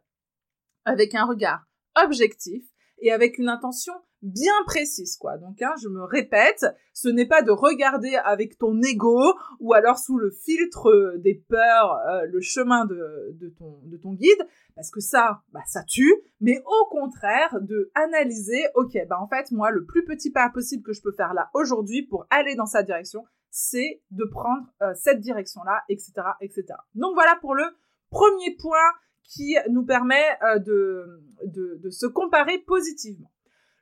avec 0.84 1.14
un 1.14 1.26
regard 1.26 1.64
objectif 2.02 2.64
et 2.98 3.12
avec 3.12 3.38
une 3.38 3.48
intention 3.48 3.92
bien 4.26 4.52
précise, 4.66 5.16
quoi. 5.16 5.38
Donc, 5.38 5.62
hein, 5.62 5.74
je 5.80 5.88
me 5.88 6.02
répète, 6.02 6.66
ce 6.92 7.08
n'est 7.08 7.26
pas 7.26 7.42
de 7.42 7.50
regarder 7.50 8.16
avec 8.16 8.58
ton 8.58 8.80
ego 8.82 9.34
ou 9.60 9.72
alors 9.72 9.98
sous 9.98 10.18
le 10.18 10.30
filtre 10.30 10.90
euh, 10.90 11.18
des 11.18 11.34
peurs 11.48 11.94
euh, 12.08 12.26
le 12.26 12.40
chemin 12.40 12.84
de, 12.84 13.54
ton, 13.58 13.80
de 13.84 13.96
ton 13.96 14.12
guide, 14.12 14.46
parce 14.74 14.90
que 14.90 15.00
ça, 15.00 15.42
bah, 15.52 15.60
ça 15.66 15.82
tue, 15.84 16.14
mais 16.40 16.62
au 16.66 16.88
contraire, 16.90 17.56
de 17.60 17.90
analyser, 17.94 18.66
ok, 18.74 18.98
bah, 19.08 19.18
en 19.20 19.28
fait, 19.28 19.50
moi, 19.52 19.70
le 19.70 19.84
plus 19.84 20.04
petit 20.04 20.30
pas 20.30 20.50
possible 20.50 20.82
que 20.82 20.92
je 20.92 21.02
peux 21.02 21.12
faire 21.12 21.32
là 21.32 21.48
aujourd'hui 21.54 22.02
pour 22.02 22.26
aller 22.30 22.56
dans 22.56 22.66
sa 22.66 22.82
direction, 22.82 23.24
c'est 23.50 24.02
de 24.10 24.24
prendre 24.24 24.66
euh, 24.82 24.92
cette 24.96 25.20
direction-là, 25.20 25.82
etc., 25.88 26.12
etc. 26.40 26.64
Donc, 26.94 27.14
voilà 27.14 27.36
pour 27.40 27.54
le 27.54 27.64
premier 28.10 28.56
point 28.56 28.92
qui 29.22 29.56
nous 29.70 29.84
permet 29.84 30.38
de 30.60 31.90
se 31.90 32.06
comparer 32.06 32.58
positivement. 32.58 33.28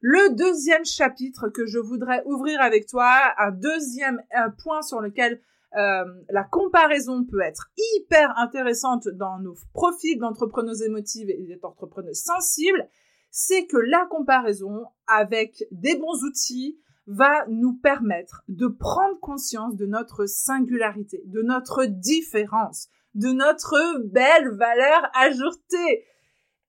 Le 0.07 0.35
deuxième 0.35 0.85
chapitre 0.85 1.49
que 1.49 1.65
je 1.65 1.79
voudrais 1.79 2.23
ouvrir 2.27 2.61
avec 2.61 2.87
toi, 2.87 3.11
un 3.39 3.53
deuxième 3.53 4.23
point 4.63 4.83
sur 4.83 5.01
lequel 5.01 5.41
euh, 5.79 6.05
la 6.29 6.45
comparaison 6.45 7.25
peut 7.25 7.41
être 7.41 7.71
hyper 7.97 8.31
intéressante 8.37 9.09
dans 9.09 9.39
nos 9.39 9.55
profils 9.73 10.19
d'entrepreneurs 10.19 10.83
émotives 10.83 11.31
et 11.31 11.59
d'entrepreneurs 11.63 12.15
sensibles, 12.15 12.87
c'est 13.31 13.65
que 13.65 13.79
la 13.79 14.05
comparaison 14.11 14.85
avec 15.07 15.65
des 15.71 15.97
bons 15.97 16.23
outils 16.23 16.79
va 17.07 17.47
nous 17.49 17.73
permettre 17.73 18.43
de 18.49 18.67
prendre 18.67 19.19
conscience 19.21 19.75
de 19.75 19.87
notre 19.87 20.27
singularité, 20.27 21.23
de 21.25 21.41
notre 21.41 21.87
différence, 21.87 22.89
de 23.15 23.29
notre 23.29 24.03
belle 24.05 24.51
valeur 24.51 25.11
ajoutée. 25.15 26.05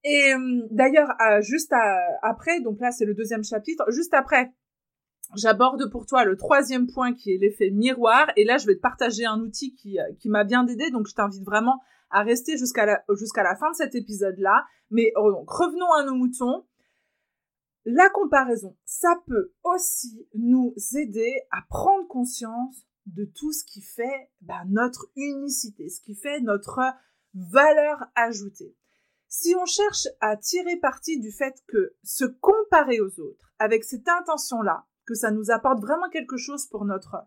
Et 0.08 0.34
euh, 0.34 0.68
d'ailleurs, 0.70 1.10
juste 1.42 1.74
après, 2.22 2.62
donc 2.62 2.80
là 2.80 2.92
c'est 2.92 3.06
le 3.06 3.16
deuxième 3.16 3.44
chapitre, 3.44 3.84
juste 3.92 4.14
après, 4.14 4.54
j'aborde 5.36 5.90
pour 5.90 6.06
toi 6.06 6.24
le 6.26 6.38
troisième 6.38 6.86
point 6.86 7.14
qui 7.14 7.34
est 7.34 7.38
l'effet 7.38 7.72
miroir. 7.72 8.32
Et 8.36 8.44
là, 8.44 8.58
je 8.58 8.68
vais 8.68 8.76
te 8.76 8.82
partager 8.82 9.26
un 9.26 9.40
outil 9.40 9.74
qui, 9.74 10.00
euh, 10.00 10.04
qui 10.20 10.30
m'a 10.30 10.44
bien 10.44 10.68
aidé, 10.68 10.92
donc 10.92 11.08
je 11.08 11.16
t'invite 11.16 11.44
vraiment 11.44 11.82
à 12.12 12.22
rester 12.22 12.56
jusqu'à 12.58 12.86
la, 12.86 13.04
la 13.08 13.56
fin 13.56 13.72
de 13.72 13.76
cet 13.76 13.96
épisode-là. 13.96 14.64
Mais 14.92 15.12
donc, 15.16 15.50
revenons 15.50 15.92
à 15.94 16.04
nos 16.04 16.16
moutons. 16.16 16.66
La 17.88 18.10
comparaison, 18.10 18.76
ça 18.86 19.16
peut 19.28 19.54
aussi 19.64 20.28
nous 20.34 20.74
aider 20.96 21.34
à 21.52 21.62
prendre 21.70 22.08
conscience 22.08 22.88
de 23.06 23.26
tout 23.26 23.52
ce 23.52 23.64
qui 23.64 23.82
fait 23.82 24.30
bah, 24.42 24.64
notre 24.68 25.08
unicité, 25.16 25.90
ce 25.90 26.02
qui 26.02 26.16
fait 26.16 26.42
notre 26.42 26.80
valeur 27.36 28.06
ajoutée. 28.16 28.76
Si 29.38 29.54
on 29.54 29.66
cherche 29.66 30.08
à 30.22 30.38
tirer 30.38 30.78
parti 30.78 31.20
du 31.20 31.30
fait 31.30 31.62
que 31.68 31.94
se 32.04 32.24
comparer 32.24 33.02
aux 33.02 33.20
autres 33.20 33.52
avec 33.60 33.84
cette 33.84 34.08
intention-là, 34.08 34.86
que 35.06 35.14
ça 35.14 35.30
nous 35.30 35.52
apporte 35.52 35.82
vraiment 35.82 36.10
quelque 36.10 36.38
chose 36.38 36.68
pour 36.68 36.86
notre 36.86 37.18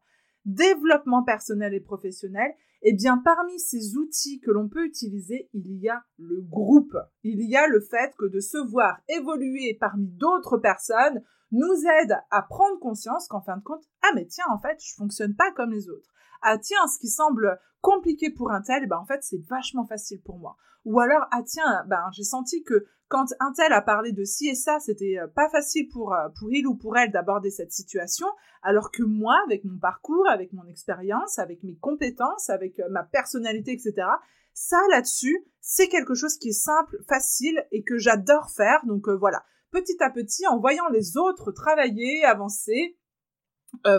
développement 0.46 1.22
personnel 1.22 1.74
et 1.74 1.80
professionnel, 1.80 2.50
eh 2.80 2.94
bien 2.94 3.18
parmi 3.18 3.60
ces 3.60 3.98
outils 3.98 4.40
que 4.40 4.50
l'on 4.50 4.70
peut 4.70 4.86
utiliser, 4.86 5.50
il 5.52 5.70
y 5.82 5.90
a 5.90 6.02
le 6.16 6.40
groupe. 6.40 6.96
Il 7.24 7.42
y 7.42 7.56
a 7.56 7.66
le 7.68 7.80
fait 7.80 8.14
que 8.16 8.24
de 8.24 8.40
se 8.40 8.56
voir 8.56 8.98
évoluer 9.10 9.76
parmi 9.78 10.08
d'autres 10.08 10.56
personnes 10.56 11.22
nous 11.52 11.84
aide 12.00 12.16
à 12.30 12.40
prendre 12.40 12.80
conscience 12.80 13.28
qu'en 13.28 13.42
fin 13.42 13.58
de 13.58 13.62
compte, 13.62 13.84
ah 14.00 14.12
mais 14.14 14.24
tiens, 14.24 14.46
en 14.48 14.58
fait, 14.58 14.82
je 14.82 14.94
fonctionne 14.94 15.34
pas 15.34 15.52
comme 15.52 15.72
les 15.72 15.90
autres. 15.90 16.08
Ah 16.42 16.58
tiens, 16.58 16.86
ce 16.86 16.98
qui 16.98 17.08
semble 17.08 17.58
compliqué 17.80 18.30
pour 18.30 18.50
un 18.50 18.60
tel, 18.60 18.86
ben 18.88 18.98
en 18.98 19.06
fait, 19.06 19.22
c'est 19.22 19.44
vachement 19.48 19.86
facile 19.86 20.20
pour 20.22 20.38
moi. 20.38 20.56
Ou 20.84 21.00
alors, 21.00 21.26
ah 21.30 21.42
tiens, 21.44 21.84
ben, 21.88 22.04
j'ai 22.12 22.24
senti 22.24 22.62
que 22.62 22.86
quand 23.08 23.26
un 23.40 23.52
tel 23.52 23.72
a 23.72 23.80
parlé 23.80 24.12
de 24.12 24.24
ci 24.24 24.48
et 24.48 24.54
ça, 24.54 24.78
c'était 24.80 25.18
euh, 25.18 25.26
pas 25.26 25.48
facile 25.48 25.88
pour, 25.88 26.12
euh, 26.12 26.28
pour 26.38 26.52
il 26.52 26.66
ou 26.66 26.74
pour 26.74 26.96
elle 26.96 27.10
d'aborder 27.10 27.50
cette 27.50 27.72
situation, 27.72 28.26
alors 28.62 28.90
que 28.90 29.02
moi, 29.02 29.40
avec 29.46 29.64
mon 29.64 29.78
parcours, 29.78 30.28
avec 30.28 30.52
mon 30.52 30.66
expérience, 30.66 31.38
avec 31.38 31.62
mes 31.62 31.76
compétences, 31.76 32.50
avec 32.50 32.78
euh, 32.80 32.88
ma 32.90 33.02
personnalité, 33.02 33.72
etc., 33.72 34.06
ça 34.52 34.80
là-dessus, 34.90 35.44
c'est 35.60 35.88
quelque 35.88 36.14
chose 36.14 36.36
qui 36.36 36.48
est 36.48 36.52
simple, 36.52 36.98
facile 37.08 37.64
et 37.70 37.82
que 37.82 37.96
j'adore 37.96 38.50
faire. 38.50 38.84
Donc 38.86 39.08
voilà, 39.08 39.44
petit 39.70 39.96
à 40.00 40.10
petit, 40.10 40.46
en 40.48 40.58
voyant 40.58 40.88
les 40.88 41.16
autres 41.16 41.52
travailler, 41.52 42.24
avancer, 42.24 42.98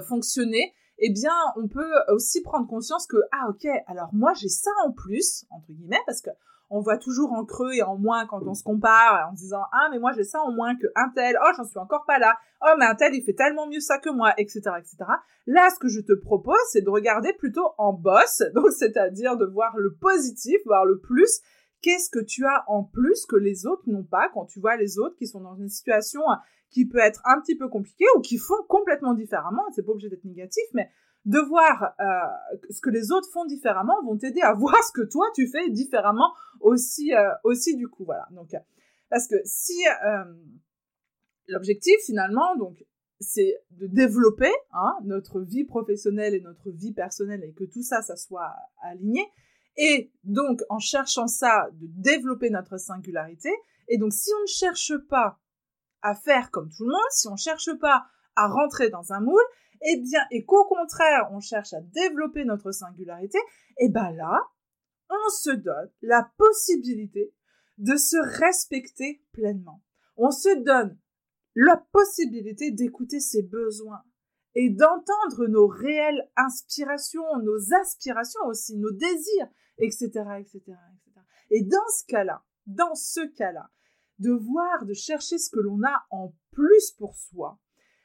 fonctionner, 0.10 0.74
eh 1.02 1.12
bien, 1.12 1.34
on 1.56 1.68
peut 1.68 1.92
aussi 2.10 2.42
prendre 2.42 2.68
conscience 2.68 3.08
que, 3.08 3.18
ah, 3.32 3.48
ok, 3.50 3.68
alors 3.88 4.10
moi, 4.14 4.34
j'ai 4.34 4.50
ça 4.50 4.72
en 4.86 4.92
plus, 4.92 5.46
entre 5.50 5.72
guillemets, 5.72 6.02
parce 6.06 6.22
que 6.22 6.30
on 6.72 6.82
voit 6.82 6.98
toujours 6.98 7.34
en 7.34 7.46
creux 7.46 7.74
et 7.74 7.82
en 7.82 7.98
moins 7.98 8.28
quand 8.28 8.42
on 8.46 8.54
se 8.54 8.64
compare, 8.64 9.30
en 9.32 9.36
se 9.36 9.42
disant, 9.42 9.64
ah, 9.72 9.88
mais 9.92 10.00
moi, 10.00 10.12
j'ai 10.16 10.24
ça 10.24 10.40
en 10.42 10.52
moins 10.52 10.76
que 10.76 10.88
un 10.96 11.10
tel, 11.16 11.38
oh, 11.44 11.52
j'en 11.58 11.64
suis 11.64 11.80
encore 11.80 12.06
pas 12.06 12.20
là, 12.20 12.38
oh, 12.62 12.76
mais 12.78 12.86
un 12.86 12.96
tel, 12.96 13.16
il 13.16 13.24
fait 13.24 13.34
tellement 13.34 13.68
mieux 13.68 13.80
ça 13.80 13.98
que 13.98 14.10
moi, 14.10 14.34
etc., 14.38 14.62
etc. 14.78 14.98
Là, 15.48 15.70
ce 15.74 15.80
que 15.80 15.88
je 15.88 16.02
te 16.02 16.14
propose, 16.14 16.60
c'est 16.72 16.82
de 16.82 16.90
regarder 16.90 17.34
plutôt 17.34 17.70
en 17.78 17.94
boss, 17.94 18.44
donc, 18.54 18.72
c'est-à-dire 18.72 19.38
de 19.38 19.46
voir 19.46 19.76
le 19.78 19.96
positif, 19.96 20.60
voir 20.66 20.86
le 20.86 21.00
plus, 21.00 21.42
qu'est-ce 21.82 22.10
que 22.10 22.24
tu 22.24 22.46
as 22.46 22.64
en 22.68 22.84
plus 22.84 23.26
que 23.26 23.36
les 23.36 23.66
autres 23.66 23.84
n'ont 23.88 24.04
pas 24.04 24.30
quand 24.34 24.46
tu 24.46 24.60
vois 24.60 24.76
les 24.76 25.00
autres 25.00 25.16
qui 25.16 25.28
sont 25.28 25.42
dans 25.42 25.56
une 25.56 25.70
situation 25.70 26.22
qui 26.70 26.86
peut 26.88 27.00
être 27.00 27.22
un 27.26 27.40
petit 27.42 27.56
peu 27.56 27.68
compliqué 27.68 28.06
ou 28.16 28.22
qui 28.22 28.38
font 28.38 28.62
complètement 28.68 29.14
différemment. 29.14 29.64
C'est 29.74 29.84
pas 29.84 29.92
obligé 29.92 30.10
d'être 30.10 30.26
négatif, 30.26 30.64
mais 30.74 30.90
de 31.26 31.40
voir 31.40 31.94
euh, 32.00 32.64
ce 32.70 32.82
que 32.82 32.90
les 32.90 33.12
autres 33.12 33.30
font 33.32 33.46
différemment 33.46 34.02
vont 34.04 34.18
t'aider 34.18 34.42
à 34.42 34.54
voir 34.58 34.76
ce 34.84 34.92
que 34.92 35.06
toi 35.06 35.26
tu 35.36 35.48
fais 35.48 35.70
différemment 35.70 36.34
aussi 36.60 37.14
euh, 37.14 37.30
aussi 37.44 37.76
du 37.76 37.88
coup 37.88 38.06
voilà 38.06 38.28
donc 38.32 38.56
parce 39.10 39.28
que 39.28 39.36
si 39.44 39.78
euh, 40.06 40.24
l'objectif 41.48 41.96
finalement 42.06 42.56
donc 42.56 42.84
c'est 43.20 43.58
de 43.72 43.88
développer 43.88 44.52
hein, 44.72 44.94
notre 45.04 45.42
vie 45.42 45.66
professionnelle 45.66 46.34
et 46.34 46.40
notre 46.40 46.70
vie 46.70 46.94
personnelle 46.94 47.44
et 47.44 47.52
que 47.52 47.66
tout 47.66 47.84
ça 47.84 48.02
ça 48.02 48.16
soit 48.16 48.54
aligné 48.82 49.26
et 49.76 50.12
donc 50.24 50.62
en 50.70 50.80
cherchant 50.80 51.28
ça 51.28 51.70
de 51.74 51.88
développer 51.90 52.50
notre 52.50 52.78
singularité 52.78 53.52
et 53.90 53.98
donc 53.98 54.14
si 54.14 54.30
on 54.40 54.42
ne 54.44 54.48
cherche 54.48 54.94
pas 55.10 55.38
à 56.02 56.16
faire 56.16 56.52
comme 56.52 56.70
tout 56.70 56.84
le 56.86 56.92
monde, 56.92 57.12
si 57.12 57.28
on 57.28 57.36
cherche 57.36 57.74
pas 57.80 58.06
à 58.36 58.48
rentrer 58.48 58.90
dans 58.90 59.12
un 59.14 59.20
moule, 59.20 59.44
eh 59.82 59.98
bien, 59.98 60.22
et 60.32 60.46
qu'au 60.46 60.66
contraire, 60.66 61.30
on 61.32 61.40
cherche 61.40 61.74
à 61.74 61.82
développer 61.82 62.46
notre 62.46 62.72
singularité, 62.72 63.38
eh 63.78 63.90
ben 63.90 64.12
là, 64.12 64.42
on 65.10 65.30
se 65.30 65.52
donne 65.52 65.92
la 66.02 66.30
possibilité 66.38 67.34
de 67.78 67.96
se 67.96 68.18
respecter 68.40 69.24
pleinement. 69.32 69.82
On 70.18 70.32
se 70.32 70.64
donne 70.64 70.98
la 71.56 71.78
possibilité 71.92 72.72
d'écouter 72.72 73.20
ses 73.20 73.44
besoins 73.44 74.04
et 74.56 74.70
d'entendre 74.70 75.48
nos 75.48 75.68
réelles 75.68 76.30
inspirations, 76.36 77.24
nos 77.42 77.74
aspirations 77.74 78.42
aussi, 78.48 78.78
nos 78.78 78.92
désirs, 78.92 79.48
etc., 79.78 80.06
etc., 80.40 80.60
etc. 80.68 80.78
Et 81.52 81.64
dans 81.64 81.88
ce 81.98 82.06
cas-là, 82.08 82.44
dans 82.66 82.96
ce 82.96 83.22
cas-là, 83.22 83.70
de 84.20 84.32
voir, 84.32 84.86
de 84.86 84.94
chercher 84.94 85.38
ce 85.38 85.50
que 85.50 85.60
l'on 85.60 85.82
a 85.84 86.06
en 86.12 86.34
plus 86.52 86.92
pour 86.98 87.16
soi, 87.16 87.60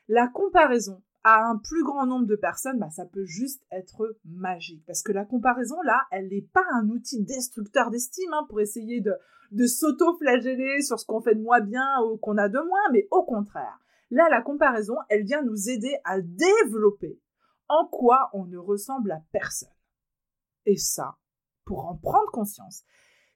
la 0.08 0.28
comparaison 0.28 1.02
à 1.24 1.46
un 1.46 1.56
plus 1.56 1.82
grand 1.82 2.06
nombre 2.06 2.26
de 2.26 2.36
personnes, 2.36 2.78
bah, 2.78 2.90
ça 2.90 3.06
peut 3.06 3.24
juste 3.24 3.64
être 3.70 4.14
magique. 4.26 4.84
Parce 4.86 5.02
que 5.02 5.12
la 5.12 5.24
comparaison, 5.24 5.80
là, 5.82 6.02
elle 6.10 6.28
n'est 6.28 6.46
pas 6.52 6.64
un 6.74 6.88
outil 6.90 7.22
destructeur 7.22 7.90
d'estime 7.90 8.32
hein, 8.34 8.44
pour 8.48 8.60
essayer 8.60 9.00
de, 9.00 9.14
de 9.50 9.66
s'auto-flageller 9.66 10.82
sur 10.82 11.00
ce 11.00 11.06
qu'on 11.06 11.22
fait 11.22 11.34
de 11.34 11.40
moins 11.40 11.62
bien 11.62 12.00
ou 12.02 12.18
qu'on 12.18 12.36
a 12.36 12.50
de 12.50 12.58
moins, 12.58 12.90
mais 12.92 13.08
au 13.10 13.24
contraire. 13.24 13.78
Là, 14.10 14.28
la 14.30 14.42
comparaison, 14.42 14.96
elle 15.08 15.24
vient 15.24 15.42
nous 15.42 15.70
aider 15.70 15.96
à 16.04 16.20
développer 16.20 17.18
en 17.68 17.86
quoi 17.86 18.28
on 18.34 18.44
ne 18.44 18.58
ressemble 18.58 19.10
à 19.10 19.22
personne. 19.32 19.68
Et 20.66 20.76
ça, 20.76 21.16
pour 21.64 21.86
en 21.86 21.96
prendre 21.96 22.30
conscience, 22.30 22.84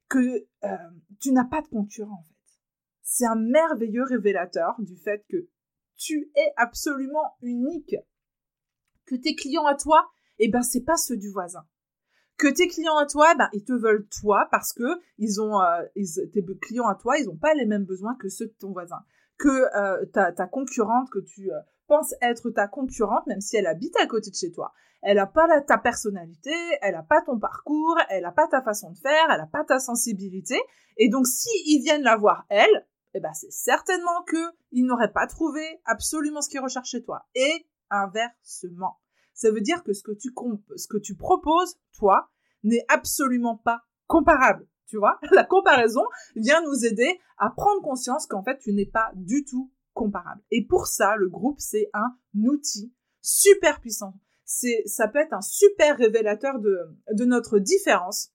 que 0.09 0.47
euh, 0.65 0.77
tu 1.21 1.33
n'as 1.33 1.45
pas 1.45 1.63
de 1.63 1.69
concurrent 1.69 2.19
en 2.21 2.23
fait 2.23 2.38
c'est 3.11 3.25
un 3.25 3.37
merveilleux 3.37 4.05
révélateur 4.05 4.75
du 4.81 4.95
fait 4.97 5.25
que 5.31 5.49
tu 5.97 6.31
es 6.37 6.53
absolument 6.57 7.37
unique. 7.41 7.97
Que 9.07 9.17
tes 9.17 9.35
clients 9.35 9.65
à 9.65 9.75
toi, 9.75 10.11
eh 10.39 10.49
ben, 10.49 10.61
c'est 10.61 10.85
pas 10.85 10.99
ceux 10.99 11.17
du 11.17 11.31
voisin. 11.31 11.65
Que 12.37 12.49
tes 12.49 12.69
clients 12.69 12.99
à 12.99 13.07
toi, 13.07 13.35
ben, 13.35 13.49
ils 13.55 13.65
te 13.65 13.73
veulent 13.73 14.07
toi 14.21 14.47
parce 14.51 14.75
que 14.75 15.01
ils 15.17 15.41
ont, 15.41 15.59
euh, 15.61 15.83
tes 16.33 16.45
clients 16.61 16.87
à 16.87 16.95
toi, 16.95 17.17
ils 17.19 17.25
n'ont 17.25 17.37
pas 17.39 17.55
les 17.55 17.65
mêmes 17.65 17.87
besoins 17.87 18.15
que 18.17 18.29
ceux 18.29 18.47
de 18.47 18.55
ton 18.61 18.73
voisin. 18.73 19.01
Que 19.39 19.49
euh, 19.49 20.05
ta, 20.07 20.47
concurrente, 20.47 21.09
que 21.11 21.21
tu 21.21 21.51
euh, 21.51 21.59
penses 21.87 22.15
être 22.21 22.51
ta 22.51 22.69
concurrente, 22.69 23.27
même 23.27 23.41
si 23.41 23.57
elle 23.57 23.67
habite 23.67 23.97
à 23.97 24.07
côté 24.07 24.31
de 24.31 24.37
chez 24.37 24.53
toi, 24.53 24.75
elle 25.01 25.17
n'a 25.17 25.27
pas 25.27 25.49
ta 25.63 25.79
personnalité, 25.79 26.53
elle 26.83 26.93
n'a 26.93 27.03
pas 27.03 27.23
ton 27.23 27.39
parcours, 27.39 27.97
elle 28.11 28.23
n'a 28.23 28.33
pas 28.33 28.49
ta 28.49 28.63
façon 28.63 28.91
de 28.91 28.99
faire, 28.99 29.31
elle 29.31 29.39
n'a 29.39 29.47
pas 29.47 29.65
ta 29.65 29.79
sensibilité. 29.79 30.61
Et 30.99 31.09
donc, 31.09 31.27
si 31.27 31.49
ils 31.67 31.83
viennent 31.83 32.03
la 32.03 32.17
voir, 32.17 32.45
elle, 32.51 32.85
eh 33.15 33.21
ben 33.21 33.33
c'est 33.33 33.51
certainement 33.51 34.23
que 34.27 34.53
il 34.71 34.85
n'aurait 34.85 35.13
pas 35.13 35.27
trouvé 35.27 35.81
absolument 35.85 36.43
ce 36.43 36.49
qu'il 36.49 36.61
recherche 36.61 36.91
chez 36.91 37.03
toi. 37.03 37.27
Et 37.35 37.67
inversement. 37.91 38.99
Ça 39.35 39.51
veut 39.51 39.61
dire 39.61 39.83
que 39.85 39.93
ce 39.93 40.03
que 40.03 40.13
tu, 40.13 40.33
ce 40.77 40.89
que 40.89 40.99
tu 40.99 41.15
proposes, 41.17 41.77
toi, 41.97 42.31
n'est 42.65 42.85
absolument 42.89 43.57
pas 43.57 43.83
comparable. 44.07 44.67
Tu 44.87 44.97
vois, 44.97 45.19
la 45.31 45.45
comparaison 45.45 46.03
vient 46.35 46.63
nous 46.63 46.85
aider 46.85 47.21
à 47.39 47.51
prendre 47.51 47.83
conscience 47.83 48.27
qu'en 48.27 48.43
fait, 48.43 48.59
tu 48.59 48.73
n'es 48.73 48.87
pas 48.87 49.11
du 49.15 49.45
tout 49.45 49.73
comparable. 49.93 50.43
Et 50.51 50.67
pour 50.67 50.87
ça, 50.87 51.17
le 51.17 51.29
groupe, 51.29 51.61
c'est 51.61 51.91
un 51.93 52.15
outil 52.35 52.93
super 53.21 53.81
puissant. 53.81 54.15
C'est, 54.45 54.83
ça 54.87 55.09
peut 55.09 55.19
être 55.19 55.35
un 55.35 55.43
super 55.43 55.97
révélateur 55.99 56.59
de, 56.59 56.79
de 57.13 57.25
notre 57.25 57.59
différence, 57.59 58.33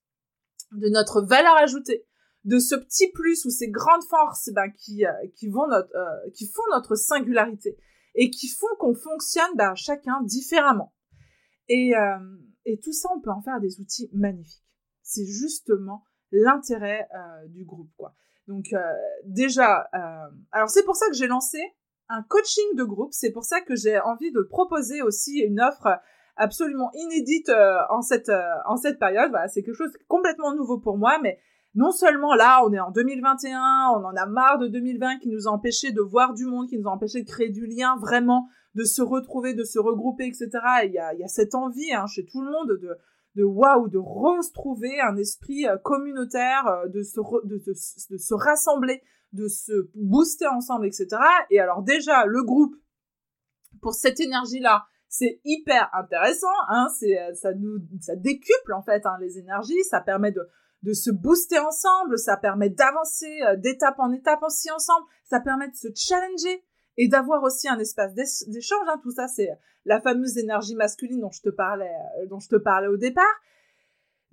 de 0.72 0.90
notre 0.90 1.22
valeur 1.22 1.56
ajoutée, 1.56 2.06
de 2.44 2.60
ce 2.60 2.76
petit 2.76 3.10
plus 3.12 3.46
ou 3.46 3.50
ces 3.50 3.70
grandes 3.70 4.04
forces 4.04 4.50
ben, 4.54 4.70
qui, 4.70 5.06
euh, 5.06 5.12
euh, 5.12 6.30
qui 6.34 6.48
font 6.48 6.64
notre 6.72 6.96
singularité 6.96 7.78
et 8.16 8.30
qui 8.30 8.48
font 8.48 8.68
qu'on 8.80 8.94
fonctionne 8.94 9.56
ben, 9.56 9.76
chacun 9.76 10.22
différemment. 10.24 10.94
Et, 11.70 11.96
euh, 11.96 12.18
et 12.66 12.80
tout 12.80 12.92
ça, 12.92 13.10
on 13.16 13.22
peut 13.22 13.32
en 13.32 13.42
faire 13.42 13.60
des 13.60 13.80
outils 13.80 14.10
magnifiques. 14.14 14.64
C'est 15.02 15.26
justement 15.26 16.04
l'intérêt 16.32 17.08
du 17.50 17.64
groupe, 17.64 17.92
quoi. 17.98 18.16
Donc 18.48 18.74
déjà, 19.26 19.88
alors 20.52 20.70
c'est 20.70 20.84
pour 20.84 20.96
ça 20.96 21.08
que 21.08 21.14
j'ai 21.14 21.28
lancé 21.28 21.60
un 22.10 22.24
coaching 22.24 22.76
de 22.76 22.84
groupe. 22.84 23.14
C'est 23.14 23.32
pour 23.32 23.44
ça 23.44 23.62
que 23.62 23.76
j'ai 23.76 24.00
envie 24.00 24.32
de 24.32 24.42
proposer 24.42 25.02
aussi 25.02 25.40
une 25.40 25.60
offre 25.60 26.00
absolument 26.36 26.90
inédite 26.94 27.52
en 27.90 28.02
cette 28.02 28.32
en 28.66 28.78
cette 28.78 28.98
période. 28.98 29.30
Voilà, 29.30 29.48
c'est 29.48 29.62
quelque 29.62 29.76
chose 29.76 29.94
complètement 30.08 30.56
nouveau 30.56 30.80
pour 30.80 30.98
moi, 30.98 31.20
mais 31.22 31.40
non 31.76 31.92
seulement 31.92 32.36
là, 32.36 32.64
on 32.66 32.72
est 32.74 32.80
en 32.80 32.92
2021, 32.92 33.60
on 33.96 34.06
en 34.06 34.16
a 34.16 34.26
marre 34.26 34.60
de 34.60 34.68
2020 34.68 35.18
qui 35.20 35.30
nous 35.30 35.48
a 35.48 35.52
empêché 35.52 35.92
de 35.92 36.02
voir 36.02 36.34
du 36.34 36.46
monde, 36.46 36.68
qui 36.68 36.78
nous 36.78 36.88
a 36.88 36.92
empêché 36.92 37.24
de 37.24 37.28
créer 37.28 37.50
du 37.50 37.66
lien 37.66 37.96
vraiment, 38.00 38.48
de 38.76 38.84
se 38.84 39.02
retrouver, 39.02 39.54
de 39.54 39.64
se 39.64 39.80
regrouper, 39.80 40.28
etc. 40.28 40.50
il 40.84 40.92
y 40.92 41.00
a, 41.00 41.28
cette 41.28 41.56
envie 41.56 41.94
hein, 41.94 42.06
chez 42.08 42.26
tout 42.26 42.42
le 42.42 42.52
monde 42.52 42.80
de 42.80 42.98
de 43.36 43.44
waouh, 43.44 43.90
de 43.90 43.98
retrouver 43.98 45.00
un 45.00 45.18
esprit 45.18 45.68
euh, 45.68 45.78
communautaire, 45.78 46.68
euh, 46.68 46.88
de 46.88 47.02
se, 47.02 48.34
rassembler, 48.34 49.02
de 49.32 49.48
se 49.48 49.90
booster 49.96 50.48
ensemble, 50.48 50.86
etc. 50.86 51.08
Et 51.50 51.60
alors 51.60 51.82
déjà, 51.82 52.26
le 52.26 52.44
groupe, 52.44 52.76
pour 53.82 53.94
cette 53.94 54.20
énergie-là, 54.20 54.86
c'est 55.10 55.42
hyper 55.46 55.90
intéressant, 55.94 56.48
hein, 56.70 56.88
c'est, 56.98 57.18
ça 57.36 57.54
nous, 57.54 57.78
décuple 58.18 58.74
en 58.74 58.82
fait 58.82 59.06
hein, 59.06 59.16
les 59.20 59.38
énergies, 59.38 59.84
ça 59.84 60.02
permet 60.02 60.32
de, 60.32 60.42
de 60.84 60.93
se 60.93 61.10
booster 61.10 61.60
ensemble, 61.60 62.19
ça 62.19 62.38
permet 62.38 62.69
d'avancer 62.69 63.41
euh, 63.48 63.56
d'étape 63.56 64.00
en 64.00 64.12
étape 64.12 64.43
aussi 64.43 64.69
ensemble, 64.69 65.06
ça 65.24 65.39
permet 65.39 65.69
de 65.69 65.76
se 65.76 65.88
challenger 65.96 66.63
et 66.98 67.08
d'avoir 67.08 67.41
aussi 67.43 67.67
un 67.67 67.80
espace 67.80 68.13
d'échange. 68.13 68.88
Hein. 68.88 69.00
Tout 69.02 69.12
ça, 69.12 69.28
c'est 69.28 69.50
la 69.86 70.00
fameuse 70.00 70.38
énergie 70.38 70.76
masculine 70.76 71.22
dont 71.22 71.32
je 71.32 71.41
te 71.41 71.50
parlais, 71.50 71.91
euh, 72.19 72.28
dont 72.28 72.39
je 72.39 72.50
te 72.50 72.56
parlais 72.58 72.88
au 72.88 72.98
départ. 72.98 73.24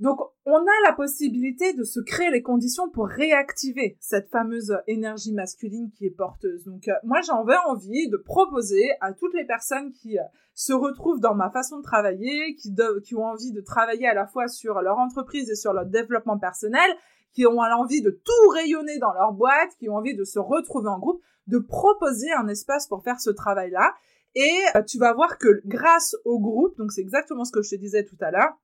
Donc, 0.01 0.19
on 0.47 0.57
a 0.57 0.89
la 0.89 0.95
possibilité 0.95 1.75
de 1.75 1.85
se 1.85 2.01
créer 2.01 2.31
les 2.31 2.41
conditions 2.41 2.89
pour 2.89 3.07
réactiver 3.07 3.99
cette 4.01 4.31
fameuse 4.31 4.75
énergie 4.87 5.35
masculine 5.35 5.91
qui 5.91 6.07
est 6.07 6.11
porteuse. 6.11 6.65
Donc, 6.65 6.89
euh, 6.89 6.95
moi, 7.05 7.21
veux 7.21 7.57
envie 7.69 8.09
de 8.09 8.17
proposer 8.17 8.91
à 9.03 9.13
toutes 9.13 9.35
les 9.35 9.45
personnes 9.45 9.93
qui 9.93 10.19
euh, 10.19 10.23
se 10.55 10.73
retrouvent 10.73 11.21
dans 11.21 11.35
ma 11.35 11.51
façon 11.51 11.79
de 11.79 11.83
travailler, 11.83 12.55
qui, 12.55 12.75
qui 13.05 13.15
ont 13.15 13.27
envie 13.27 13.53
de 13.53 13.61
travailler 13.61 14.09
à 14.09 14.15
la 14.15 14.27
fois 14.27 14.49
sur 14.49 14.81
leur 14.81 14.99
entreprise 14.99 15.51
et 15.51 15.55
sur 15.55 15.75
leur 15.75 15.85
développement 15.85 16.39
personnel, 16.39 16.91
qui 17.33 17.47
ont 17.47 17.59
envie 17.59 18.01
de 18.01 18.11
tout 18.11 18.49
rayonner 18.55 18.99
dans 18.99 19.13
leur 19.13 19.33
boîte, 19.33 19.77
qui 19.79 19.91
ont 19.91 19.97
envie 19.97 20.17
de 20.17 20.25
se 20.25 20.39
retrouver 20.39 20.89
en 20.89 20.99
groupe, 20.99 21.21
de 21.47 21.59
proposer 21.59 22.33
un 22.33 22.49
espace 22.49 22.89
pour 22.89 23.05
faire 23.05 23.21
ce 23.21 23.31
travail-là. 23.31 23.95
Et 24.35 24.59
euh, 24.77 24.83
tu 24.83 24.99
vas 24.99 25.13
voir 25.13 25.37
que 25.37 25.61
grâce 25.67 26.17
au 26.25 26.41
groupe, 26.41 26.77
donc 26.79 26.91
c'est 26.91 27.03
exactement 27.03 27.45
ce 27.45 27.53
que 27.53 27.61
je 27.61 27.77
te 27.77 27.81
disais 27.81 28.05
tout 28.05 28.17
à 28.21 28.31
l'heure, 28.31 28.57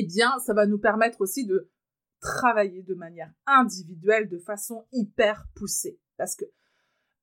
eh 0.00 0.06
bien, 0.06 0.38
ça 0.38 0.54
va 0.54 0.66
nous 0.66 0.78
permettre 0.78 1.20
aussi 1.20 1.46
de 1.46 1.70
travailler 2.20 2.82
de 2.82 2.94
manière 2.94 3.32
individuelle, 3.46 4.28
de 4.28 4.38
façon 4.38 4.86
hyper 4.92 5.46
poussée. 5.54 5.98
Parce 6.16 6.34
que, 6.34 6.44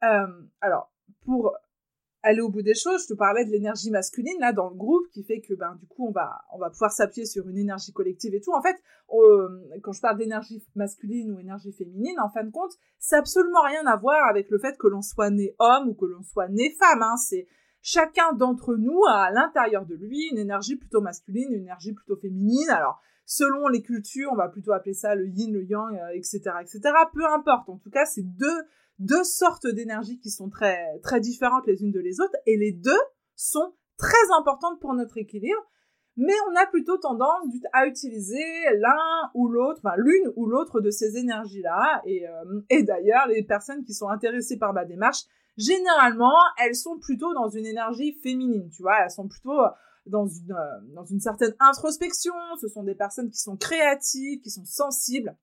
euh, 0.03 0.47
alors, 0.61 0.91
pour 1.25 1.55
aller 2.25 2.41
au 2.41 2.49
bout 2.49 2.63
des 2.63 2.73
choses, 2.73 3.03
je 3.03 3.13
te 3.13 3.13
parlais 3.13 3.45
de 3.45 3.51
l'énergie 3.51 3.91
masculine 3.91 4.39
là 4.39 4.51
dans 4.51 4.69
le 4.69 4.75
groupe 4.75 5.07
qui 5.11 5.23
fait 5.23 5.41
que 5.41 5.53
ben 5.53 5.75
du 5.75 5.85
coup 5.85 6.07
on 6.07 6.11
va 6.11 6.69
pouvoir 6.71 6.91
s'appuyer 6.91 7.27
sur 7.27 7.47
une 7.47 7.57
énergie 7.57 7.93
collective 7.93 8.33
et 8.33 8.41
tout. 8.41 8.51
En 8.51 8.63
fait, 8.63 8.75
quand 9.83 9.91
je 9.91 10.01
parle 10.01 10.17
d'énergie 10.17 10.63
masculine 10.73 11.31
ou 11.31 11.39
énergie 11.39 11.71
féminine, 11.71 12.19
en 12.19 12.29
fin 12.29 12.43
de 12.43 12.49
compte, 12.49 12.71
c'est 12.97 13.15
absolument 13.15 13.61
rien 13.61 13.85
à 13.85 13.95
voir 13.95 14.27
avec 14.27 14.49
le 14.49 14.57
fait 14.57 14.75
que 14.77 14.87
l'on 14.87 15.03
soit 15.03 15.29
né 15.29 15.55
homme 15.59 15.89
ou 15.89 15.93
que 15.93 16.05
l'on 16.05 16.23
soit 16.23 16.47
né 16.47 16.75
femme. 16.79 17.03
Hein. 17.03 17.15
C'est 17.17 17.47
chacun 17.85 18.33
d'entre 18.33 18.75
nous 18.75 18.99
a 19.07 19.25
à 19.25 19.31
l'intérieur 19.31 19.85
de 19.85 19.93
lui 19.93 20.27
une 20.31 20.39
énergie 20.39 20.75
plutôt 20.75 21.01
masculine, 21.01 21.51
une 21.51 21.61
énergie 21.61 21.93
plutôt 21.93 22.15
féminine. 22.17 22.67
Alors, 22.71 22.99
selon 23.25 23.67
les 23.67 23.83
cultures, 23.83 24.31
on 24.31 24.35
va 24.35 24.49
plutôt 24.49 24.73
appeler 24.73 24.95
ça 24.95 25.13
le 25.13 25.27
yin, 25.27 25.53
le 25.53 25.63
yang, 25.63 25.95
etc., 26.15 26.41
euh, 26.47 26.59
etc. 26.61 26.79
Peu 27.13 27.23
importe. 27.27 27.69
En 27.69 27.77
tout 27.77 27.91
cas, 27.91 28.07
c'est 28.07 28.23
deux, 28.23 28.63
deux 28.97 29.23
sortes 29.23 29.67
d'énergies 29.67 30.17
qui 30.17 30.31
sont 30.31 30.49
très, 30.49 30.99
très 31.03 31.19
différentes 31.19 31.67
les 31.67 31.83
unes 31.83 31.91
de 31.91 31.99
les 31.99 32.19
autres 32.19 32.35
et 32.47 32.57
les 32.57 32.71
deux 32.71 32.91
sont 33.35 33.75
très 33.97 34.31
importantes 34.35 34.79
pour 34.81 34.95
notre 34.95 35.19
équilibre 35.19 35.63
mais 36.17 36.33
on 36.49 36.55
a 36.55 36.65
plutôt 36.65 36.97
tendance 36.97 37.43
à 37.73 37.87
utiliser 37.87 38.41
l'un 38.77 39.29
ou 39.33 39.49
l'autre, 39.49 39.81
enfin 39.83 39.95
l'une 39.97 40.31
ou 40.37 40.45
l'autre 40.45 40.79
de 40.79 40.89
ces 40.89 41.17
énergies-là. 41.17 42.01
Et, 42.05 42.25
euh, 42.25 42.61
et 42.69 42.83
d'ailleurs, 42.83 43.27
les 43.27 43.43
personnes 43.43 43.83
qui 43.83 43.93
sont 43.93 44.07
intéressées 44.07 44.57
par 44.57 44.71
ma 44.71 44.85
démarche, 44.85 45.25
généralement, 45.57 46.37
elles 46.57 46.75
sont 46.75 46.97
plutôt 46.97 47.33
dans 47.33 47.49
une 47.49 47.65
énergie 47.65 48.13
féminine, 48.21 48.69
tu 48.69 48.81
vois, 48.81 49.03
elles 49.03 49.11
sont 49.11 49.27
plutôt 49.27 49.59
dans 50.05 50.27
une, 50.27 50.51
euh, 50.51 50.93
dans 50.93 51.05
une 51.05 51.19
certaine 51.19 51.55
introspection, 51.59 52.33
ce 52.61 52.67
sont 52.67 52.83
des 52.83 52.95
personnes 52.95 53.29
qui 53.29 53.39
sont 53.39 53.57
créatives, 53.57 54.41
qui 54.41 54.51
sont 54.51 54.65
sensibles, 54.65 55.35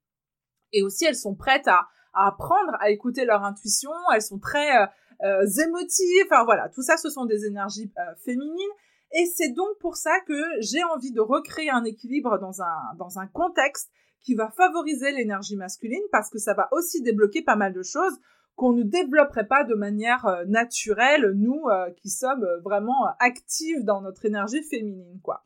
et 0.72 0.82
aussi 0.82 1.04
elles 1.04 1.16
sont 1.16 1.34
prêtes 1.34 1.68
à, 1.68 1.88
à 2.14 2.28
apprendre 2.28 2.76
à 2.80 2.90
écouter 2.90 3.24
leur 3.24 3.42
intuition, 3.42 3.90
elles 4.14 4.22
sont 4.22 4.38
très 4.38 4.82
euh, 4.82 4.86
euh 5.24 5.64
émotives, 5.64 6.26
enfin 6.30 6.44
voilà, 6.44 6.68
tout 6.68 6.82
ça 6.82 6.96
ce 6.96 7.10
sont 7.10 7.24
des 7.24 7.46
énergies 7.46 7.92
féminines, 8.24 8.72
et 9.12 9.26
c'est 9.26 9.50
donc 9.50 9.78
pour 9.80 9.96
ça 9.96 10.20
que 10.26 10.42
j'ai 10.60 10.82
envie 10.84 11.12
de 11.12 11.20
recréer 11.20 11.70
un 11.70 11.84
équilibre 11.84 12.38
dans 12.38 12.62
un, 12.62 12.94
dans 12.98 13.18
un 13.18 13.26
contexte 13.26 13.90
qui 14.22 14.34
va 14.34 14.50
favoriser 14.50 15.12
l'énergie 15.12 15.56
masculine 15.56 16.02
parce 16.10 16.30
que 16.30 16.38
ça 16.38 16.54
va 16.54 16.68
aussi 16.72 17.02
débloquer 17.02 17.42
pas 17.42 17.56
mal 17.56 17.72
de 17.72 17.82
choses 17.82 18.18
qu'on 18.56 18.72
ne 18.72 18.82
développerait 18.82 19.46
pas 19.46 19.64
de 19.64 19.74
manière 19.74 20.26
euh, 20.26 20.44
naturelle, 20.44 21.32
nous 21.34 21.68
euh, 21.68 21.90
qui 21.92 22.10
sommes 22.10 22.44
euh, 22.44 22.60
vraiment 22.60 23.06
actifs 23.18 23.84
dans 23.84 24.02
notre 24.02 24.24
énergie 24.24 24.62
féminine, 24.62 25.20
quoi. 25.22 25.44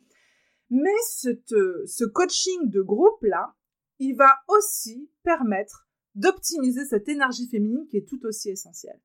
Mais 0.68 0.96
ce 1.14 2.04
coaching 2.04 2.70
de 2.70 2.82
groupe-là, 2.82 3.54
il 4.00 4.16
va 4.16 4.38
aussi 4.48 5.08
permettre 5.22 5.88
d'optimiser 6.16 6.84
cette 6.84 7.08
énergie 7.08 7.48
féminine 7.48 7.86
qui 7.88 7.98
est 7.98 8.08
tout 8.08 8.24
aussi 8.24 8.50
essentielle. 8.50 9.00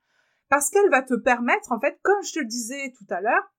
Parce 0.49 0.71
qu'elle 0.71 0.89
va 0.89 1.03
te 1.03 1.13
permettre, 1.13 1.71
en 1.71 1.79
fait, 1.79 1.99
comme 2.01 2.23
je 2.23 2.33
te 2.33 2.39
le 2.39 2.45
disais 2.45 2.91
tout 2.97 3.05
à 3.09 3.21
l'heure, 3.21 3.53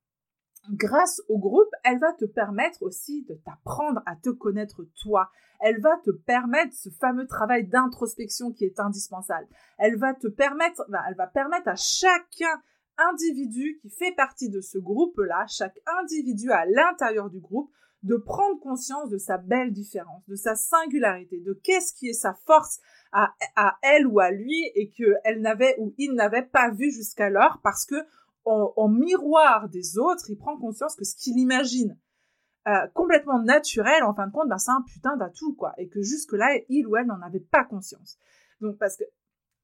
grâce 0.69 1.21
au 1.27 1.37
groupe, 1.37 1.69
elle 1.83 1.99
va 1.99 2.13
te 2.13 2.25
permettre 2.25 2.83
aussi 2.83 3.23
de 3.23 3.35
t'apprendre 3.35 4.01
à 4.05 4.15
te 4.15 4.29
connaître 4.29 4.85
toi. 5.01 5.29
Elle 5.59 5.81
va 5.81 5.97
te 6.03 6.11
permettre 6.11 6.73
ce 6.73 6.89
fameux 6.89 7.27
travail 7.27 7.67
d'introspection 7.67 8.51
qui 8.51 8.65
est 8.65 8.79
indispensable. 8.79 9.47
Elle 9.77 9.97
va 9.97 10.13
te 10.13 10.27
permettre, 10.27 10.85
bah, 10.89 11.03
elle 11.07 11.15
va 11.15 11.27
permettre 11.27 11.67
à 11.67 11.75
chacun 11.75 12.61
individu 12.97 13.79
qui 13.81 13.89
fait 13.89 14.13
partie 14.15 14.49
de 14.49 14.61
ce 14.61 14.77
groupe-là, 14.77 15.45
chaque 15.47 15.79
individu 16.01 16.51
à 16.51 16.65
l'intérieur 16.65 17.29
du 17.29 17.39
groupe, 17.39 17.71
de 18.03 18.17
prendre 18.17 18.59
conscience 18.59 19.09
de 19.09 19.17
sa 19.17 19.37
belle 19.37 19.71
différence, 19.71 20.27
de 20.27 20.35
sa 20.35 20.55
singularité, 20.55 21.39
de 21.39 21.53
qu'est-ce 21.63 21.93
qui 21.93 22.09
est 22.09 22.13
sa 22.13 22.33
force 22.45 22.79
à, 23.13 23.33
à 23.55 23.77
elle 23.81 24.07
ou 24.07 24.19
à 24.19 24.31
lui 24.31 24.61
et 24.75 24.91
qu'elle 24.91 25.39
n'avait 25.39 25.75
ou 25.79 25.93
il 25.97 26.13
n'avait 26.13 26.43
pas 26.43 26.69
vu 26.69 26.91
jusqu'alors 26.91 27.61
parce 27.63 27.85
que 27.85 27.95
en, 28.45 28.89
miroir 28.89 29.69
des 29.69 29.97
autres, 29.97 30.29
il 30.29 30.37
prend 30.37 30.57
conscience 30.57 30.95
que 30.95 31.05
ce 31.05 31.15
qu'il 31.15 31.37
imagine 31.37 31.97
euh, 32.67 32.87
complètement 32.93 33.41
naturel, 33.41 34.03
en 34.03 34.13
fin 34.13 34.27
de 34.27 34.31
compte, 34.31 34.47
ben, 34.47 34.57
c'est 34.57 34.71
un 34.71 34.83
putain 34.87 35.17
d'atout, 35.17 35.53
quoi. 35.53 35.73
Et 35.77 35.89
que 35.89 36.01
jusque-là, 36.01 36.59
il 36.69 36.87
ou 36.87 36.95
elle 36.95 37.07
n'en 37.07 37.21
avait 37.21 37.41
pas 37.41 37.65
conscience. 37.65 38.17
Donc, 38.61 38.77
parce 38.77 38.95
que 38.95 39.03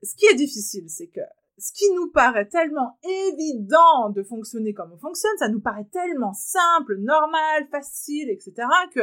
ce 0.04 0.16
qui 0.16 0.26
est 0.26 0.36
difficile, 0.36 0.90
c'est 0.90 1.08
que 1.08 1.22
ce 1.58 1.72
qui 1.74 1.92
nous 1.94 2.10
paraît 2.12 2.48
tellement 2.48 2.98
évident 3.04 4.10
de 4.10 4.24
fonctionner 4.24 4.74
comme 4.74 4.92
on 4.94 4.98
fonctionne, 4.98 5.38
ça 5.38 5.50
nous 5.50 5.62
paraît 5.62 5.88
tellement 5.92 6.34
simple, 6.34 6.98
normal, 6.98 7.68
facile, 7.70 8.30
etc., 8.30 8.68
que 8.94 9.02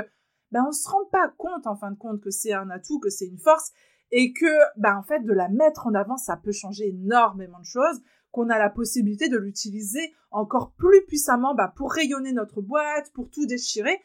ben, 0.53 0.65
on 0.67 0.73
se 0.73 0.89
rend 0.89 1.05
pas 1.07 1.29
compte, 1.37 1.67
en 1.67 1.77
fin 1.77 1.91
de 1.91 1.99
compte, 1.99 2.21
que 2.21 2.31
c'est 2.31 2.53
un 2.53 2.71
atout, 2.71 3.01
que 3.01 3.11
c'est 3.11 3.27
une 3.27 3.39
force, 3.39 3.73
et 4.11 4.33
que, 4.33 4.79
ben, 4.79 4.97
en 4.97 5.03
fait, 5.03 5.21
de 5.21 5.33
la 5.33 5.49
mettre 5.49 5.87
en 5.87 5.95
avant, 5.95 6.17
ça 6.17 6.37
peut 6.37 6.53
changer 6.53 6.89
énormément 6.89 7.59
de 7.59 7.65
choses 7.65 8.01
qu'on 8.37 8.51
a 8.51 8.59
la 8.59 8.69
possibilité 8.69 9.31
de 9.31 9.39
l'utiliser 9.39 10.13
encore 10.31 10.75
plus 10.77 11.07
puissamment 11.07 11.55
bah, 11.55 11.73
pour 11.75 11.91
rayonner 11.91 12.33
notre 12.33 12.61
boîte, 12.61 13.11
pour 13.15 13.31
tout 13.31 13.47
déchirer. 13.47 13.99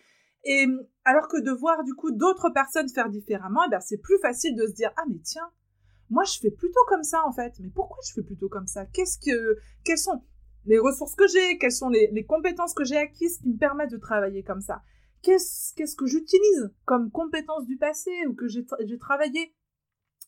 Et 0.45 0.65
alors 1.03 1.27
que 1.27 1.37
de 1.41 1.51
voir 1.51 1.83
du 1.83 1.93
coup 1.95 2.11
d'autres 2.11 2.49
personnes 2.49 2.87
faire 2.87 3.09
différemment, 3.09 3.59
eh 3.67 3.69
ben, 3.69 3.81
c'est 3.81 3.97
plus 3.97 4.17
facile 4.19 4.55
de 4.55 4.65
se 4.67 4.71
dire 4.71 4.93
ah 4.95 5.03
mais 5.09 5.19
tiens, 5.21 5.51
moi 6.09 6.23
je 6.23 6.39
fais 6.39 6.49
plutôt 6.49 6.79
comme 6.87 7.03
ça 7.03 7.21
en 7.27 7.33
fait. 7.33 7.59
Mais 7.59 7.69
pourquoi 7.69 7.97
je 8.07 8.13
fais 8.13 8.23
plutôt 8.23 8.47
comme 8.47 8.67
ça? 8.67 8.85
Qu'est-ce 8.85 9.19
que 9.19 9.57
quelles 9.83 9.97
sont 9.97 10.23
les 10.65 10.79
ressources 10.79 11.15
que 11.15 11.27
j'ai? 11.27 11.57
Quelles 11.57 11.73
sont 11.73 11.89
les, 11.89 12.25
compétences 12.25 12.73
que 12.73 12.85
j'ai 12.85 12.97
acquises 12.97 13.37
qui 13.39 13.49
me 13.49 13.57
permettent 13.57 13.91
de 13.91 13.97
travailler 13.97 14.43
comme 14.43 14.61
ça? 14.61 14.81
Qu'est-ce 15.23 15.95
que 15.97 16.05
j'utilise 16.05 16.71
comme 16.85 17.11
compétences 17.11 17.65
du 17.65 17.75
passé 17.75 18.11
ou 18.29 18.33
que 18.33 18.47
j'ai 18.47 18.97
travaillé 18.97 19.53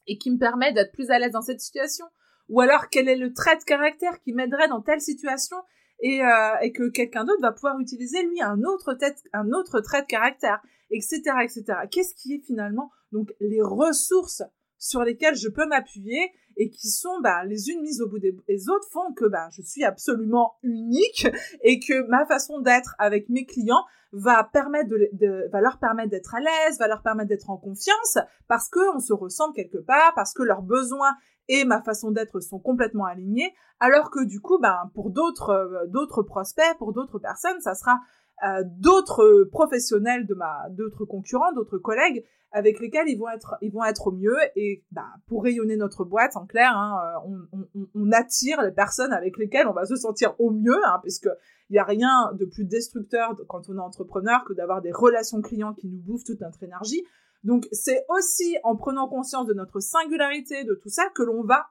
et 0.08 0.18
qui 0.18 0.30
me 0.30 0.38
permet 0.38 0.74
d'être 0.74 0.92
plus 0.92 1.10
à 1.10 1.20
l'aise 1.20 1.32
dans 1.32 1.42
cette 1.42 1.62
situation? 1.62 2.06
Ou 2.50 2.62
alors 2.62 2.90
quel 2.90 3.08
est 3.08 3.16
le 3.16 3.34
trait 3.34 3.58
de 3.58 3.64
caractère 3.64 4.20
qui 4.22 4.34
m'aiderait 4.34 4.68
dans 4.68 4.82
telle 4.82 5.02
situation 5.02 5.58
et, 6.00 6.22
euh, 6.24 6.56
et 6.62 6.72
que 6.72 6.90
quelqu'un 6.90 7.24
d'autre 7.24 7.42
va 7.42 7.52
pouvoir 7.52 7.80
utiliser 7.80 8.24
lui 8.24 8.42
un 8.42 8.62
autre, 8.64 8.94
trait 8.94 10.02
de 10.02 10.08
caractère, 10.08 10.62
etc., 10.92 11.22
etc. 11.44 11.64
Qu'est-ce 11.90 12.14
qui 12.16 12.36
est 12.36 12.46
finalement 12.46 12.92
donc 13.12 13.34
les 13.40 13.62
ressources 13.62 14.44
sur 14.78 15.04
lesquelles 15.04 15.36
je 15.36 15.48
peux 15.48 15.66
m'appuyer 15.66 16.32
et 16.58 16.70
qui 16.70 16.90
sont 16.90 17.20
bah, 17.22 17.44
les 17.46 17.70
unes 17.70 17.82
mises 17.82 18.02
au 18.02 18.08
bout 18.08 18.20
des, 18.20 18.70
autres 18.70 18.88
font 18.92 19.14
que 19.14 19.26
bah, 19.26 19.50
je 19.52 19.62
suis 19.62 19.84
absolument 19.84 20.56
unique 20.64 21.28
et 21.62 21.80
que 21.80 22.08
ma 22.08 22.26
façon 22.26 22.60
d'être 22.60 22.96
avec 23.00 23.30
mes 23.30 23.46
clients 23.46 23.84
va 24.12 24.44
permettre 24.44 24.90
de, 24.90 25.50
leur 25.60 25.80
permettre 25.80 26.12
d'être 26.12 26.36
à 26.36 26.40
l'aise, 26.40 26.78
va 26.78 26.88
leur 26.88 27.02
permettre 27.02 27.30
d'être 27.30 27.50
en 27.50 27.58
confiance 27.58 28.20
parce 28.48 28.70
que 28.70 28.96
on 28.96 29.00
se 29.00 29.14
ressemble 29.14 29.54
quelque 29.56 29.80
part, 29.80 30.14
parce 30.16 30.34
que 30.34 30.44
leurs 30.44 30.62
besoins 30.62 31.16
et 31.50 31.66
ma 31.66 31.82
façon 31.82 32.12
d'être 32.12 32.40
sont 32.40 32.60
complètement 32.60 33.06
alignés, 33.06 33.54
alors 33.80 34.12
que 34.12 34.24
du 34.24 34.40
coup, 34.40 34.60
ben, 34.60 34.92
pour 34.94 35.10
d'autres 35.10 35.50
euh, 35.50 35.88
d'autres 35.88 36.24
prospects, 36.24 36.78
pour 36.78 36.94
d'autres 36.94 37.20
personnes, 37.20 37.60
ça 37.60 37.76
sera 37.76 38.00
euh, 38.44 38.64
d'autres 38.66 39.48
professionnels 39.52 40.26
de 40.26 40.34
ma 40.34 40.68
d'autres 40.70 41.06
concurrents, 41.06 41.54
d'autres 41.54 41.78
collègues 41.78 42.26
avec 42.52 42.80
lesquels 42.80 43.08
ils 43.08 43.18
vont 43.18 43.30
être 43.30 43.56
ils 43.62 43.72
vont 43.72 43.84
être 43.84 44.08
au 44.08 44.12
mieux 44.12 44.38
et 44.56 44.84
ben, 44.92 45.08
pour 45.28 45.44
rayonner 45.44 45.76
notre 45.76 46.04
boîte 46.04 46.36
en 46.36 46.46
clair, 46.46 46.72
hein, 46.76 47.24
euh, 47.26 47.86
on, 47.96 48.12
attire 48.12 48.62
les 48.62 48.72
personnes 48.72 49.14
avec 49.14 49.38
lesquelles 49.38 49.68
on 49.68 49.74
va 49.74 49.86
se 49.86 49.96
sentir 49.96 50.36
au 50.40 50.52
mieux, 50.52 50.80
hein, 50.86 51.00
puisque 51.02 51.30
il 51.70 51.76
y 51.76 51.80
a 51.80 51.84
rien 51.84 52.32
de 52.34 52.46
plus 52.46 52.66
destructeur 52.66 53.36
quand 53.48 53.70
on 53.70 53.78
est 53.78 53.82
entrepreneur 53.82 54.44
que 54.46 54.54
d'avoir 54.54 54.82
des 54.82 54.92
relations 54.92 55.42
clients 55.42 55.74
qui 55.74 55.88
nous 55.88 56.00
bouffent 56.00 56.26
toute 56.26 56.42
notre 56.42 56.62
énergie. 56.64 57.04
Donc 57.44 57.68
c'est 57.72 58.06
aussi 58.10 58.58
en 58.64 58.76
prenant 58.76 59.08
conscience 59.08 59.48
de 59.48 59.54
notre 59.54 59.80
singularité, 59.80 60.64
de 60.64 60.76
tout 60.76 60.90
ça, 60.90 61.04
que 61.16 61.24
l'on 61.24 61.44
va 61.44 61.68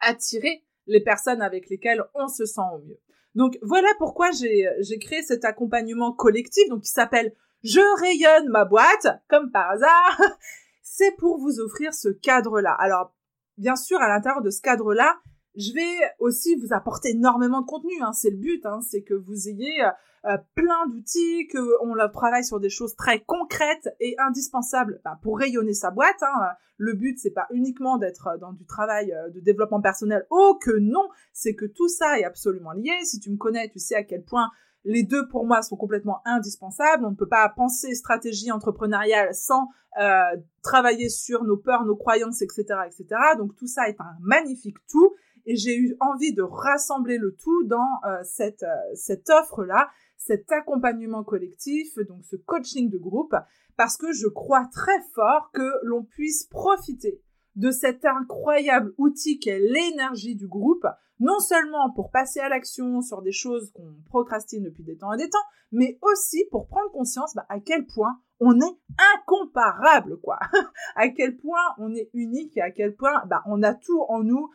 attirer 0.00 0.64
les 0.86 1.02
personnes 1.02 1.40
avec 1.40 1.68
lesquelles 1.68 2.02
on 2.14 2.28
se 2.28 2.44
sent 2.44 2.60
au 2.74 2.78
mieux. 2.78 2.98
Donc 3.34 3.58
voilà 3.62 3.88
pourquoi 3.98 4.30
j'ai 4.30 4.98
créé 5.00 5.22
cet 5.22 5.44
accompagnement 5.44 6.12
collectif, 6.12 6.68
donc 6.68 6.82
qui 6.82 6.90
s'appelle 6.90 7.34
Je 7.62 7.80
rayonne 8.00 8.48
ma 8.48 8.64
boîte, 8.64 9.06
comme 9.28 9.50
par 9.50 9.70
hasard. 9.70 10.22
C'est 10.82 11.16
pour 11.16 11.38
vous 11.38 11.60
offrir 11.60 11.92
ce 11.94 12.08
cadre-là. 12.08 12.72
Alors 12.78 13.12
bien 13.56 13.76
sûr, 13.76 14.00
à 14.00 14.08
l'intérieur 14.08 14.42
de 14.42 14.50
ce 14.50 14.60
cadre-là, 14.60 15.16
je 15.56 15.72
vais 15.72 16.12
aussi 16.18 16.56
vous 16.56 16.72
apporter 16.72 17.10
énormément 17.10 17.60
de 17.60 17.66
contenu. 17.66 17.92
Hein. 18.00 18.12
C'est 18.12 18.30
le 18.30 18.36
but, 18.36 18.64
hein. 18.66 18.80
c'est 18.80 19.02
que 19.02 19.14
vous 19.14 19.48
ayez 19.48 19.82
euh, 19.82 19.90
euh, 20.26 20.38
plein 20.54 20.86
d'outils, 20.88 21.48
qu'on 21.48 21.94
travaille 22.12 22.44
sur 22.44 22.60
des 22.60 22.70
choses 22.70 22.96
très 22.96 23.20
concrètes 23.20 23.94
et 24.00 24.16
indispensables 24.18 25.00
bah, 25.04 25.18
pour 25.22 25.38
rayonner 25.38 25.74
sa 25.74 25.90
boîte. 25.90 26.22
Hein. 26.22 26.48
Le 26.76 26.94
but, 26.94 27.18
c'est 27.18 27.30
pas 27.30 27.46
uniquement 27.50 27.98
d'être 27.98 28.38
dans 28.40 28.52
du 28.52 28.64
travail 28.66 29.12
euh, 29.12 29.30
de 29.30 29.40
développement 29.40 29.80
personnel. 29.80 30.26
Oh 30.30 30.58
que 30.60 30.76
non, 30.78 31.08
c'est 31.32 31.54
que 31.54 31.66
tout 31.66 31.88
ça 31.88 32.18
est 32.18 32.24
absolument 32.24 32.72
lié. 32.72 32.92
Si 33.04 33.20
tu 33.20 33.30
me 33.30 33.36
connais, 33.36 33.68
tu 33.68 33.78
sais 33.78 33.94
à 33.94 34.02
quel 34.02 34.24
point 34.24 34.50
les 34.84 35.02
deux 35.02 35.26
pour 35.28 35.46
moi 35.46 35.62
sont 35.62 35.76
complètement 35.76 36.20
indispensables. 36.24 37.04
On 37.04 37.10
ne 37.10 37.16
peut 37.16 37.28
pas 37.28 37.48
penser 37.48 37.94
stratégie 37.94 38.50
entrepreneuriale 38.50 39.34
sans 39.34 39.68
euh, 40.00 40.36
travailler 40.62 41.08
sur 41.08 41.44
nos 41.44 41.56
peurs, 41.56 41.84
nos 41.84 41.96
croyances, 41.96 42.42
etc., 42.42 42.64
etc. 42.86 43.06
Donc 43.38 43.56
tout 43.56 43.66
ça 43.66 43.88
est 43.88 44.00
un 44.00 44.16
magnifique 44.20 44.76
tout. 44.90 45.14
Et 45.46 45.56
j'ai 45.56 45.76
eu 45.76 45.96
envie 46.00 46.32
de 46.34 46.42
rassembler 46.42 47.18
le 47.18 47.36
tout 47.36 47.64
dans 47.64 48.00
cette, 48.24 48.64
cette 48.94 49.28
offre-là 49.30 49.90
cet 50.24 50.50
accompagnement 50.52 51.22
collectif, 51.22 51.98
donc 52.08 52.24
ce 52.24 52.36
coaching 52.36 52.90
de 52.90 52.98
groupe, 52.98 53.34
parce 53.76 53.96
que 53.96 54.12
je 54.12 54.26
crois 54.26 54.66
très 54.72 55.00
fort 55.14 55.50
que 55.52 55.70
l'on 55.82 56.04
puisse 56.04 56.44
profiter 56.44 57.20
de 57.56 57.70
cet 57.70 58.04
incroyable 58.04 58.94
outil 58.98 59.38
qu'est 59.38 59.58
l'énergie 59.58 60.34
du 60.34 60.48
groupe, 60.48 60.86
non 61.20 61.38
seulement 61.38 61.92
pour 61.94 62.10
passer 62.10 62.40
à 62.40 62.48
l'action 62.48 63.00
sur 63.00 63.22
des 63.22 63.32
choses 63.32 63.70
qu'on 63.72 63.94
procrastine 64.06 64.64
depuis 64.64 64.82
des 64.82 64.96
temps 64.96 65.12
et 65.12 65.18
des 65.18 65.28
temps, 65.28 65.38
mais 65.70 65.98
aussi 66.02 66.44
pour 66.50 66.66
prendre 66.66 66.90
conscience 66.90 67.34
bah, 67.34 67.46
à 67.48 67.60
quel 67.60 67.86
point 67.86 68.18
on 68.40 68.60
est 68.60 68.78
incomparable, 69.16 70.18
quoi. 70.20 70.38
à 70.96 71.08
quel 71.08 71.36
point 71.36 71.62
on 71.78 71.94
est 71.94 72.10
unique 72.14 72.56
et 72.56 72.62
à 72.62 72.70
quel 72.70 72.96
point 72.96 73.24
bah, 73.26 73.42
on 73.46 73.62
a 73.62 73.74
tout 73.74 74.02
en 74.08 74.24
nous, 74.24 74.44
euh, 74.44 74.48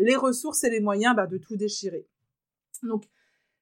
les 0.00 0.16
ressources 0.16 0.62
et 0.64 0.70
les 0.70 0.80
moyens 0.80 1.16
bah, 1.16 1.26
de 1.26 1.38
tout 1.38 1.56
déchirer. 1.56 2.06
Donc, 2.82 3.04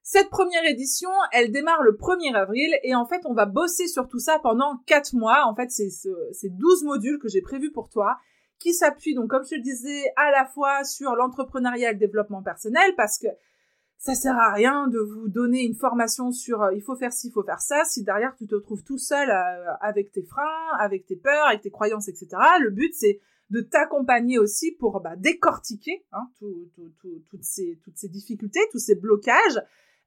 Cette 0.05 0.29
première 0.29 0.65
édition, 0.65 1.09
elle 1.31 1.51
démarre 1.51 1.81
le 1.81 1.93
1er 1.93 2.35
avril 2.35 2.77
et 2.83 2.93
en 2.93 3.05
fait, 3.05 3.21
on 3.25 3.33
va 3.33 3.45
bosser 3.45 3.87
sur 3.87 4.07
tout 4.07 4.19
ça 4.19 4.37
pendant 4.39 4.77
4 4.85 5.15
mois. 5.15 5.45
En 5.45 5.55
fait, 5.55 5.71
c'est 5.71 5.89
ce, 5.89 6.09
12 6.47 6.83
modules 6.83 7.19
que 7.19 7.29
j'ai 7.29 7.41
prévus 7.41 7.71
pour 7.71 7.89
toi 7.89 8.17
qui 8.59 8.73
s'appuient 8.73 9.15
donc, 9.15 9.29
comme 9.29 9.43
je 9.43 9.55
te 9.55 9.61
disais, 9.61 10.11
à 10.15 10.31
la 10.31 10.45
fois 10.45 10.83
sur 10.83 11.15
l'entrepreneuriat 11.15 11.89
et 11.89 11.93
le 11.93 11.99
développement 11.99 12.43
personnel 12.43 12.93
parce 12.95 13.17
que 13.17 13.27
ça 13.97 14.15
sert 14.15 14.37
à 14.37 14.51
rien 14.51 14.87
de 14.87 14.99
vous 14.99 15.29
donner 15.29 15.63
une 15.63 15.75
formation 15.75 16.31
sur 16.31 16.61
euh, 16.61 16.73
il 16.73 16.81
faut 16.81 16.95
faire 16.95 17.13
ci, 17.13 17.27
il 17.29 17.31
faut 17.31 17.43
faire 17.43 17.61
ça, 17.61 17.83
si 17.85 18.03
derrière 18.03 18.35
tu 18.35 18.47
te 18.47 18.55
trouves 18.55 18.83
tout 18.83 18.97
seul 18.97 19.29
euh, 19.29 19.73
avec 19.79 20.11
tes 20.11 20.23
freins, 20.23 20.77
avec 20.79 21.05
tes 21.05 21.15
peurs, 21.15 21.47
avec 21.47 21.61
tes 21.61 21.71
croyances, 21.71 22.09
etc. 22.09 22.27
Le 22.59 22.69
but, 22.69 22.93
c'est 22.93 23.21
de 23.53 23.61
t'accompagner 23.61 24.39
aussi 24.39 24.71
pour 24.71 24.99
bah, 24.99 25.15
décortiquer 25.15 26.03
hein, 26.11 26.27
toutes, 27.29 27.43
ces, 27.43 27.79
toutes 27.83 27.97
ces 27.97 28.09
difficultés, 28.09 28.59
tous 28.71 28.79
ces 28.79 28.95
blocages, 28.95 29.61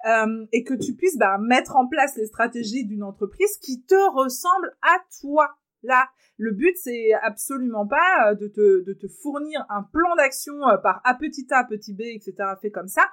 euh, 0.05 0.47
et 0.53 0.65
que 0.65 0.75
tu 0.75 0.95
puisses 0.95 1.17
bah, 1.17 1.39
mettre 1.39 1.77
en 1.77 1.87
place 1.87 2.17
les 2.17 2.27
stratégies 2.27 2.85
d'une 2.85 3.05
entreprise 3.05 3.57
qui 3.59 3.85
te 3.85 3.95
ressemble 4.17 4.77
à 4.83 4.99
toi. 5.21 5.57
Là, 5.85 6.09
le 6.39 6.53
but, 6.53 6.77
c'est 6.77 7.13
absolument 7.23 7.87
pas 7.87 8.31
euh, 8.31 8.35
de 8.35 8.49
te, 8.49 8.85
de 8.85 8.93
te 8.93 9.07
fournir 9.07 9.65
un 9.71 9.85
plan 9.85 10.17
d'action 10.17 10.69
euh, 10.69 10.77
par 10.79 11.01
A 11.05 11.15
petit 11.15 11.47
A, 11.51 11.63
petit 11.63 11.95
B, 11.95 12.01
etc., 12.01 12.35
fait 12.61 12.73
comme 12.73 12.89
ça. 12.89 13.07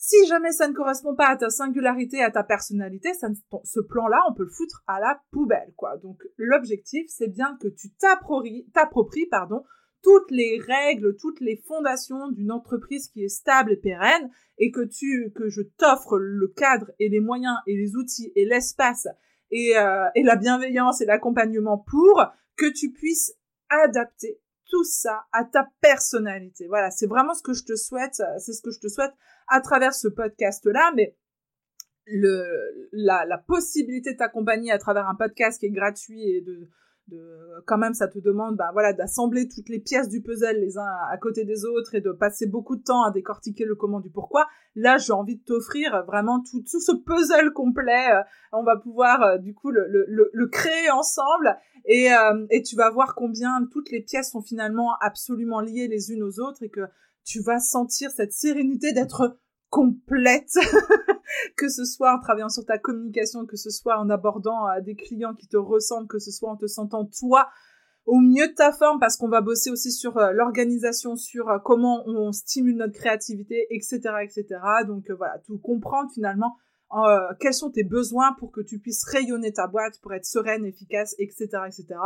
Si 0.00 0.26
jamais 0.28 0.52
ça 0.52 0.68
ne 0.68 0.74
correspond 0.74 1.16
pas 1.16 1.26
à 1.26 1.36
ta 1.36 1.50
singularité, 1.50 2.22
à 2.22 2.30
ta 2.30 2.44
personnalité, 2.44 3.12
ça, 3.14 3.26
ce 3.64 3.80
plan-là, 3.80 4.22
on 4.30 4.32
peut 4.32 4.44
le 4.44 4.50
foutre 4.50 4.84
à 4.86 5.00
la 5.00 5.20
poubelle, 5.32 5.74
quoi. 5.76 5.96
Donc, 5.96 6.22
l'objectif, 6.36 7.06
c'est 7.08 7.26
bien 7.26 7.58
que 7.60 7.66
tu 7.66 7.90
t'appropries, 7.94 9.26
pardon, 9.26 9.64
toutes 10.04 10.30
les 10.30 10.60
règles, 10.64 11.16
toutes 11.16 11.40
les 11.40 11.56
fondations 11.66 12.28
d'une 12.30 12.52
entreprise 12.52 13.08
qui 13.08 13.24
est 13.24 13.28
stable 13.28 13.72
et 13.72 13.76
pérenne 13.76 14.30
et 14.58 14.70
que 14.70 14.84
tu, 14.84 15.32
que 15.34 15.48
je 15.48 15.62
t'offre 15.62 16.16
le 16.16 16.46
cadre 16.46 16.92
et 17.00 17.08
les 17.08 17.18
moyens 17.18 17.56
et 17.66 17.76
les 17.76 17.96
outils 17.96 18.30
et 18.36 18.44
l'espace 18.44 19.08
et, 19.50 19.76
euh, 19.76 20.06
et 20.14 20.22
la 20.22 20.36
bienveillance 20.36 21.00
et 21.00 21.06
l'accompagnement 21.06 21.78
pour 21.78 22.24
que 22.56 22.72
tu 22.72 22.92
puisses 22.92 23.34
adapter 23.68 24.40
tout 24.70 24.84
ça 24.84 25.24
à 25.32 25.44
ta 25.44 25.66
personnalité. 25.80 26.68
Voilà, 26.68 26.92
c'est 26.92 27.08
vraiment 27.08 27.34
ce 27.34 27.42
que 27.42 27.52
je 27.52 27.64
te 27.64 27.74
souhaite, 27.74 28.22
c'est 28.38 28.52
ce 28.52 28.62
que 28.62 28.70
je 28.70 28.78
te 28.78 28.88
souhaite 28.88 29.12
à 29.48 29.60
travers 29.60 29.94
ce 29.94 30.08
podcast-là, 30.08 30.92
mais 30.94 31.16
la, 32.92 33.38
possibilité 33.46 34.12
de 34.12 34.18
t'accompagner 34.18 34.72
à 34.72 34.78
travers 34.78 35.08
un 35.08 35.14
podcast 35.14 35.60
qui 35.60 35.66
est 35.66 35.70
gratuit 35.70 36.22
et 36.22 36.40
de, 36.40 36.68
quand 37.66 37.78
même 37.78 37.94
ça 37.94 38.06
te 38.06 38.18
demande 38.18 38.56
bah 38.56 38.68
voilà 38.74 38.92
d'assembler 38.92 39.48
toutes 39.48 39.70
les 39.70 39.78
pièces 39.78 40.10
du 40.10 40.20
puzzle 40.20 40.58
les 40.58 40.76
uns 40.76 40.92
à, 41.10 41.16
côté 41.16 41.46
des 41.46 41.64
autres 41.64 41.94
et 41.94 42.02
de 42.02 42.12
passer 42.12 42.46
beaucoup 42.46 42.76
de 42.76 42.82
temps 42.82 43.02
à 43.02 43.10
décortiquer 43.10 43.64
le 43.64 43.74
comment 43.74 44.00
du 44.00 44.10
pourquoi. 44.10 44.46
Là 44.76 44.98
j'ai 44.98 45.14
envie 45.14 45.36
de 45.36 45.42
t'offrir 45.42 46.04
vraiment 46.06 46.42
tout, 46.42 46.62
ce 46.66 46.92
puzzle 46.92 47.52
complet. 47.54 48.08
On 48.52 48.62
va 48.62 48.76
pouvoir 48.76 49.22
euh, 49.22 49.38
du 49.38 49.54
coup 49.54 49.70
le, 49.70 50.46
créer 50.48 50.90
ensemble 50.90 51.56
euh, 51.88 52.46
et 52.50 52.62
tu 52.62 52.76
vas 52.76 52.90
voir 52.90 53.14
combien 53.14 53.66
toutes 53.72 53.90
les 53.90 54.02
pièces 54.02 54.32
sont 54.32 54.42
finalement 54.42 54.94
absolument 55.00 55.60
liées 55.60 55.88
les 55.88 56.12
unes 56.12 56.22
aux 56.22 56.40
autres 56.40 56.62
et 56.62 56.68
que 56.68 56.82
tu 57.28 57.42
vas 57.42 57.60
sentir 57.60 58.10
cette 58.10 58.32
sérénité 58.32 58.92
d'être 58.92 59.38
complète, 59.68 60.54
que 61.56 61.68
ce 61.68 61.84
soit 61.84 62.16
en 62.16 62.20
travaillant 62.20 62.48
sur 62.48 62.64
ta 62.64 62.78
communication, 62.78 63.44
que 63.44 63.56
ce 63.56 63.68
soit 63.68 63.98
en 63.98 64.08
abordant 64.08 64.66
euh, 64.66 64.80
des 64.80 64.96
clients 64.96 65.34
qui 65.34 65.46
te 65.46 65.58
ressemblent, 65.58 66.08
que 66.08 66.18
ce 66.18 66.30
soit 66.30 66.50
en 66.50 66.56
te 66.56 66.66
sentant 66.66 67.04
toi 67.04 67.50
au 68.06 68.18
mieux 68.20 68.48
de 68.48 68.54
ta 68.54 68.72
forme, 68.72 68.98
parce 68.98 69.18
qu'on 69.18 69.28
va 69.28 69.42
bosser 69.42 69.70
aussi 69.70 69.92
sur 69.92 70.16
euh, 70.16 70.32
l'organisation, 70.32 71.16
sur 71.16 71.50
euh, 71.50 71.58
comment 71.58 72.02
on 72.06 72.32
stimule 72.32 72.76
notre 72.76 72.94
créativité, 72.94 73.66
etc., 73.68 74.00
etc. 74.22 74.46
Donc 74.86 75.10
voilà, 75.10 75.38
tout 75.44 75.58
comprendre 75.58 76.10
finalement 76.12 76.56
quels 77.38 77.52
sont 77.52 77.70
tes 77.70 77.84
besoins 77.84 78.32
pour 78.38 78.50
que 78.50 78.62
tu 78.62 78.78
puisses 78.78 79.04
rayonner 79.04 79.52
ta 79.52 79.66
boîte, 79.66 80.00
pour 80.00 80.14
être 80.14 80.24
sereine, 80.24 80.64
efficace, 80.64 81.14
etc., 81.18 81.48
etc. 81.66 82.00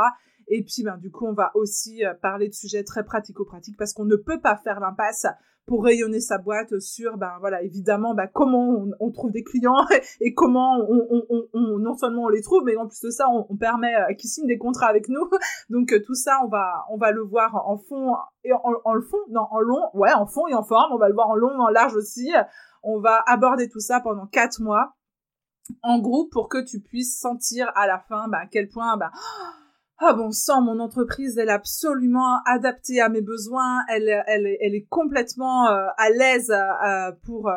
Et 0.49 0.63
puis, 0.63 0.83
ben, 0.83 0.97
du 0.97 1.11
coup, 1.11 1.27
on 1.27 1.35
va 1.35 1.51
aussi 1.55 2.03
parler 2.21 2.49
de 2.49 2.55
sujets 2.55 2.85
très 2.85 3.05
pratico-pratiques 3.05 3.77
parce 3.77 3.93
qu'on 3.93 4.05
ne 4.05 4.17
peut 4.17 4.41
pas 4.41 4.57
faire 4.57 4.81
l'impasse 4.81 5.27
pour 5.67 5.85
rayonner 5.85 6.21
sa 6.21 6.39
boîte 6.39 6.79
sur, 6.81 7.17
ben 7.17 7.37
voilà, 7.41 7.63
évidemment, 7.63 8.15
ben, 8.15 8.27
comment 8.33 8.85
on, 8.99 9.11
trouve 9.13 9.31
des 9.31 9.45
clients 9.45 9.87
et 10.21 10.35
comment 10.35 10.79
on, 10.79 11.07
on, 11.11 11.49
on, 11.53 11.79
non 11.79 11.95
seulement 11.95 12.25
on 12.25 12.29
les 12.29 12.43
trouve, 12.43 12.65
mais 12.65 12.77
en 12.77 12.87
plus 12.87 13.01
de 13.01 13.11
ça, 13.11 13.29
on, 13.29 13.57
permet 13.57 13.95
euh, 13.95 14.15
qu'ils 14.15 14.31
signent 14.31 14.49
des 14.49 14.59
contrats 14.59 14.89
avec 14.89 15.09
nous. 15.09 15.31
Donc 15.71 15.93
euh, 15.93 16.03
tout 16.05 16.15
ça, 16.15 16.41
on 16.45 16.49
va, 16.49 16.85
on 16.91 16.97
va 16.97 17.13
le 17.13 17.23
voir 17.23 17.55
en 17.69 17.79
fond 17.79 18.15
et 18.45 18.53
en, 18.53 18.95
le 18.95 19.03
fond, 19.03 19.19
non, 19.31 19.47
en 19.51 19.61
long, 19.61 19.83
ouais, 19.95 20.13
en 20.13 20.27
fond 20.27 20.47
et 20.49 20.55
en 20.55 20.65
forme. 20.65 20.93
On 20.93 20.99
va 20.99 21.09
le 21.09 21.15
voir 21.15 21.31
en 21.31 21.37
long 21.37 21.61
en 21.61 21.69
large 21.69 21.95
aussi. 21.95 22.33
On 22.83 22.99
va 22.99 23.23
aborder 23.27 23.69
tout 23.69 23.81
ça 23.81 24.01
pendant 24.01 24.27
quatre 24.27 24.61
mois 24.61 24.95
en 25.83 26.01
groupe 26.01 26.33
pour 26.33 26.49
que 26.49 26.59
tu 26.59 26.81
puisses 26.81 27.21
sentir 27.21 27.71
à 27.77 27.87
la 27.87 28.01
fin 28.01 28.27
ben, 28.27 28.39
à 28.39 28.47
quel 28.47 28.69
point 28.69 28.97
ben, 28.97 29.11
ah 29.99 30.15
bon 30.15 30.33
sang, 30.33 30.63
mon 30.63 30.81
entreprise, 30.81 31.39
elle 31.39 31.49
est 31.49 31.53
absolument 31.53 32.39
adaptée 32.47 33.01
à 33.01 33.09
mes 33.09 33.21
besoins, 33.21 33.85
elle, 33.89 34.09
elle, 34.27 34.57
elle 34.61 34.75
est 34.75 34.87
complètement 34.89 35.69
euh, 35.69 35.87
à 35.97 36.11
l'aise 36.11 36.51
euh, 36.51 37.13
pour, 37.25 37.49
euh, 37.49 37.55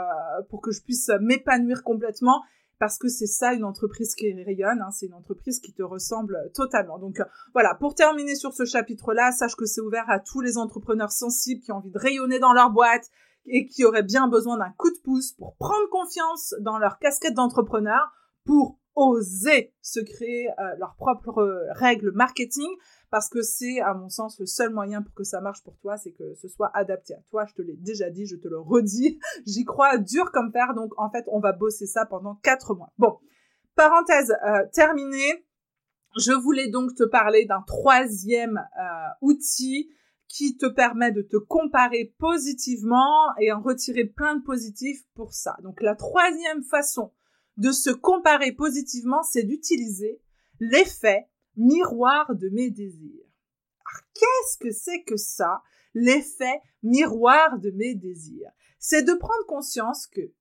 pour 0.49 0.61
que 0.61 0.71
je 0.71 0.81
puisse 0.83 1.09
m'épanouir 1.21 1.83
complètement, 1.83 2.43
parce 2.77 2.99
que 2.99 3.07
c'est 3.07 3.25
ça 3.25 3.53
une 3.53 3.63
entreprise 3.63 4.13
qui 4.15 4.31
rayonne, 4.43 4.81
hein, 4.81 4.91
c'est 4.91 5.07
une 5.07 5.15
entreprise 5.15 5.59
qui 5.59 5.73
te 5.73 5.81
ressemble 5.81 6.37
totalement. 6.53 6.99
Donc 6.99 7.19
voilà, 7.53 7.73
pour 7.75 7.95
terminer 7.95 8.35
sur 8.35 8.53
ce 8.53 8.65
chapitre-là, 8.65 9.31
sache 9.31 9.55
que 9.55 9.65
c'est 9.65 9.81
ouvert 9.81 10.07
à 10.09 10.19
tous 10.19 10.41
les 10.41 10.57
entrepreneurs 10.57 11.11
sensibles 11.11 11.61
qui 11.61 11.71
ont 11.71 11.77
envie 11.77 11.91
de 11.91 11.97
rayonner 11.97 12.37
dans 12.37 12.53
leur 12.53 12.69
boîte 12.69 13.09
et 13.47 13.65
qui 13.65 13.85
auraient 13.85 14.03
bien 14.03 14.27
besoin 14.27 14.57
d'un 14.57 14.71
coup 14.77 14.89
de 14.89 14.99
pouce 15.03 15.31
pour 15.33 15.55
prendre 15.55 15.89
confiance 15.89 16.53
dans 16.59 16.77
leur 16.77 16.99
casquette 16.99 17.33
d'entrepreneur, 17.33 18.11
pour 18.45 18.77
oser 18.95 19.73
se 19.81 19.99
créer 19.99 20.49
euh, 20.49 20.75
leurs 20.77 20.95
propres 20.95 21.67
règles 21.71 22.11
marketing 22.11 22.69
parce 23.11 23.29
que 23.29 23.41
c'est 23.41 23.79
à 23.81 23.93
mon 23.93 24.09
sens 24.09 24.39
le 24.39 24.45
seul 24.45 24.73
moyen 24.73 25.01
pour 25.01 25.13
que 25.13 25.23
ça 25.23 25.41
marche 25.41 25.63
pour 25.63 25.77
toi, 25.79 25.97
c'est 25.97 26.11
que 26.11 26.33
ce 26.35 26.47
soit 26.47 26.71
adapté 26.73 27.13
à 27.13 27.21
toi. 27.29 27.45
Je 27.45 27.53
te 27.53 27.61
l'ai 27.61 27.75
déjà 27.77 28.09
dit, 28.09 28.25
je 28.25 28.35
te 28.35 28.47
le 28.47 28.59
redis, 28.59 29.19
j'y 29.45 29.63
crois 29.63 29.97
dur 29.97 30.31
comme 30.31 30.51
fer. 30.51 30.73
Donc 30.73 30.91
en 30.97 31.09
fait, 31.09 31.25
on 31.27 31.39
va 31.39 31.51
bosser 31.51 31.87
ça 31.87 32.05
pendant 32.05 32.35
quatre 32.35 32.73
mois. 32.75 32.91
Bon, 32.97 33.17
parenthèse 33.75 34.35
euh, 34.45 34.65
terminée. 34.73 35.45
Je 36.17 36.31
voulais 36.31 36.69
donc 36.69 36.95
te 36.95 37.03
parler 37.03 37.45
d'un 37.45 37.61
troisième 37.67 38.57
euh, 38.57 39.07
outil 39.21 39.89
qui 40.27 40.57
te 40.57 40.65
permet 40.65 41.11
de 41.11 41.21
te 41.21 41.37
comparer 41.37 42.13
positivement 42.17 43.35
et 43.39 43.51
en 43.51 43.61
retirer 43.61 44.05
plein 44.05 44.35
de 44.37 44.43
positifs 44.43 45.03
pour 45.13 45.33
ça. 45.33 45.57
Donc 45.63 45.81
la 45.81 45.95
troisième 45.95 46.63
façon 46.63 47.11
de 47.57 47.71
se 47.71 47.89
comparer 47.89 48.51
positivement, 48.51 49.23
c'est 49.23 49.43
d'utiliser 49.43 50.21
l'effet 50.59 51.27
miroir 51.55 52.35
de 52.35 52.49
mes 52.49 52.69
désirs. 52.69 53.25
Qu'est-ce 54.13 54.57
que 54.57 54.71
c'est 54.71 55.03
que 55.03 55.17
ça, 55.17 55.61
l'effet 55.93 56.61
miroir 56.83 57.59
de 57.59 57.71
mes 57.71 57.95
désirs? 57.95 58.51
C'est 58.79 59.03
de 59.03 59.13
prendre 59.13 59.45
conscience 59.47 60.07
que 60.07 60.33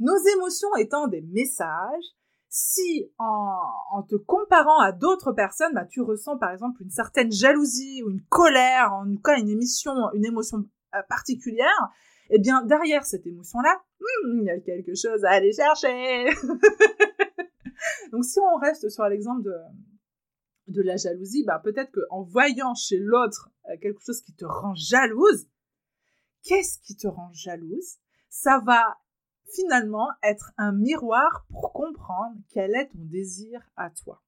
nos 0.00 0.16
émotions 0.36 0.74
étant 0.76 1.06
des 1.06 1.22
messages, 1.22 2.04
si 2.48 3.10
en, 3.18 4.02
te 4.08 4.14
comparant 4.14 4.78
à 4.78 4.92
d'autres 4.92 5.32
personnes, 5.32 5.74
bah, 5.74 5.86
tu 5.86 6.00
ressens 6.00 6.38
par 6.38 6.52
exemple 6.52 6.82
une 6.82 6.90
certaine 6.90 7.32
jalousie 7.32 8.02
ou 8.04 8.10
une 8.10 8.24
colère, 8.26 8.92
en 8.92 9.10
tout 9.10 9.20
cas 9.20 9.38
une 9.38 9.48
émission, 9.48 9.92
une 10.12 10.24
émotion 10.24 10.64
euh, 10.94 11.02
particulière, 11.08 11.90
eh 12.30 12.38
bien, 12.38 12.62
derrière 12.62 13.04
cette 13.04 13.26
émotion-là, 13.26 13.82
hmm, 14.00 14.40
il 14.40 14.44
y 14.44 14.50
a 14.50 14.60
quelque 14.60 14.94
chose 14.94 15.24
à 15.24 15.30
aller 15.30 15.52
chercher. 15.52 16.26
Donc, 18.12 18.24
si 18.24 18.38
on 18.40 18.58
reste 18.58 18.88
sur 18.88 19.04
l'exemple 19.04 19.42
de, 19.42 19.54
de 20.68 20.82
la 20.82 20.96
jalousie, 20.96 21.44
bah, 21.44 21.60
peut-être 21.62 21.92
qu'en 21.92 22.22
voyant 22.22 22.74
chez 22.74 22.98
l'autre 22.98 23.50
euh, 23.68 23.76
quelque 23.80 24.02
chose 24.04 24.22
qui 24.22 24.34
te 24.34 24.44
rend 24.44 24.74
jalouse, 24.74 25.48
qu'est-ce 26.42 26.78
qui 26.80 26.96
te 26.96 27.06
rend 27.06 27.30
jalouse? 27.32 27.96
Ça 28.30 28.60
va 28.64 28.98
finalement 29.52 30.08
être 30.22 30.52
un 30.56 30.72
miroir 30.72 31.46
pour 31.50 31.72
comprendre 31.72 32.36
quel 32.50 32.74
est 32.74 32.88
ton 32.88 33.04
désir 33.04 33.60
à 33.76 33.90
toi. 33.90 34.22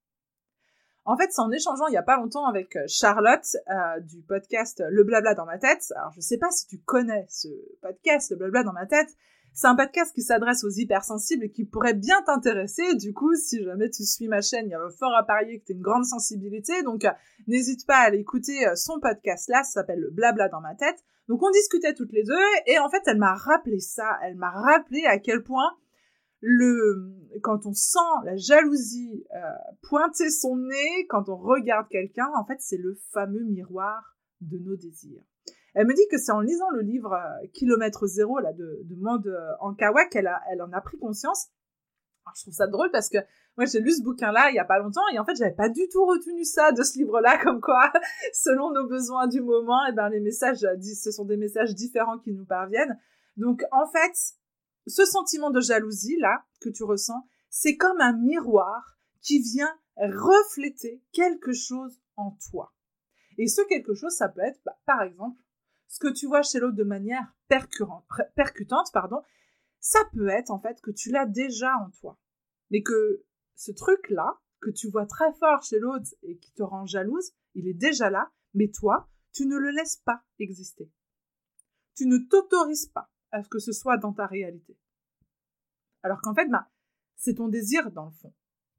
En 1.08 1.16
fait, 1.16 1.30
c'est 1.30 1.40
en 1.40 1.52
échangeant 1.52 1.86
il 1.86 1.94
y 1.94 1.96
a 1.96 2.02
pas 2.02 2.16
longtemps 2.16 2.46
avec 2.46 2.74
euh, 2.74 2.82
Charlotte 2.88 3.56
euh, 3.70 4.00
du 4.00 4.22
podcast 4.22 4.82
Le 4.90 5.04
Blabla 5.04 5.34
dans 5.34 5.46
ma 5.46 5.56
tête. 5.56 5.92
Alors, 5.94 6.10
je 6.10 6.20
sais 6.20 6.36
pas 6.36 6.50
si 6.50 6.66
tu 6.66 6.78
connais 6.78 7.24
ce 7.28 7.46
podcast, 7.80 8.32
Le 8.32 8.36
Blabla 8.36 8.64
dans 8.64 8.72
ma 8.72 8.86
tête. 8.86 9.08
C'est 9.54 9.68
un 9.68 9.76
podcast 9.76 10.12
qui 10.12 10.22
s'adresse 10.22 10.64
aux 10.64 10.70
hypersensibles 10.70 11.44
et 11.44 11.50
qui 11.50 11.64
pourrait 11.64 11.94
bien 11.94 12.20
t'intéresser. 12.22 12.96
Du 12.96 13.14
coup, 13.14 13.32
si 13.36 13.62
jamais 13.62 13.88
tu 13.88 14.04
suis 14.04 14.26
ma 14.26 14.40
chaîne, 14.40 14.66
il 14.66 14.70
y 14.70 14.74
a 14.74 14.80
fort 14.98 15.14
à 15.14 15.24
parier 15.24 15.60
que 15.60 15.66
tu 15.66 15.72
as 15.72 15.76
une 15.76 15.80
grande 15.80 16.04
sensibilité. 16.04 16.82
Donc, 16.82 17.04
euh, 17.04 17.12
n'hésite 17.46 17.86
pas 17.86 17.98
à 17.98 18.06
aller 18.06 18.18
écouter 18.18 18.66
son 18.74 18.98
podcast 18.98 19.48
là. 19.48 19.62
Ça 19.62 19.80
s'appelle 19.80 20.00
Le 20.00 20.10
Blabla 20.10 20.48
dans 20.48 20.60
ma 20.60 20.74
tête. 20.74 21.04
Donc, 21.28 21.40
on 21.40 21.50
discutait 21.52 21.94
toutes 21.94 22.12
les 22.12 22.24
deux 22.24 22.34
et 22.66 22.80
en 22.80 22.88
fait, 22.90 23.02
elle 23.06 23.18
m'a 23.18 23.34
rappelé 23.34 23.78
ça. 23.78 24.18
Elle 24.24 24.34
m'a 24.34 24.50
rappelé 24.50 25.04
à 25.06 25.20
quel 25.20 25.44
point 25.44 25.70
quand 27.42 27.66
on 27.66 27.72
sent 27.72 27.98
la 28.24 28.36
jalousie 28.36 29.26
euh, 29.34 29.38
pointer 29.82 30.30
son 30.30 30.56
nez 30.56 31.06
quand 31.08 31.28
on 31.28 31.36
regarde 31.36 31.88
quelqu'un, 31.88 32.30
en 32.36 32.44
fait, 32.44 32.56
c'est 32.60 32.76
le 32.76 32.96
fameux 33.12 33.44
miroir 33.44 34.16
de 34.40 34.58
nos 34.58 34.76
désirs. 34.76 35.22
Elle 35.74 35.86
me 35.86 35.94
dit 35.94 36.06
que 36.10 36.18
c'est 36.18 36.32
en 36.32 36.40
lisant 36.40 36.70
le 36.70 36.80
livre 36.80 37.12
euh, 37.12 37.46
Kilomètre 37.52 38.06
Zéro 38.06 38.38
là, 38.38 38.52
de, 38.52 38.80
de 38.84 38.96
Mande 38.96 39.26
euh, 39.26 39.52
Ankawa 39.60 40.06
qu'elle 40.06 40.30
elle 40.50 40.62
en 40.62 40.72
a 40.72 40.80
pris 40.80 40.98
conscience. 40.98 41.48
je 42.34 42.42
trouve 42.42 42.54
ça 42.54 42.66
drôle 42.66 42.90
parce 42.90 43.10
que 43.10 43.18
moi 43.58 43.66
j'ai 43.66 43.80
lu 43.80 43.90
ce 43.92 44.02
bouquin-là 44.02 44.50
il 44.50 44.54
y 44.54 44.58
a 44.58 44.64
pas 44.64 44.78
longtemps 44.78 45.06
et 45.12 45.18
en 45.18 45.24
fait 45.26 45.34
j'avais 45.36 45.54
pas 45.54 45.68
du 45.68 45.82
tout 45.92 46.04
retenu 46.06 46.44
ça 46.44 46.72
de 46.72 46.82
ce 46.82 46.98
livre-là, 46.98 47.38
comme 47.44 47.60
quoi, 47.60 47.92
selon 48.32 48.72
nos 48.72 48.86
besoins 48.86 49.26
du 49.26 49.42
moment, 49.42 49.84
et 49.86 49.90
eh 49.90 49.94
ben 49.94 50.08
les 50.08 50.20
messages, 50.20 50.58
ce 50.60 51.10
sont 51.10 51.26
des 51.26 51.36
messages 51.36 51.74
différents 51.74 52.18
qui 52.18 52.32
nous 52.32 52.46
parviennent. 52.46 52.98
Donc 53.36 53.62
en 53.70 53.86
fait, 53.86 54.16
ce 54.86 55.04
sentiment 55.04 55.50
de 55.50 55.60
jalousie 55.60 56.16
là 56.18 56.44
que 56.60 56.68
tu 56.68 56.84
ressens, 56.84 57.26
c'est 57.50 57.76
comme 57.76 58.00
un 58.00 58.12
miroir 58.12 58.98
qui 59.20 59.40
vient 59.40 59.74
refléter 59.96 61.02
quelque 61.12 61.52
chose 61.52 62.00
en 62.16 62.36
toi. 62.50 62.72
Et 63.38 63.48
ce 63.48 63.62
quelque 63.68 63.94
chose, 63.94 64.14
ça 64.14 64.28
peut 64.28 64.42
être, 64.42 64.60
bah, 64.64 64.78
par 64.86 65.02
exemple, 65.02 65.40
ce 65.88 65.98
que 65.98 66.12
tu 66.12 66.26
vois 66.26 66.42
chez 66.42 66.58
l'autre 66.58 66.76
de 66.76 66.84
manière 66.84 67.34
percutante, 67.48 68.92
pardon, 68.92 69.22
ça 69.80 70.00
peut 70.12 70.28
être 70.28 70.50
en 70.50 70.60
fait 70.60 70.80
que 70.80 70.90
tu 70.90 71.10
l'as 71.10 71.26
déjà 71.26 71.72
en 71.78 71.90
toi. 72.00 72.18
Mais 72.70 72.82
que 72.82 73.24
ce 73.54 73.72
truc-là, 73.72 74.40
que 74.60 74.70
tu 74.70 74.88
vois 74.90 75.06
très 75.06 75.32
fort 75.34 75.62
chez 75.62 75.78
l'autre 75.78 76.08
et 76.22 76.38
qui 76.38 76.52
te 76.52 76.62
rend 76.62 76.86
jalouse, 76.86 77.32
il 77.54 77.68
est 77.68 77.74
déjà 77.74 78.10
là, 78.10 78.30
mais 78.54 78.68
toi, 78.68 79.08
tu 79.32 79.46
ne 79.46 79.56
le 79.56 79.70
laisses 79.70 79.96
pas 79.96 80.22
exister. 80.38 80.90
Tu 81.94 82.06
ne 82.06 82.18
t'autorises 82.18 82.86
pas 82.86 83.10
à 83.36 83.42
ce 83.42 83.48
que 83.48 83.58
ce 83.58 83.72
soit 83.72 83.98
dans 83.98 84.12
ta 84.12 84.26
réalité. 84.26 84.76
Alors 86.02 86.20
qu'en 86.22 86.34
fait, 86.34 86.48
bah, 86.48 86.68
c'est 87.16 87.34
ton 87.34 87.48
désir 87.48 87.90
dans 87.90 88.06
le 88.06 88.12
fond, 88.12 88.32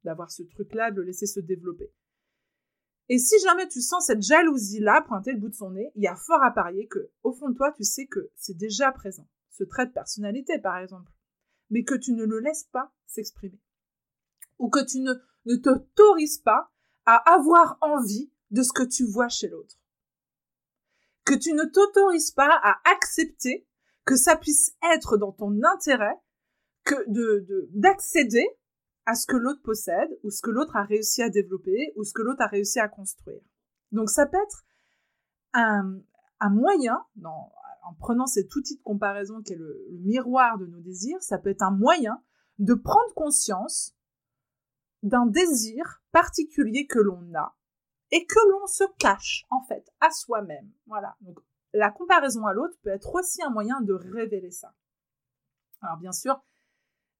d'avoir 0.04 0.30
ce 0.30 0.42
truc-là, 0.42 0.90
de 0.90 0.96
le 0.96 1.04
laisser 1.04 1.26
se 1.26 1.40
développer. 1.40 1.92
Et 3.08 3.18
si 3.18 3.38
jamais 3.40 3.68
tu 3.68 3.80
sens 3.80 4.06
cette 4.06 4.22
jalousie-là 4.22 5.02
pointer 5.02 5.32
le 5.32 5.38
bout 5.38 5.48
de 5.48 5.54
son 5.54 5.70
nez, 5.70 5.92
il 5.94 6.02
y 6.02 6.08
a 6.08 6.16
fort 6.16 6.42
à 6.42 6.50
parier 6.50 6.88
que, 6.88 7.10
au 7.22 7.32
fond 7.32 7.48
de 7.50 7.54
toi, 7.54 7.72
tu 7.72 7.84
sais 7.84 8.06
que 8.06 8.30
c'est 8.34 8.56
déjà 8.56 8.92
présent. 8.92 9.28
Ce 9.50 9.64
trait 9.64 9.86
de 9.86 9.92
personnalité, 9.92 10.58
par 10.58 10.76
exemple. 10.76 11.10
Mais 11.70 11.84
que 11.84 11.94
tu 11.94 12.12
ne 12.12 12.24
le 12.24 12.40
laisses 12.40 12.64
pas 12.64 12.92
s'exprimer. 13.06 13.60
Ou 14.58 14.68
que 14.68 14.84
tu 14.84 15.00
ne, 15.00 15.14
ne 15.46 15.56
t'autorises 15.56 16.38
pas 16.38 16.70
à 17.06 17.16
avoir 17.32 17.78
envie 17.80 18.30
de 18.50 18.62
ce 18.62 18.72
que 18.72 18.82
tu 18.82 19.04
vois 19.04 19.28
chez 19.28 19.48
l'autre. 19.48 19.76
Que 21.24 21.34
tu 21.34 21.52
ne 21.52 21.64
t'autorises 21.64 22.32
pas 22.32 22.60
à 22.62 22.80
accepter 22.90 23.67
que 24.08 24.16
ça 24.16 24.36
puisse 24.36 24.74
être 24.94 25.18
dans 25.18 25.32
ton 25.32 25.62
intérêt 25.62 26.16
que 26.84 26.94
de, 27.10 27.68
d'accéder 27.74 28.46
à 29.04 29.14
ce 29.14 29.26
que 29.26 29.36
l'autre 29.36 29.60
possède, 29.60 30.08
ou 30.22 30.30
ce 30.30 30.40
que 30.40 30.50
l'autre 30.50 30.76
a 30.76 30.82
réussi 30.82 31.22
à 31.22 31.28
développer, 31.28 31.92
ou 31.94 32.04
ce 32.04 32.14
que 32.14 32.22
l'autre 32.22 32.40
a 32.40 32.46
réussi 32.46 32.80
à 32.80 32.88
construire. 32.88 33.42
Donc 33.92 34.08
ça 34.08 34.24
peut 34.24 34.38
être 34.42 34.64
un, 35.52 36.00
moyen, 36.40 37.04
en 37.22 37.94
prenant 37.98 38.24
cet 38.24 38.54
outil 38.56 38.78
de 38.78 38.82
comparaison 38.82 39.42
qui 39.42 39.52
est 39.52 39.56
le, 39.56 39.86
miroir 40.00 40.56
de 40.56 40.64
nos 40.64 40.80
désirs, 40.80 41.20
ça 41.20 41.36
peut 41.36 41.50
être 41.50 41.62
un 41.62 41.70
moyen 41.70 42.22
de 42.58 42.72
prendre 42.72 43.12
conscience 43.14 43.94
d'un 45.02 45.26
désir 45.26 46.02
particulier 46.12 46.86
que 46.86 46.98
l'on 46.98 47.34
a 47.34 47.54
et 48.10 48.24
que 48.24 48.40
l'on 48.52 48.66
se 48.68 48.84
cache 48.98 49.44
en 49.50 49.60
fait 49.64 49.86
à 50.00 50.10
soi-même. 50.10 50.72
Voilà. 50.86 51.14
La 51.72 51.90
comparaison 51.90 52.46
à 52.46 52.52
l'autre 52.52 52.76
peut 52.82 52.90
être 52.90 53.14
aussi 53.14 53.42
un 53.42 53.50
moyen 53.50 53.80
de 53.80 53.92
révéler 53.92 54.50
ça. 54.50 54.74
Alors 55.82 55.98
bien 55.98 56.12
sûr, 56.12 56.40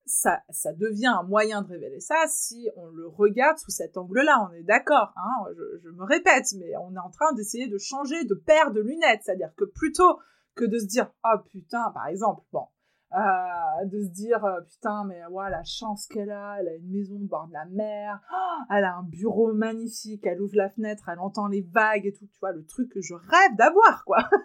ça, 0.06 0.42
ça 0.48 0.72
devient 0.72 1.06
un 1.18 1.22
moyen 1.22 1.62
de 1.62 1.68
révéler 1.68 2.00
ça 2.00 2.16
si 2.28 2.68
on 2.76 2.86
le 2.86 3.06
regarde 3.06 3.58
sous 3.58 3.70
cet 3.70 3.96
angle-là. 3.96 4.48
On 4.48 4.54
est 4.54 4.62
d'accord, 4.62 5.12
hein, 5.16 5.46
je, 5.82 5.90
me 5.90 6.04
répète, 6.04 6.46
mais 6.58 6.76
on 6.76 6.94
est 6.94 6.98
en 6.98 7.10
train 7.10 7.32
d'essayer 7.34 7.68
de 7.68 7.78
changer 7.78 8.24
de 8.24 8.34
paire 8.34 8.72
de 8.72 8.80
lunettes. 8.80 9.20
C'est-à-dire 9.24 9.54
que 9.56 9.64
plutôt 9.64 10.18
que 10.54 10.64
de 10.64 10.78
se 10.78 10.86
dire, 10.86 11.12
oh 11.24 11.38
putain, 11.50 11.90
par 11.92 12.06
exemple, 12.06 12.42
bon, 12.52 12.66
euh, 13.14 13.86
de 13.86 14.02
se 14.02 14.10
dire, 14.10 14.44
euh, 14.44 14.60
putain, 14.60 15.04
mais 15.04 15.24
ouais, 15.30 15.48
la 15.48 15.64
chance 15.64 16.06
qu'elle 16.06 16.30
a, 16.30 16.58
elle 16.60 16.68
a 16.68 16.74
une 16.74 16.90
maison 16.90 17.14
au 17.14 17.26
bord 17.26 17.46
de 17.48 17.54
la 17.54 17.64
mer, 17.64 18.20
oh, 18.30 18.64
elle 18.70 18.84
a 18.84 18.96
un 18.96 19.02
bureau 19.02 19.54
magnifique, 19.54 20.26
elle 20.26 20.42
ouvre 20.42 20.56
la 20.56 20.68
fenêtre, 20.68 21.08
elle 21.08 21.18
entend 21.18 21.46
les 21.46 21.62
vagues 21.62 22.04
et 22.04 22.12
tout, 22.12 22.26
tu 22.26 22.38
vois, 22.38 22.52
le 22.52 22.66
truc 22.66 22.92
que 22.92 23.00
je 23.00 23.14
rêve 23.14 23.56
d'avoir, 23.56 24.04
quoi. 24.04 24.18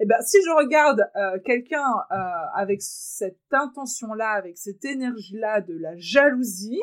Eh 0.00 0.06
ben, 0.06 0.20
si 0.22 0.38
je 0.44 0.50
regarde 0.50 1.08
euh, 1.14 1.38
quelqu'un 1.44 1.86
avec 2.52 2.82
cette 2.82 3.38
intention-là, 3.52 4.32
avec 4.32 4.58
cette 4.58 4.84
énergie-là 4.84 5.60
de 5.60 5.78
la 5.78 5.96
jalousie, 5.96 6.82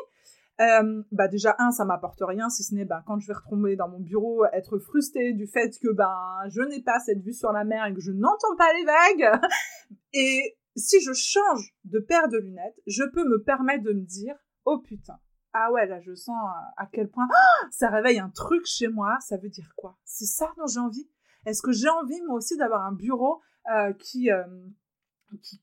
bah 1.12 1.28
déjà 1.28 1.56
un, 1.60 1.72
ça 1.72 1.84
m'apporte 1.84 2.22
rien, 2.22 2.50
si 2.50 2.64
ce 2.64 2.74
n'est 2.74 2.86
bah, 2.86 3.04
quand 3.06 3.20
je 3.20 3.28
vais 3.28 3.34
retomber 3.34 3.76
dans 3.76 3.90
mon 3.90 4.00
bureau, 4.00 4.46
être 4.54 4.80
frustrée 4.80 5.34
du 5.34 5.46
fait 5.46 5.78
que 5.80 5.92
ben 5.92 6.16
je 6.48 6.62
n'ai 6.62 6.82
pas 6.82 7.00
cette 7.00 7.22
vue 7.22 7.34
sur 7.34 7.52
la 7.52 7.66
mer 7.66 7.86
et 7.86 7.94
que 7.94 8.00
je 8.00 8.12
n'entends 8.12 8.56
pas 8.58 8.72
les 8.74 8.86
vagues. 8.86 9.42
Et 10.14 10.56
si 10.76 11.02
je 11.02 11.14
change 11.14 11.76
de 11.86 12.00
paire 12.00 12.28
de 12.28 12.38
lunettes, 12.38 12.80
je 12.88 13.04
peux 13.04 13.24
me 13.24 13.42
permettre 13.44 13.84
de 13.84 13.94
me 13.94 14.06
dire, 14.06 14.36
oh 14.66 14.80
putain, 14.80 15.20
ah 15.54 15.72
ouais, 15.72 15.86
là 15.86 16.00
je 16.00 16.14
sens 16.14 16.38
à 16.78 16.86
quel 16.92 17.10
point 17.10 17.28
ça 17.72 17.90
réveille 17.90 18.20
un 18.20 18.30
truc 18.30 18.66
chez 18.66 18.88
moi. 18.88 19.18
Ça 19.20 19.38
veut 19.38 19.50
dire 19.50 19.74
quoi? 19.76 19.98
C'est 20.06 20.26
ça 20.26 20.52
dont 20.58 20.68
j'ai 20.68 20.80
envie? 20.80 21.10
Est-ce 21.46 21.62
que 21.62 21.72
j'ai 21.72 21.90
envie, 21.90 22.22
moi 22.28 22.36
aussi, 22.36 22.56
d'avoir 22.58 22.86
un 22.86 22.94
bureau 22.94 23.42
euh, 23.72 23.90
euh, 23.90 23.94
qui, 23.94 24.30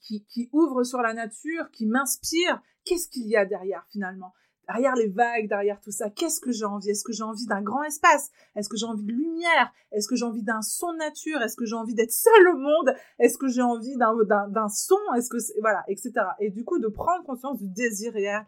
qui, 0.01 0.25
qui, 0.25 0.49
ouvre 0.53 0.83
sur 0.83 1.01
la 1.01 1.15
nature, 1.15 1.71
qui 1.71 1.87
m'inspire? 1.87 2.61
Qu'est-ce 2.85 3.09
qu'il 3.09 3.29
y 3.29 3.37
a 3.37 3.45
derrière, 3.45 3.87
finalement? 3.91 4.33
Derrière 4.69 4.95
les 4.95 5.09
vagues, 5.09 5.49
derrière 5.49 5.81
tout 5.81 5.91
ça, 5.91 6.11
qu'est-ce 6.11 6.41
que 6.41 6.53
j'ai 6.53 6.65
envie? 6.65 6.91
Est-ce 6.91 7.05
que 7.05 7.13
j'ai 7.13 7.23
envie 7.23 7.47
d'un 7.47 7.63
grand 7.63 7.83
espace? 7.85 8.31
Est-ce 8.55 8.69
que 8.69 8.77
j'ai 8.77 8.87
envie 8.87 9.05
de 9.05 9.13
lumière? 9.13 9.73
Est-ce 9.93 10.09
que 10.09 10.15
j'ai 10.15 10.25
envie 10.25 10.43
d'un 10.43 10.63
son 10.63 10.93
nature? 10.93 11.41
Est-ce 11.43 11.57
que 11.57 11.65
j'ai 11.65 11.75
envie 11.75 11.95
d'être 11.95 12.13
seule 12.13 12.49
au 12.49 12.59
monde? 12.59 12.95
Est-ce 13.19 13.39
que 13.39 13.49
j'ai 13.49 13.63
envie 13.63 13.97
d'un 13.97 14.69
son? 14.69 14.99
Est-ce 15.17 15.31
que 15.31 15.39
voilà, 15.61 15.83
etc. 15.89 16.13
Et 16.41 16.51
du 16.51 16.65
coup, 16.65 16.79
de 16.79 16.89
prendre 16.89 17.25
conscience 17.25 17.59
du 17.59 17.69
désir 17.69 18.13
réel 18.13 18.45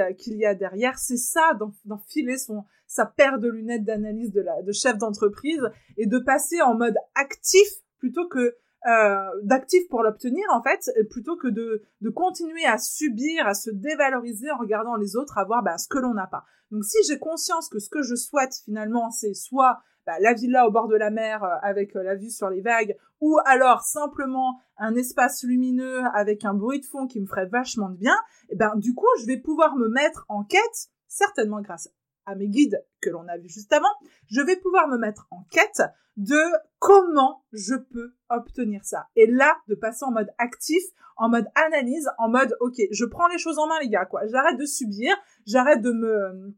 euh, 0.00 0.12
qu'il 0.14 0.36
y 0.36 0.44
a 0.44 0.54
derrière, 0.54 0.98
c'est 0.98 1.16
ça, 1.16 1.52
d'enfiler 1.84 2.38
son 2.38 2.64
sa 2.86 3.06
paire 3.06 3.38
de 3.38 3.48
lunettes 3.48 3.84
d'analyse 3.84 4.32
de, 4.32 4.44
de 4.66 4.72
chef 4.72 4.98
d'entreprise 4.98 5.62
et 5.96 6.06
de 6.06 6.18
passer 6.18 6.60
en 6.60 6.74
mode 6.74 6.96
actif 7.14 7.66
plutôt 7.98 8.28
que 8.28 8.54
euh, 8.86 9.28
d'actif 9.42 9.88
pour 9.88 10.02
l'obtenir 10.02 10.44
en 10.52 10.62
fait, 10.62 10.90
plutôt 11.10 11.36
que 11.36 11.48
de, 11.48 11.82
de 12.00 12.10
continuer 12.10 12.64
à 12.64 12.78
subir, 12.78 13.46
à 13.46 13.54
se 13.54 13.70
dévaloriser 13.70 14.50
en 14.50 14.58
regardant 14.58 14.96
les 14.96 15.16
autres, 15.16 15.38
à 15.38 15.44
voir 15.44 15.62
bah, 15.62 15.78
ce 15.78 15.88
que 15.88 15.98
l'on 15.98 16.14
n'a 16.14 16.26
pas. 16.26 16.44
Donc 16.70 16.84
si 16.84 16.98
j'ai 17.06 17.18
conscience 17.18 17.68
que 17.68 17.78
ce 17.78 17.88
que 17.88 18.02
je 18.02 18.14
souhaite 18.14 18.54
finalement, 18.64 19.10
c'est 19.10 19.34
soit 19.34 19.78
bah, 20.06 20.18
la 20.20 20.32
villa 20.32 20.66
au 20.66 20.72
bord 20.72 20.88
de 20.88 20.96
la 20.96 21.10
mer 21.10 21.44
euh, 21.44 21.56
avec 21.62 21.94
euh, 21.94 22.02
la 22.02 22.16
vue 22.16 22.30
sur 22.30 22.50
les 22.50 22.60
vagues, 22.60 22.96
ou 23.20 23.38
alors 23.44 23.82
simplement 23.82 24.58
un 24.78 24.96
espace 24.96 25.44
lumineux 25.44 26.00
avec 26.14 26.44
un 26.44 26.54
bruit 26.54 26.80
de 26.80 26.86
fond 26.86 27.06
qui 27.06 27.20
me 27.20 27.26
ferait 27.26 27.46
vachement 27.46 27.88
de 27.88 27.96
bien, 27.96 28.16
et 28.48 28.54
eh 28.54 28.56
ben 28.56 28.74
du 28.76 28.94
coup 28.94 29.06
je 29.20 29.26
vais 29.26 29.36
pouvoir 29.36 29.76
me 29.76 29.88
mettre 29.88 30.24
en 30.28 30.42
quête, 30.42 30.88
certainement 31.06 31.60
grâce 31.60 31.88
à 32.26 32.34
mes 32.34 32.48
guides 32.48 32.84
que 33.00 33.10
l'on 33.10 33.26
a 33.28 33.36
vu 33.36 33.48
juste 33.48 33.72
avant, 33.72 33.92
je 34.26 34.40
vais 34.40 34.56
pouvoir 34.56 34.88
me 34.88 34.98
mettre 34.98 35.26
en 35.30 35.44
quête 35.50 35.82
de 36.16 36.40
comment 36.78 37.44
je 37.52 37.74
peux 37.74 38.14
obtenir 38.28 38.84
ça. 38.84 39.06
Et 39.16 39.26
là, 39.26 39.56
de 39.68 39.74
passer 39.74 40.04
en 40.04 40.12
mode 40.12 40.30
actif, 40.38 40.82
en 41.16 41.28
mode 41.28 41.46
analyse, 41.54 42.08
en 42.18 42.28
mode, 42.28 42.56
ok, 42.60 42.76
je 42.90 43.04
prends 43.04 43.28
les 43.28 43.38
choses 43.38 43.58
en 43.58 43.66
main, 43.66 43.78
les 43.80 43.88
gars, 43.88 44.04
quoi. 44.04 44.26
J'arrête 44.26 44.58
de 44.58 44.66
subir, 44.66 45.14
j'arrête 45.46 45.80
de 45.80 45.92
me, 45.92 46.54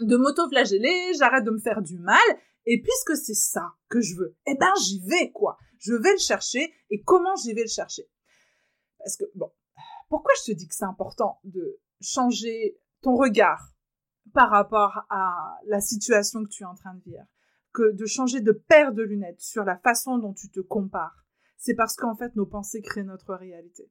de 0.00 0.16
m'auto-flageller, 0.16 1.12
j'arrête 1.18 1.44
de 1.44 1.50
me 1.50 1.58
faire 1.58 1.82
du 1.82 1.98
mal. 1.98 2.18
Et 2.66 2.80
puisque 2.80 3.16
c'est 3.16 3.34
ça 3.34 3.74
que 3.88 4.00
je 4.00 4.16
veux, 4.16 4.36
eh 4.46 4.54
ben, 4.54 4.72
j'y 4.82 5.00
vais, 5.06 5.30
quoi. 5.30 5.58
Je 5.78 5.92
vais 5.92 6.12
le 6.12 6.18
chercher. 6.18 6.72
Et 6.90 7.02
comment 7.02 7.36
j'y 7.36 7.52
vais 7.52 7.62
le 7.62 7.68
chercher? 7.68 8.08
Parce 8.98 9.16
que, 9.16 9.24
bon, 9.34 9.52
pourquoi 10.08 10.32
je 10.40 10.52
te 10.52 10.56
dis 10.56 10.66
que 10.66 10.74
c'est 10.74 10.84
important 10.84 11.40
de 11.44 11.78
changer 12.00 12.80
ton 13.02 13.16
regard 13.16 13.73
par 14.34 14.50
rapport 14.50 15.04
à 15.08 15.58
la 15.66 15.80
situation 15.80 16.44
que 16.44 16.50
tu 16.50 16.64
es 16.64 16.66
en 16.66 16.74
train 16.74 16.94
de 16.94 17.02
vivre, 17.02 17.24
que 17.72 17.92
de 17.92 18.04
changer 18.04 18.40
de 18.40 18.52
paire 18.52 18.92
de 18.92 19.02
lunettes 19.02 19.40
sur 19.40 19.64
la 19.64 19.78
façon 19.78 20.18
dont 20.18 20.34
tu 20.34 20.50
te 20.50 20.60
compares, 20.60 21.24
c'est 21.56 21.74
parce 21.74 21.96
qu'en 21.96 22.14
fait 22.14 22.36
nos 22.36 22.44
pensées 22.44 22.82
créent 22.82 23.04
notre 23.04 23.34
réalité. 23.34 23.90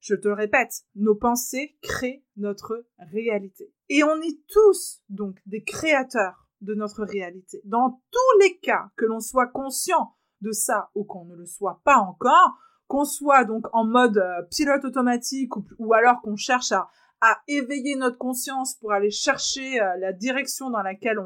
Je 0.00 0.14
te 0.14 0.28
le 0.28 0.34
répète, 0.34 0.84
nos 0.94 1.14
pensées 1.14 1.76
créent 1.82 2.24
notre 2.36 2.86
réalité. 2.98 3.72
Et 3.88 4.04
on 4.04 4.20
est 4.20 4.38
tous 4.46 5.02
donc 5.08 5.40
des 5.46 5.64
créateurs 5.64 6.48
de 6.60 6.74
notre 6.74 7.04
réalité. 7.04 7.60
Dans 7.64 8.02
tous 8.10 8.40
les 8.40 8.58
cas, 8.58 8.90
que 8.96 9.06
l'on 9.06 9.20
soit 9.20 9.48
conscient 9.48 10.14
de 10.42 10.52
ça 10.52 10.90
ou 10.94 11.04
qu'on 11.04 11.24
ne 11.24 11.34
le 11.34 11.46
soit 11.46 11.80
pas 11.82 11.96
encore, 11.96 12.58
qu'on 12.86 13.04
soit 13.04 13.44
donc 13.44 13.66
en 13.72 13.84
mode 13.84 14.18
euh, 14.18 14.42
pilote 14.50 14.84
automatique 14.84 15.52
ou 15.78 15.94
alors 15.94 16.20
qu'on 16.22 16.36
cherche 16.36 16.72
à, 16.72 16.88
à 17.20 17.38
éveiller 17.48 17.96
notre 17.96 18.18
conscience 18.18 18.74
pour 18.74 18.92
aller 18.92 19.10
chercher 19.10 19.80
euh, 19.80 19.96
la 19.98 20.12
direction 20.12 20.70
dans 20.70 20.82
laquelle 20.82 21.18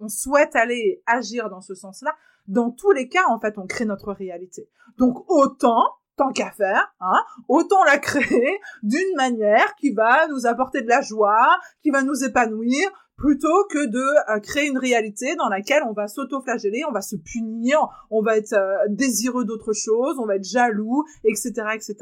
on, 0.00 0.08
souhaite 0.08 0.56
aller 0.56 1.02
agir 1.06 1.48
dans 1.50 1.60
ce 1.60 1.74
sens-là, 1.74 2.14
dans 2.48 2.70
tous 2.70 2.92
les 2.92 3.08
cas, 3.08 3.26
en 3.28 3.38
fait, 3.38 3.58
on 3.58 3.66
crée 3.66 3.84
notre 3.84 4.12
réalité. 4.12 4.68
Donc 4.98 5.28
autant 5.30 5.84
tant 6.16 6.32
qu'à 6.32 6.50
faire, 6.50 6.94
hein, 7.00 7.22
autant 7.48 7.84
la 7.84 7.98
créer 7.98 8.58
d'une 8.82 9.14
manière 9.16 9.74
qui 9.76 9.92
va 9.92 10.26
nous 10.28 10.46
apporter 10.46 10.82
de 10.82 10.88
la 10.88 11.02
joie, 11.02 11.58
qui 11.82 11.90
va 11.90 12.02
nous 12.02 12.24
épanouir, 12.24 12.90
plutôt 13.16 13.64
que 13.70 13.86
de 13.86 14.34
euh, 14.34 14.40
créer 14.40 14.68
une 14.68 14.78
réalité 14.78 15.36
dans 15.36 15.48
laquelle 15.48 15.82
on 15.84 15.92
va 15.92 16.06
s'auto-flageller, 16.06 16.84
on 16.88 16.92
va 16.92 17.00
se 17.00 17.16
punir, 17.16 17.78
on 18.10 18.22
va 18.22 18.36
être 18.36 18.52
euh, 18.52 18.76
désireux 18.88 19.44
d'autre 19.44 19.72
chose, 19.72 20.18
on 20.18 20.26
va 20.26 20.36
être 20.36 20.44
jaloux, 20.44 21.04
etc., 21.24 21.52
etc., 21.74 21.96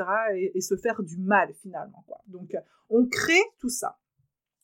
et, 0.55 0.61
se 0.61 0.77
faire 0.77 1.03
du 1.03 1.19
mal 1.19 1.53
finalement. 1.62 2.03
Quoi. 2.07 2.19
Donc, 2.29 2.57
on 2.91 3.07
crée 3.07 3.43
tout 3.61 3.69
ça. 3.69 3.99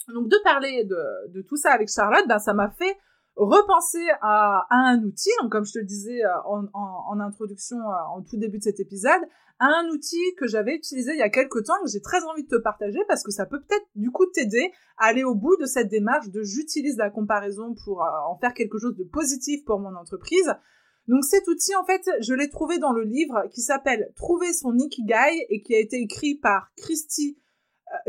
Donc, 0.09 0.29
de 0.29 0.37
parler 0.43 0.85
de, 0.85 1.31
de 1.33 1.43
tout 1.43 1.57
ça 1.57 1.73
avec 1.73 1.89
Charlotte, 1.89 2.27
ben, 2.27 2.39
ça 2.39 2.53
m'a 2.53 2.71
fait 2.71 2.97
repenser 3.41 4.07
à, 4.21 4.67
un 4.71 5.03
outil, 5.03 5.31
donc 5.41 5.51
comme 5.51 5.65
je 5.65 5.73
te 5.73 5.79
le 5.79 5.87
disais 5.87 6.23
euh, 6.25 6.29
en, 6.45 7.21
introduction, 7.21 7.79
euh, 7.79 8.15
en 8.15 8.23
tout 8.23 8.37
début 8.37 8.59
de 8.59 8.63
cet 8.63 8.81
épisode, 8.81 9.23
à 9.59 9.67
un 9.67 9.89
outil 9.89 10.21
que 10.37 10.47
j'avais 10.47 10.75
utilisé 10.75 11.13
il 11.13 11.19
y 11.19 11.23
a 11.23 11.31
quelques 11.31 11.65
temps 11.65 11.81
que 11.83 11.91
j'ai 11.91 12.03
très 12.03 12.23
envie 12.25 12.45
de 12.45 12.49
te 12.49 12.61
partager 12.63 12.99
parce 13.09 13.23
que 13.23 13.31
ça 13.31 13.47
peut 13.47 13.61
peut-être 13.61 13.87
du 13.95 14.11
coup 14.11 14.27
t'aider 14.27 14.73
à 14.99 15.07
aller 15.07 15.25
au 15.25 15.35
bout 15.35 15.57
de 15.57 15.65
cette 15.65 15.89
démarche 15.89 16.29
de 16.29 16.43
j'utilise 16.43 16.97
la 16.99 17.09
comparaison 17.09 17.75
pour 17.85 18.03
euh, 18.03 18.09
en 18.29 18.37
faire 18.39 18.53
quelque 18.53 18.79
chose 18.79 18.97
de 18.97 19.05
positif 19.05 19.65
pour 19.65 19.81
mon 19.81 19.95
entreprise. 19.97 20.53
Donc 21.09 21.25
cet 21.25 21.49
outil, 21.49 21.75
en 21.77 21.85
fait, 21.85 22.03
je 22.21 22.35
l'ai 22.35 22.51
trouvé 22.51 22.79
dans 22.79 22.93
le 22.93 23.05
livre 23.05 23.45
qui 23.53 23.63
s'appelle 23.63 24.13
Trouver 24.17 24.53
son 24.53 24.77
Ikigai 24.77 25.47
et 25.49 25.63
qui 25.63 25.75
a 25.75 25.79
été 25.79 25.97
écrit 25.97 26.35
par 26.37 26.71
Christy, 26.77 27.39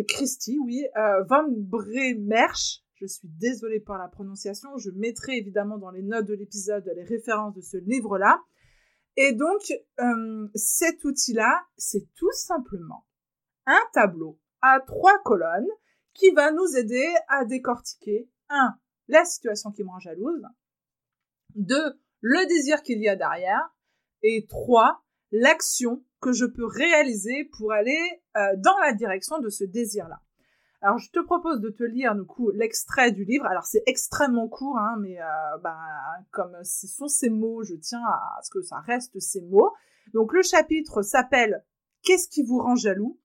Christy, 0.08 0.60
oui, 0.64 0.86
Van 1.28 1.46
Bremerch, 1.50 2.84
je 3.02 3.08
suis 3.08 3.28
désolée 3.28 3.80
pour 3.80 3.96
la 3.96 4.08
prononciation. 4.08 4.78
Je 4.78 4.92
mettrai 4.92 5.38
évidemment 5.38 5.80
dans 5.80 5.90
les 5.90 6.04
notes 6.04 6.28
de 6.28 6.36
l'épisode 6.36 6.90
les 6.96 7.04
références 7.04 7.56
de 7.56 7.62
ce 7.62 7.78
livre-là. 7.78 8.44
Et 9.18 9.34
donc, 9.34 9.62
euh, 10.00 10.48
cet 10.54 11.04
outil-là, 11.04 11.66
c'est 11.78 12.08
tout 12.16 12.32
simplement 12.32 13.08
un 13.66 13.82
tableau 13.94 14.40
à 14.62 14.80
trois 14.80 15.18
colonnes 15.24 15.68
qui 16.14 16.30
va 16.32 16.52
nous 16.52 16.78
aider 16.78 17.08
à 17.28 17.44
décortiquer, 17.46 18.30
un, 18.50 18.76
la 19.08 19.26
situation 19.26 19.72
qui 19.72 19.84
me 19.84 19.90
rend 19.90 20.00
jalouse, 20.00 20.44
deux, 21.56 22.00
le 22.22 22.48
désir 22.48 22.84
qu'il 22.84 23.02
y 23.02 23.10
a 23.10 23.16
derrière, 23.16 23.76
et 24.22 24.46
trois, 24.48 25.04
l'action 25.32 26.04
que 26.22 26.34
je 26.34 26.46
peux 26.46 26.66
réaliser 26.66 27.50
pour 27.58 27.72
aller 27.72 28.00
euh, 28.38 28.56
dans 28.58 28.78
la 28.78 28.94
direction 28.94 29.40
de 29.40 29.50
ce 29.50 29.64
désir-là. 29.64 30.22
Alors, 30.82 30.98
je 30.98 31.12
te 31.12 31.20
propose 31.20 31.62
de 31.62 31.70
te 31.70 31.84
lire, 31.84 32.16
l'extrait 32.54 33.12
du 33.12 33.24
livre. 33.24 33.46
Alors, 33.46 33.66
c'est 33.66 33.84
extrêmement 33.86 34.48
court, 34.48 34.80
hein, 34.80 34.96
mais 35.00 35.22
euh, 35.22 35.58
bah, 35.62 35.78
comme 36.32 36.58
ce 36.64 36.88
sont 36.88 37.08
ces 37.08 37.30
mots, 37.30 37.64
je 37.64 37.76
tiens 37.76 38.04
à 38.04 38.40
ce 38.42 38.50
que 38.50 38.62
ça 38.62 38.80
reste 38.80 39.20
ces 39.20 39.42
mots. 39.42 39.72
Donc, 40.14 40.34
le 40.34 40.42
chapitre 40.42 41.04
s'appelle 41.04 41.64
Qu'est-ce 42.02 42.28
qui 42.28 42.42
vous 42.42 42.60
rend 42.60 42.76
jaloux? 42.76 43.20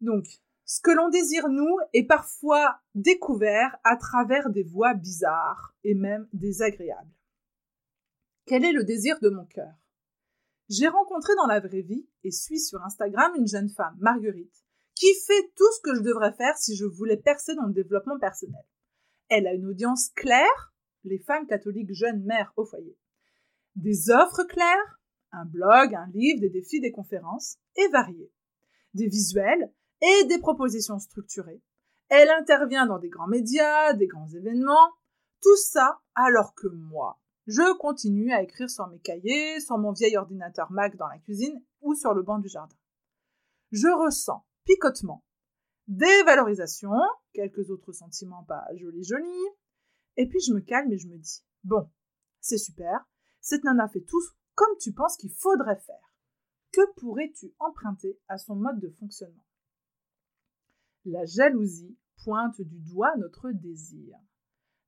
Donc, 0.00 0.24
ce 0.64 0.80
que 0.80 0.90
l'on 0.90 1.10
désire, 1.10 1.48
nous, 1.48 1.76
est 1.92 2.06
parfois 2.06 2.80
découvert 2.94 3.76
à 3.84 3.96
travers 3.96 4.48
des 4.48 4.64
voies 4.64 4.94
bizarres 4.94 5.74
et 5.84 5.94
même 5.94 6.26
désagréables. 6.32 7.12
Quel 8.46 8.64
est 8.64 8.72
le 8.72 8.84
désir 8.84 9.18
de 9.20 9.28
mon 9.28 9.44
cœur? 9.44 9.74
J'ai 10.68 10.88
rencontré 10.88 11.34
dans 11.36 11.46
la 11.46 11.60
vraie 11.60 11.82
vie 11.82 12.08
et 12.24 12.30
suis 12.30 12.58
sur 12.58 12.82
Instagram 12.82 13.32
une 13.36 13.46
jeune 13.46 13.68
femme, 13.68 13.96
Marguerite, 14.00 14.64
qui 14.96 15.14
fait 15.26 15.52
tout 15.54 15.70
ce 15.76 15.80
que 15.82 15.94
je 15.94 16.00
devrais 16.00 16.32
faire 16.32 16.56
si 16.56 16.74
je 16.74 16.86
voulais 16.86 17.18
percer 17.18 17.54
dans 17.54 17.66
le 17.66 17.74
développement 17.74 18.18
personnel. 18.18 18.64
Elle 19.28 19.46
a 19.46 19.52
une 19.52 19.66
audience 19.66 20.08
claire, 20.16 20.74
les 21.04 21.18
femmes 21.18 21.46
catholiques 21.46 21.92
jeunes 21.92 22.24
mères 22.24 22.52
au 22.56 22.64
foyer. 22.64 22.96
Des 23.76 24.10
offres 24.10 24.44
claires, 24.44 25.00
un 25.32 25.44
blog, 25.44 25.94
un 25.94 26.08
livre, 26.14 26.40
des 26.40 26.48
défis, 26.48 26.80
des 26.80 26.92
conférences, 26.92 27.58
et 27.76 27.88
variés. 27.88 28.32
Des 28.94 29.06
visuels 29.06 29.70
et 30.00 30.24
des 30.24 30.38
propositions 30.38 30.98
structurées. 30.98 31.62
Elle 32.08 32.30
intervient 32.30 32.86
dans 32.86 32.98
des 32.98 33.10
grands 33.10 33.26
médias, 33.26 33.92
des 33.92 34.06
grands 34.06 34.28
événements, 34.28 34.92
tout 35.42 35.56
ça 35.56 36.00
alors 36.14 36.54
que 36.54 36.68
moi, 36.68 37.20
je 37.46 37.76
continue 37.76 38.32
à 38.32 38.42
écrire 38.42 38.70
sur 38.70 38.86
mes 38.86 38.98
cahiers, 39.00 39.60
sur 39.60 39.76
mon 39.76 39.92
vieil 39.92 40.16
ordinateur 40.16 40.72
Mac 40.72 40.96
dans 40.96 41.08
la 41.08 41.18
cuisine 41.18 41.62
ou 41.82 41.94
sur 41.94 42.14
le 42.14 42.22
banc 42.22 42.38
du 42.38 42.48
jardin. 42.48 42.76
Je 43.72 43.88
ressens 43.88 44.45
picotement, 44.66 45.24
dévalorisation, 45.88 46.90
quelques 47.32 47.70
autres 47.70 47.92
sentiments 47.92 48.44
pas 48.44 48.66
jolis 48.74 49.04
jolis, 49.04 49.48
et 50.16 50.28
puis 50.28 50.40
je 50.40 50.52
me 50.52 50.60
calme 50.60 50.92
et 50.92 50.98
je 50.98 51.08
me 51.08 51.16
dis, 51.16 51.42
bon, 51.64 51.90
c'est 52.40 52.58
super, 52.58 53.08
cette 53.40 53.64
nana 53.64 53.88
fait 53.88 54.02
tout 54.02 54.22
comme 54.54 54.76
tu 54.80 54.92
penses 54.92 55.16
qu'il 55.16 55.30
faudrait 55.30 55.78
faire. 55.80 56.12
Que 56.72 56.80
pourrais-tu 56.94 57.54
emprunter 57.58 58.18
à 58.28 58.38
son 58.38 58.56
mode 58.56 58.80
de 58.80 58.90
fonctionnement? 58.90 59.44
La 61.04 61.24
jalousie 61.24 61.96
pointe 62.24 62.60
du 62.60 62.80
doigt 62.80 63.16
notre 63.18 63.50
désir. 63.52 64.16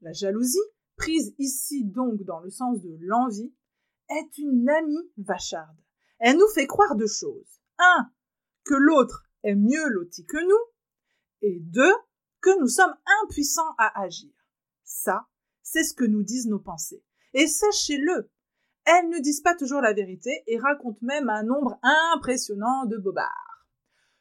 La 0.01 0.13
jalousie, 0.13 0.59
prise 0.97 1.35
ici 1.39 1.85
donc 1.85 2.23
dans 2.23 2.41
le 2.41 2.51
sens 2.51 2.81
de 2.81 2.97
l'envie, 3.01 3.55
est 4.09 4.39
une 4.39 4.69
amie 4.69 5.13
vacharde. 5.19 5.77
Elle 6.19 6.37
nous 6.37 6.49
fait 6.55 6.67
croire 6.67 6.97
deux 6.97 7.07
choses. 7.07 7.61
Un, 7.79 8.11
que 8.65 8.75
l'autre 8.75 9.28
est 9.45 9.55
mieux 9.55 9.89
loti 9.89 10.25
que 10.27 10.43
nous, 10.43 10.73
et 11.43 11.61
deux, 11.61 11.95
que 12.41 12.59
nous 12.61 12.69
sommes 12.69 12.95
impuissants 13.23 13.75
à 13.79 14.01
agir. 14.01 14.33
Ça, 14.85 15.27
c'est 15.63 15.85
ce 15.85 15.95
que 15.95 16.05
nous 16.05 16.23
disent 16.23 16.47
nos 16.47 16.59
pensées. 16.59 17.03
Et 17.35 17.47
sachez-le, 17.47 18.31
elles 18.85 19.09
ne 19.11 19.19
disent 19.19 19.43
pas 19.43 19.55
toujours 19.55 19.81
la 19.81 19.93
vérité 19.93 20.43
et 20.47 20.59
racontent 20.59 20.99
même 21.03 21.29
un 21.29 21.43
nombre 21.43 21.79
impressionnant 22.15 22.87
de 22.87 22.97
bobards. 22.97 23.67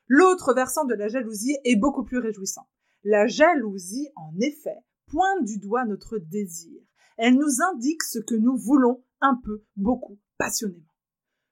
L'autre 0.07 0.53
versant 0.53 0.85
de 0.85 0.93
la 0.93 1.07
jalousie 1.07 1.57
est 1.63 1.75
beaucoup 1.75 2.03
plus 2.03 2.19
réjouissant. 2.19 2.67
La 3.03 3.27
jalousie, 3.27 4.09
en 4.15 4.33
effet, 4.39 4.77
pointe 5.07 5.45
du 5.45 5.59
doigt 5.59 5.85
notre 5.85 6.17
désir. 6.17 6.81
Elle 7.17 7.35
nous 7.35 7.61
indique 7.61 8.03
ce 8.03 8.19
que 8.19 8.35
nous 8.35 8.57
voulons 8.57 9.03
un 9.21 9.39
peu, 9.43 9.63
beaucoup, 9.75 10.19
passionnément. 10.37 10.83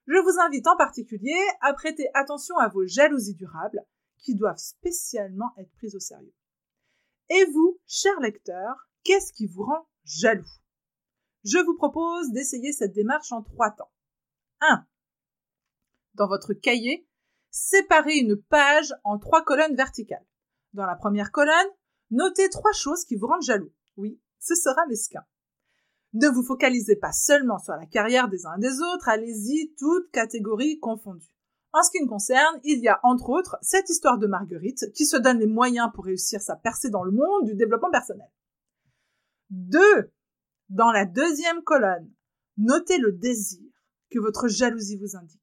Je 0.07 0.17
vous 0.17 0.39
invite 0.39 0.67
en 0.67 0.77
particulier 0.77 1.39
à 1.61 1.73
prêter 1.73 2.09
attention 2.13 2.57
à 2.57 2.67
vos 2.67 2.85
jalousies 2.85 3.35
durables 3.35 3.83
qui 4.19 4.35
doivent 4.35 4.57
spécialement 4.57 5.51
être 5.57 5.71
prises 5.73 5.95
au 5.95 5.99
sérieux. 5.99 6.33
Et 7.29 7.45
vous, 7.45 7.79
chers 7.87 8.19
lecteurs, 8.19 8.87
qu'est-ce 9.03 9.33
qui 9.33 9.47
vous 9.47 9.63
rend 9.63 9.87
jaloux? 10.03 10.45
Je 11.43 11.57
vous 11.57 11.75
propose 11.75 12.31
d'essayer 12.31 12.71
cette 12.71 12.93
démarche 12.93 13.31
en 13.31 13.41
trois 13.41 13.71
temps. 13.71 13.91
1. 14.61 14.85
Dans 16.13 16.27
votre 16.27 16.53
cahier, 16.53 17.07
séparez 17.49 18.17
une 18.17 18.35
page 18.35 18.93
en 19.03 19.17
trois 19.17 19.43
colonnes 19.43 19.75
verticales. 19.75 20.25
Dans 20.73 20.85
la 20.85 20.95
première 20.95 21.31
colonne, 21.31 21.67
notez 22.11 22.49
trois 22.49 22.73
choses 22.73 23.05
qui 23.05 23.15
vous 23.15 23.27
rendent 23.27 23.41
jaloux. 23.41 23.73
Oui, 23.97 24.19
ce 24.39 24.55
sera 24.55 24.85
mesquin. 24.87 25.25
Ne 26.15 26.29
vous 26.29 26.43
focalisez 26.43 26.95
pas 26.95 27.11
seulement 27.11 27.59
sur 27.59 27.73
la 27.73 27.85
carrière 27.85 28.29
des 28.29 28.45
uns 28.45 28.55
et 28.55 28.61
des 28.61 28.79
autres, 28.79 29.09
allez-y 29.09 29.75
toutes 29.77 30.09
catégories 30.11 30.79
confondues. 30.79 31.27
En 31.73 31.83
ce 31.83 31.91
qui 31.91 32.01
me 32.01 32.07
concerne, 32.07 32.57
il 32.63 32.79
y 32.79 32.87
a 32.87 33.01
entre 33.03 33.31
autres 33.31 33.57
cette 33.61 33.89
histoire 33.89 34.17
de 34.17 34.25
Marguerite 34.25 34.93
qui 34.93 35.05
se 35.05 35.17
donne 35.17 35.39
les 35.39 35.45
moyens 35.45 35.89
pour 35.93 36.05
réussir 36.05 36.39
sa 36.39 36.55
percée 36.55 36.89
dans 36.89 37.03
le 37.03 37.11
monde 37.11 37.43
du 37.43 37.55
développement 37.55 37.91
personnel. 37.91 38.29
2. 39.49 40.09
Dans 40.69 40.93
la 40.93 41.03
deuxième 41.03 41.61
colonne, 41.63 42.09
notez 42.55 42.97
le 42.97 43.11
désir 43.11 43.69
que 44.09 44.19
votre 44.19 44.47
jalousie 44.47 44.97
vous 44.97 45.17
indique. 45.17 45.41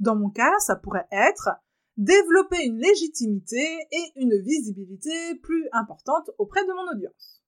Dans 0.00 0.16
mon 0.16 0.30
cas, 0.30 0.58
ça 0.60 0.74
pourrait 0.74 1.06
être 1.12 1.50
développer 1.98 2.64
une 2.64 2.78
légitimité 2.78 3.62
et 3.90 4.12
une 4.16 4.40
visibilité 4.40 5.34
plus 5.42 5.68
importante 5.72 6.30
auprès 6.38 6.64
de 6.64 6.72
mon 6.72 6.96
audience. 6.96 7.42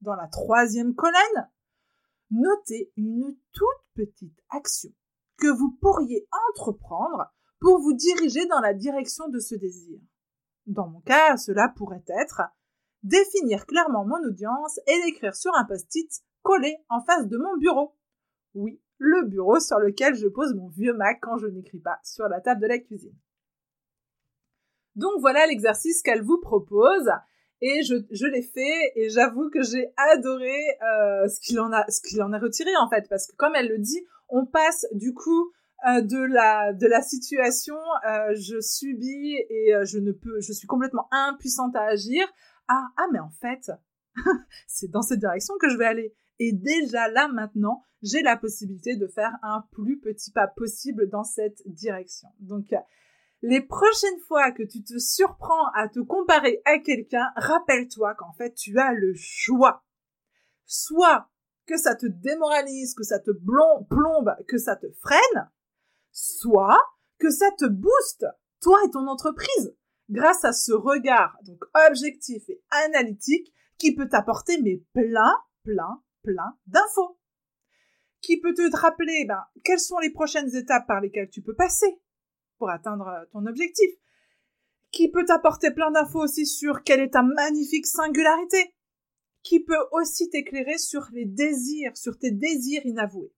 Dans 0.00 0.14
la 0.14 0.28
troisième 0.28 0.94
colonne, 0.94 1.50
notez 2.32 2.92
une 2.96 3.36
toute 3.52 3.66
petite 3.94 4.38
action 4.50 4.90
que 5.38 5.48
vous 5.48 5.76
pourriez 5.80 6.26
entreprendre 6.50 7.32
pour 7.60 7.78
vous 7.80 7.92
diriger 7.92 8.46
dans 8.46 8.60
la 8.60 8.74
direction 8.74 9.28
de 9.28 9.38
ce 9.38 9.54
désir. 9.54 10.00
Dans 10.66 10.88
mon 10.88 11.00
cas, 11.00 11.36
cela 11.36 11.68
pourrait 11.68 12.04
être 12.08 12.42
définir 13.02 13.66
clairement 13.66 14.04
mon 14.04 14.22
audience 14.24 14.78
et 14.86 15.02
l'écrire 15.04 15.34
sur 15.34 15.54
un 15.54 15.64
post-it 15.64 16.10
collé 16.42 16.76
en 16.88 17.02
face 17.02 17.28
de 17.28 17.36
mon 17.36 17.56
bureau. 17.58 17.96
Oui, 18.54 18.80
le 18.98 19.26
bureau 19.26 19.60
sur 19.60 19.78
lequel 19.78 20.14
je 20.14 20.28
pose 20.28 20.54
mon 20.54 20.68
vieux 20.68 20.94
Mac 20.94 21.18
quand 21.20 21.36
je 21.38 21.46
n'écris 21.46 21.80
pas 21.80 21.98
sur 22.04 22.28
la 22.28 22.40
table 22.40 22.62
de 22.62 22.66
la 22.66 22.78
cuisine. 22.78 23.16
Donc 24.94 25.12
voilà 25.20 25.46
l'exercice 25.46 26.02
qu'elle 26.02 26.22
vous 26.22 26.40
propose 26.40 27.10
et 27.62 27.82
je, 27.84 27.94
je 28.10 28.26
l'ai 28.26 28.42
fait 28.42 28.92
et 28.96 29.08
j'avoue 29.08 29.48
que 29.48 29.62
j'ai 29.62 29.86
adoré 30.12 30.58
euh, 30.82 31.28
ce 31.28 31.40
qu'il 31.40 31.60
en 31.60 31.72
a 31.72 31.88
ce 31.88 32.00
qu'il 32.02 32.20
en 32.22 32.32
a 32.32 32.38
retiré 32.38 32.70
en 32.76 32.90
fait 32.90 33.08
parce 33.08 33.26
que 33.26 33.36
comme 33.36 33.54
elle 33.54 33.68
le 33.68 33.78
dit 33.78 34.04
on 34.28 34.44
passe 34.44 34.84
du 34.92 35.14
coup 35.14 35.52
euh, 35.88 36.02
de 36.02 36.18
la 36.18 36.72
de 36.72 36.86
la 36.86 37.00
situation 37.00 37.76
euh, 38.06 38.34
je 38.34 38.60
subis 38.60 39.36
et 39.48 39.72
je 39.84 39.98
ne 39.98 40.12
peux 40.12 40.40
je 40.40 40.52
suis 40.52 40.66
complètement 40.66 41.06
impuissante 41.12 41.74
à 41.76 41.84
agir 41.84 42.26
à 42.68 42.82
ah 42.98 43.06
mais 43.12 43.20
en 43.20 43.30
fait 43.40 43.70
c'est 44.66 44.90
dans 44.90 45.02
cette 45.02 45.20
direction 45.20 45.54
que 45.60 45.70
je 45.70 45.78
vais 45.78 45.86
aller 45.86 46.14
Et 46.40 46.52
déjà 46.52 47.08
là 47.08 47.28
maintenant, 47.28 47.82
j'ai 48.02 48.20
la 48.22 48.36
possibilité 48.36 48.96
de 48.96 49.06
faire 49.06 49.32
un 49.42 49.64
plus 49.70 50.00
petit 50.00 50.32
pas 50.32 50.48
possible 50.48 51.08
dans 51.08 51.22
cette 51.22 51.62
direction. 51.66 52.28
Donc, 52.40 52.74
les 53.42 53.60
prochaines 53.60 54.20
fois 54.28 54.52
que 54.52 54.62
tu 54.62 54.82
te 54.84 54.98
surprends 54.98 55.68
à 55.74 55.88
te 55.88 55.98
comparer 55.98 56.62
à 56.64 56.78
quelqu'un, 56.78 57.26
rappelle-toi 57.36 58.14
qu'en 58.14 58.32
fait, 58.34 58.54
tu 58.54 58.78
as 58.78 58.92
le 58.92 59.12
choix. 59.16 59.84
Soit 60.64 61.28
que 61.66 61.76
ça 61.76 61.96
te 61.96 62.06
démoralise, 62.06 62.94
que 62.94 63.02
ça 63.02 63.18
te 63.18 63.32
plombe, 63.32 64.34
que 64.46 64.58
ça 64.58 64.76
te 64.76 64.86
freine, 65.00 65.50
soit 66.12 66.80
que 67.18 67.30
ça 67.30 67.50
te 67.58 67.66
booste, 67.66 68.26
toi 68.60 68.78
et 68.86 68.90
ton 68.90 69.06
entreprise, 69.08 69.76
grâce 70.08 70.44
à 70.44 70.52
ce 70.52 70.72
regard 70.72 71.36
donc 71.44 71.62
objectif 71.88 72.48
et 72.48 72.62
analytique 72.70 73.52
qui 73.76 73.94
peut 73.94 74.08
t'apporter 74.08 74.60
mais 74.62 74.82
plein, 74.92 75.34
plein, 75.64 76.02
plein 76.22 76.56
d'infos. 76.66 77.18
Qui 78.20 78.40
peut 78.40 78.54
te 78.54 78.76
rappeler 78.76 79.24
ben, 79.26 79.44
quelles 79.64 79.80
sont 79.80 79.98
les 79.98 80.10
prochaines 80.10 80.54
étapes 80.54 80.86
par 80.86 81.00
lesquelles 81.00 81.30
tu 81.30 81.42
peux 81.42 81.56
passer? 81.56 82.00
Pour 82.62 82.70
atteindre 82.70 83.08
euh, 83.08 83.24
ton 83.32 83.44
objectif. 83.46 83.90
Qui 84.92 85.10
peut 85.10 85.24
t'apporter 85.24 85.72
plein 85.72 85.90
d'infos 85.90 86.20
aussi 86.20 86.46
sur 86.46 86.84
quelle 86.84 87.00
est 87.00 87.10
ta 87.10 87.22
magnifique 87.22 87.86
singularité. 87.86 88.76
Qui 89.42 89.64
peut 89.64 89.84
aussi 89.90 90.30
t'éclairer 90.30 90.78
sur 90.78 91.08
les 91.12 91.24
désirs, 91.24 91.96
sur 91.96 92.16
tes 92.16 92.30
désirs 92.30 92.86
inavoués. 92.86 93.32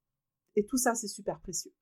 Et 0.56 0.66
tout 0.66 0.76
ça, 0.76 0.94
c'est 0.94 1.08
super 1.08 1.40
précieux. 1.40 1.72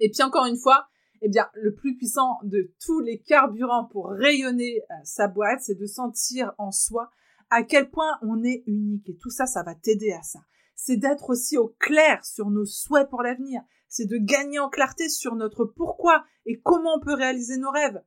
Et 0.00 0.10
puis 0.10 0.22
encore 0.22 0.46
une 0.46 0.56
fois, 0.56 0.88
eh 1.20 1.28
bien, 1.28 1.50
le 1.52 1.74
plus 1.74 1.98
puissant 1.98 2.38
de 2.42 2.72
tous 2.82 3.00
les 3.00 3.20
carburants 3.20 3.84
pour 3.92 4.08
rayonner 4.08 4.80
euh, 4.90 4.94
sa 5.04 5.28
boîte, 5.28 5.60
c'est 5.60 5.78
de 5.78 5.84
sentir 5.84 6.54
en 6.56 6.70
soi 6.70 7.10
à 7.50 7.62
quel 7.62 7.90
point 7.90 8.18
on 8.22 8.42
est 8.42 8.62
unique. 8.66 9.10
Et 9.10 9.18
tout 9.18 9.30
ça, 9.30 9.44
ça 9.44 9.62
va 9.62 9.74
t'aider 9.74 10.12
à 10.12 10.22
ça. 10.22 10.38
C'est 10.74 10.96
d'être 10.96 11.28
aussi 11.28 11.58
au 11.58 11.76
clair 11.78 12.24
sur 12.24 12.48
nos 12.48 12.64
souhaits 12.64 13.10
pour 13.10 13.22
l'avenir. 13.22 13.60
C'est 13.96 14.04
de 14.04 14.18
gagner 14.18 14.58
en 14.58 14.68
clarté 14.68 15.08
sur 15.08 15.36
notre 15.36 15.64
pourquoi 15.64 16.22
et 16.44 16.60
comment 16.60 16.96
on 16.96 17.00
peut 17.00 17.14
réaliser 17.14 17.56
nos 17.56 17.70
rêves. 17.70 18.02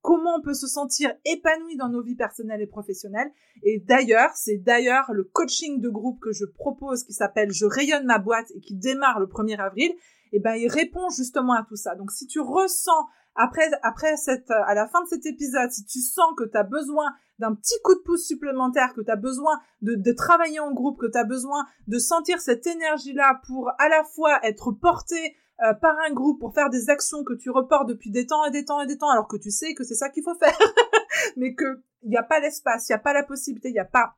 Comment 0.00 0.34
on 0.36 0.42
peut 0.42 0.54
se 0.54 0.66
sentir 0.66 1.12
épanoui 1.24 1.76
dans 1.76 1.88
nos 1.88 2.02
vies 2.02 2.16
personnelles 2.16 2.60
et 2.60 2.66
professionnelles. 2.66 3.30
Et 3.62 3.78
d'ailleurs, 3.78 4.30
c'est 4.34 4.56
d'ailleurs 4.56 5.12
le 5.12 5.22
coaching 5.22 5.80
de 5.80 5.88
groupe 5.90 6.18
que 6.18 6.32
je 6.32 6.44
propose 6.44 7.04
qui 7.04 7.12
s'appelle 7.12 7.52
Je 7.52 7.66
rayonne 7.66 8.04
ma 8.04 8.18
boîte 8.18 8.50
et 8.56 8.58
qui 8.58 8.74
démarre 8.74 9.20
le 9.20 9.26
1er 9.26 9.58
avril 9.58 9.92
eh 10.32 10.40
ben, 10.40 10.54
il 10.54 10.68
répond 10.68 11.08
justement 11.10 11.54
à 11.54 11.64
tout 11.64 11.76
ça. 11.76 11.94
Donc, 11.94 12.10
si 12.10 12.26
tu 12.26 12.40
ressens, 12.40 13.06
après, 13.38 13.70
après 13.82 14.16
cette, 14.16 14.50
à 14.50 14.74
la 14.74 14.88
fin 14.88 15.00
de 15.04 15.08
cet 15.08 15.24
épisode, 15.24 15.70
si 15.70 15.84
tu 15.84 16.00
sens 16.00 16.26
que 16.36 16.42
tu 16.42 16.56
as 16.56 16.64
besoin 16.64 17.06
d'un 17.38 17.54
petit 17.54 17.80
coup 17.84 17.94
de 17.94 18.00
pouce 18.00 18.26
supplémentaire, 18.26 18.94
que 18.94 19.00
tu 19.00 19.10
as 19.12 19.16
besoin 19.16 19.60
de, 19.80 20.12
travailler 20.12 20.58
en 20.58 20.72
groupe, 20.72 20.98
que 20.98 21.06
tu 21.06 21.16
as 21.16 21.24
besoin 21.24 21.64
de 21.86 21.98
sentir 21.98 22.40
cette 22.40 22.66
énergie-là 22.66 23.40
pour 23.46 23.70
à 23.78 23.88
la 23.88 24.02
fois 24.02 24.44
être 24.44 24.72
porté 24.72 25.36
euh, 25.64 25.72
par 25.74 25.96
un 26.04 26.12
groupe, 26.12 26.40
pour 26.40 26.52
faire 26.52 26.68
des 26.68 26.90
actions 26.90 27.22
que 27.22 27.34
tu 27.34 27.50
reportes 27.50 27.88
depuis 27.88 28.10
des 28.10 28.26
temps 28.26 28.44
et 28.44 28.50
des 28.50 28.64
temps 28.64 28.80
et 28.80 28.88
des 28.88 28.98
temps, 28.98 29.10
alors 29.10 29.28
que 29.28 29.36
tu 29.36 29.52
sais 29.52 29.72
que 29.74 29.84
c'est 29.84 29.94
ça 29.94 30.08
qu'il 30.08 30.24
faut 30.24 30.34
faire, 30.34 30.58
mais 31.36 31.54
que 31.54 31.80
il 32.02 32.10
n'y 32.10 32.16
a 32.16 32.24
pas 32.24 32.40
l'espace, 32.40 32.88
il 32.88 32.92
n'y 32.92 32.96
a 32.96 33.00
pas 33.00 33.12
la 33.12 33.22
possibilité, 33.22 33.68
il 33.68 33.74
n'y 33.74 33.78
a 33.78 33.84
pas 33.84 34.16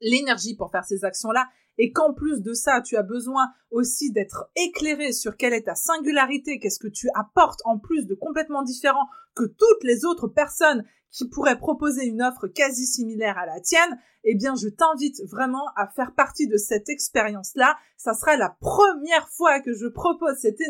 l'énergie 0.00 0.56
pour 0.56 0.70
faire 0.70 0.84
ces 0.84 1.04
actions-là, 1.04 1.48
et 1.78 1.92
qu'en 1.92 2.12
plus 2.12 2.42
de 2.42 2.52
ça, 2.52 2.80
tu 2.80 2.96
as 2.96 3.02
besoin 3.02 3.48
aussi 3.70 4.10
d'être 4.10 4.50
éclairé 4.56 5.12
sur 5.12 5.36
quelle 5.36 5.52
est 5.52 5.66
ta 5.66 5.74
singularité, 5.74 6.58
qu'est-ce 6.58 6.80
que 6.80 6.88
tu 6.88 7.08
apportes 7.14 7.60
en 7.64 7.78
plus 7.78 8.06
de 8.06 8.14
complètement 8.14 8.62
différent 8.62 9.06
que 9.34 9.44
toutes 9.44 9.84
les 9.84 10.04
autres 10.04 10.26
personnes 10.26 10.84
qui 11.10 11.28
pourraient 11.28 11.58
proposer 11.58 12.04
une 12.04 12.22
offre 12.22 12.48
quasi 12.48 12.86
similaire 12.86 13.38
à 13.38 13.46
la 13.46 13.60
tienne, 13.60 13.98
eh 14.24 14.34
bien, 14.34 14.54
je 14.56 14.68
t'invite 14.68 15.22
vraiment 15.24 15.64
à 15.76 15.86
faire 15.86 16.12
partie 16.14 16.48
de 16.48 16.56
cette 16.56 16.88
expérience-là. 16.88 17.76
Ça 17.96 18.12
sera 18.12 18.36
la 18.36 18.56
première 18.60 19.28
fois 19.30 19.60
que 19.60 19.72
je 19.72 19.86
propose 19.86 20.36
cette, 20.36 20.60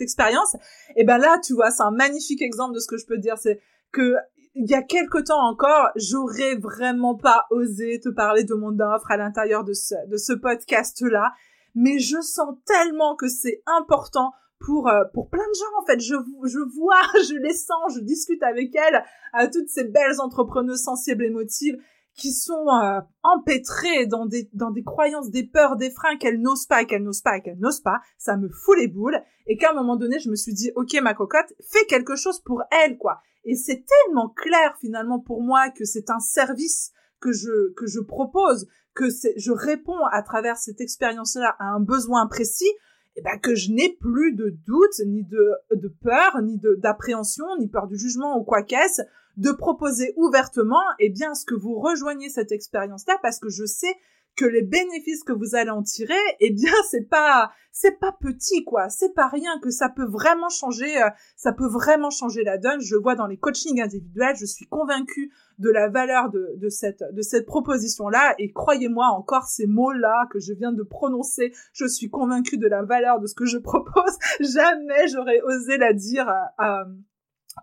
expérience. 0.00 0.56
Et 0.96 1.04
ben 1.04 1.18
là, 1.18 1.40
tu 1.42 1.54
vois, 1.54 1.70
c'est 1.70 1.82
un 1.82 1.90
magnifique 1.90 2.42
exemple 2.42 2.74
de 2.74 2.78
ce 2.78 2.86
que 2.86 2.98
je 2.98 3.06
peux 3.06 3.18
dire. 3.18 3.36
C'est 3.38 3.60
que 3.90 4.14
il 4.54 4.68
y 4.68 4.74
a 4.74 4.82
quelque 4.82 5.18
temps 5.18 5.48
encore, 5.48 5.90
j'aurais 5.96 6.56
vraiment 6.56 7.16
pas 7.16 7.46
osé 7.50 8.00
te 8.00 8.08
parler 8.08 8.44
de 8.44 8.54
mon 8.54 8.78
offre 8.80 9.10
à 9.10 9.16
l'intérieur 9.16 9.64
de 9.64 9.72
ce, 9.72 9.94
de 10.08 10.16
ce 10.16 10.32
podcast-là. 10.32 11.32
Mais 11.74 11.98
je 12.00 12.20
sens 12.20 12.56
tellement 12.66 13.14
que 13.14 13.28
c'est 13.28 13.62
important 13.66 14.32
pour 14.58 14.88
euh, 14.88 15.04
pour 15.14 15.30
plein 15.30 15.46
de 15.46 15.58
gens 15.58 15.82
en 15.82 15.86
fait 15.86 16.00
je 16.00 16.14
je 16.44 16.58
vois 16.76 17.00
je 17.14 17.34
les 17.36 17.54
sens 17.54 17.94
je 17.94 18.00
discute 18.00 18.42
avec 18.42 18.74
elles 18.76 19.02
à 19.32 19.46
toutes 19.46 19.68
ces 19.68 19.84
belles 19.84 20.20
entrepreneuses 20.20 20.82
sensibles 20.82 21.24
émotives 21.24 21.78
qui 22.20 22.32
sont 22.32 22.68
euh, 22.68 23.00
empêtrées 23.22 24.06
dans 24.06 24.26
des 24.26 24.50
dans 24.52 24.70
des 24.70 24.84
croyances 24.84 25.30
des 25.30 25.44
peurs 25.44 25.76
des 25.76 25.90
freins 25.90 26.16
qu'elles 26.18 26.40
n'osent 26.40 26.66
pas 26.66 26.84
qu'elles 26.84 27.02
n'osent 27.02 27.22
pas 27.22 27.40
qu'elles 27.40 27.58
n'osent 27.58 27.80
pas 27.80 28.00
ça 28.18 28.36
me 28.36 28.48
fout 28.48 28.76
les 28.78 28.88
boules. 28.88 29.18
Et 29.46 29.56
qu'à 29.56 29.70
un 29.70 29.74
moment 29.74 29.96
donné 29.96 30.18
je 30.20 30.30
me 30.30 30.36
suis 30.36 30.52
dit 30.52 30.70
ok 30.76 31.00
ma 31.02 31.14
cocotte 31.14 31.52
fais 31.68 31.84
quelque 31.86 32.16
chose 32.16 32.40
pour 32.40 32.62
elles 32.70 32.98
quoi. 32.98 33.20
Et 33.44 33.56
c'est 33.56 33.84
tellement 33.86 34.28
clair 34.28 34.76
finalement 34.80 35.18
pour 35.18 35.42
moi 35.42 35.70
que 35.70 35.84
c'est 35.84 36.10
un 36.10 36.20
service 36.20 36.92
que 37.20 37.32
je, 37.32 37.72
que 37.74 37.86
je 37.86 38.00
propose, 38.00 38.66
que 38.94 39.06
je 39.36 39.52
réponds 39.52 40.04
à 40.10 40.22
travers 40.22 40.56
cette 40.56 40.80
expérience-là 40.80 41.54
à 41.58 41.66
un 41.66 41.80
besoin 41.80 42.26
précis, 42.26 42.70
eh 43.16 43.22
ben 43.22 43.38
que 43.38 43.54
je 43.54 43.70
n'ai 43.70 43.96
plus 44.00 44.34
de 44.34 44.50
doute, 44.66 45.00
ni 45.06 45.24
de, 45.24 45.52
de 45.74 45.88
peur, 45.88 46.40
ni 46.42 46.60
d'appréhension, 46.78 47.44
ni 47.58 47.68
peur 47.68 47.86
du 47.86 47.96
jugement 47.96 48.38
ou 48.38 48.44
quoi 48.44 48.62
qu'est-ce, 48.62 49.02
de 49.40 49.52
proposer 49.52 50.12
ouvertement, 50.16 50.82
eh 50.98 51.08
bien, 51.08 51.34
ce 51.34 51.46
que 51.46 51.54
vous 51.54 51.80
rejoignez 51.80 52.28
cette 52.28 52.52
expérience-là 52.52 53.18
parce 53.22 53.38
que 53.38 53.48
je 53.48 53.64
sais 53.64 53.96
que 54.36 54.44
les 54.44 54.62
bénéfices 54.62 55.24
que 55.24 55.32
vous 55.32 55.54
allez 55.54 55.70
en 55.70 55.82
tirer, 55.82 56.14
eh 56.40 56.50
bien, 56.50 56.72
c'est 56.90 57.08
pas, 57.08 57.50
c'est 57.72 57.98
pas 57.98 58.14
petit, 58.20 58.64
quoi. 58.64 58.90
C'est 58.90 59.14
pas 59.14 59.28
rien, 59.28 59.58
que 59.62 59.70
ça 59.70 59.88
peut 59.88 60.06
vraiment 60.06 60.50
changer, 60.50 61.02
euh, 61.02 61.08
ça 61.36 61.52
peut 61.52 61.66
vraiment 61.66 62.10
changer 62.10 62.44
la 62.44 62.58
donne. 62.58 62.82
Je 62.82 62.96
vois 62.96 63.14
dans 63.14 63.26
les 63.26 63.38
coachings 63.38 63.80
individuels, 63.80 64.36
je 64.36 64.44
suis 64.44 64.66
convaincue 64.66 65.32
de 65.58 65.70
la 65.70 65.88
valeur 65.88 66.30
de, 66.30 66.54
de 66.56 66.68
cette, 66.68 67.02
de 67.12 67.22
cette 67.22 67.46
proposition-là. 67.46 68.34
Et 68.38 68.52
croyez-moi, 68.52 69.06
encore 69.06 69.46
ces 69.46 69.66
mots-là 69.66 70.28
que 70.30 70.38
je 70.38 70.52
viens 70.52 70.72
de 70.72 70.82
prononcer, 70.82 71.52
je 71.72 71.86
suis 71.86 72.10
convaincue 72.10 72.58
de 72.58 72.68
la 72.68 72.82
valeur 72.82 73.20
de 73.20 73.26
ce 73.26 73.34
que 73.34 73.46
je 73.46 73.56
propose. 73.56 74.18
Jamais 74.40 75.08
j'aurais 75.08 75.40
osé 75.42 75.78
la 75.78 75.94
dire 75.94 76.28
à, 76.58 76.84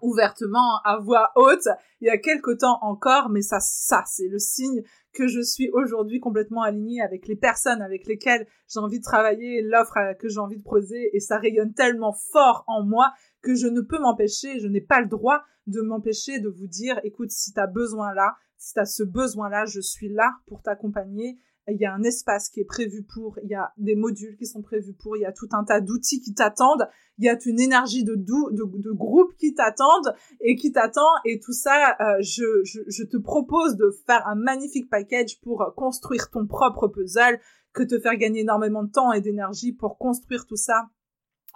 ouvertement 0.01 0.81
à 0.83 0.97
voix 0.97 1.31
haute 1.35 1.67
il 2.01 2.07
y 2.07 2.09
a 2.09 2.17
quelque 2.17 2.51
temps 2.51 2.77
encore, 2.81 3.29
mais 3.29 3.41
ça, 3.41 3.59
ça, 3.59 4.03
c'est 4.05 4.27
le 4.27 4.39
signe 4.39 4.83
que 5.13 5.27
je 5.27 5.41
suis 5.41 5.69
aujourd'hui 5.73 6.19
complètement 6.19 6.61
alignée 6.61 7.01
avec 7.01 7.27
les 7.27 7.35
personnes 7.35 7.81
avec 7.81 8.05
lesquelles 8.05 8.47
j'ai 8.71 8.79
envie 8.79 8.99
de 8.99 9.03
travailler, 9.03 9.61
l'offre 9.63 9.97
que 10.19 10.29
j'ai 10.29 10.39
envie 10.39 10.57
de 10.57 10.63
poser, 10.63 11.09
et 11.13 11.19
ça 11.19 11.37
rayonne 11.39 11.73
tellement 11.73 12.13
fort 12.31 12.63
en 12.67 12.83
moi 12.83 13.11
que 13.41 13.55
je 13.55 13.67
ne 13.67 13.81
peux 13.81 13.99
m'empêcher, 13.99 14.59
je 14.59 14.67
n'ai 14.67 14.81
pas 14.81 15.01
le 15.01 15.07
droit 15.07 15.43
de 15.65 15.81
m'empêcher 15.81 16.39
de 16.39 16.49
vous 16.49 16.67
dire, 16.67 16.99
écoute, 17.03 17.31
si 17.31 17.51
tu 17.51 17.59
as 17.59 17.67
besoin 17.67 18.13
là, 18.13 18.35
si 18.57 18.73
tu 18.73 18.79
as 18.79 18.85
ce 18.85 19.03
besoin-là, 19.03 19.65
je 19.65 19.81
suis 19.81 20.09
là 20.09 20.33
pour 20.47 20.61
t'accompagner 20.61 21.37
il 21.67 21.77
y 21.79 21.85
a 21.85 21.93
un 21.93 22.03
espace 22.03 22.49
qui 22.49 22.61
est 22.61 22.65
prévu 22.65 23.03
pour, 23.03 23.37
il 23.43 23.49
y 23.49 23.55
a 23.55 23.73
des 23.77 23.95
modules 23.95 24.37
qui 24.37 24.45
sont 24.45 24.61
prévus 24.61 24.93
pour, 24.93 25.17
il 25.17 25.21
y 25.21 25.25
a 25.25 25.31
tout 25.31 25.49
un 25.51 25.63
tas 25.63 25.81
d'outils 25.81 26.21
qui 26.21 26.33
t'attendent, 26.33 26.87
il 27.17 27.25
y 27.25 27.29
a 27.29 27.37
une 27.45 27.59
énergie 27.59 28.03
de, 28.03 28.15
de, 28.15 28.81
de 28.81 28.91
groupe 28.91 29.35
qui 29.37 29.53
t'attendent 29.53 30.15
et 30.39 30.55
qui 30.55 30.71
t'attend 30.71 31.09
et 31.25 31.39
tout 31.39 31.53
ça, 31.53 31.97
euh, 31.99 32.21
je, 32.21 32.63
je, 32.63 32.81
je, 32.87 33.03
te 33.03 33.17
propose 33.17 33.75
de 33.75 33.91
faire 34.05 34.25
un 34.27 34.35
magnifique 34.35 34.89
package 34.89 35.39
pour 35.41 35.73
construire 35.75 36.29
ton 36.29 36.47
propre 36.47 36.87
puzzle, 36.87 37.39
que 37.73 37.83
te 37.83 37.99
faire 37.99 38.15
gagner 38.15 38.41
énormément 38.41 38.83
de 38.83 38.91
temps 38.91 39.11
et 39.11 39.21
d'énergie 39.21 39.73
pour 39.73 39.97
construire 39.97 40.45
tout 40.45 40.55
ça 40.55 40.89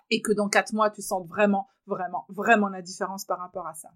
et 0.09 0.22
que 0.22 0.34
dans 0.34 0.49
quatre 0.49 0.74
mois, 0.74 0.89
tu 0.91 1.01
sens 1.01 1.26
vraiment, 1.28 1.68
vraiment, 1.88 2.26
vraiment 2.30 2.68
la 2.68 2.82
différence 2.82 3.26
par 3.26 3.39
rapport 3.39 3.66
à 3.66 3.74
ça. 3.74 3.89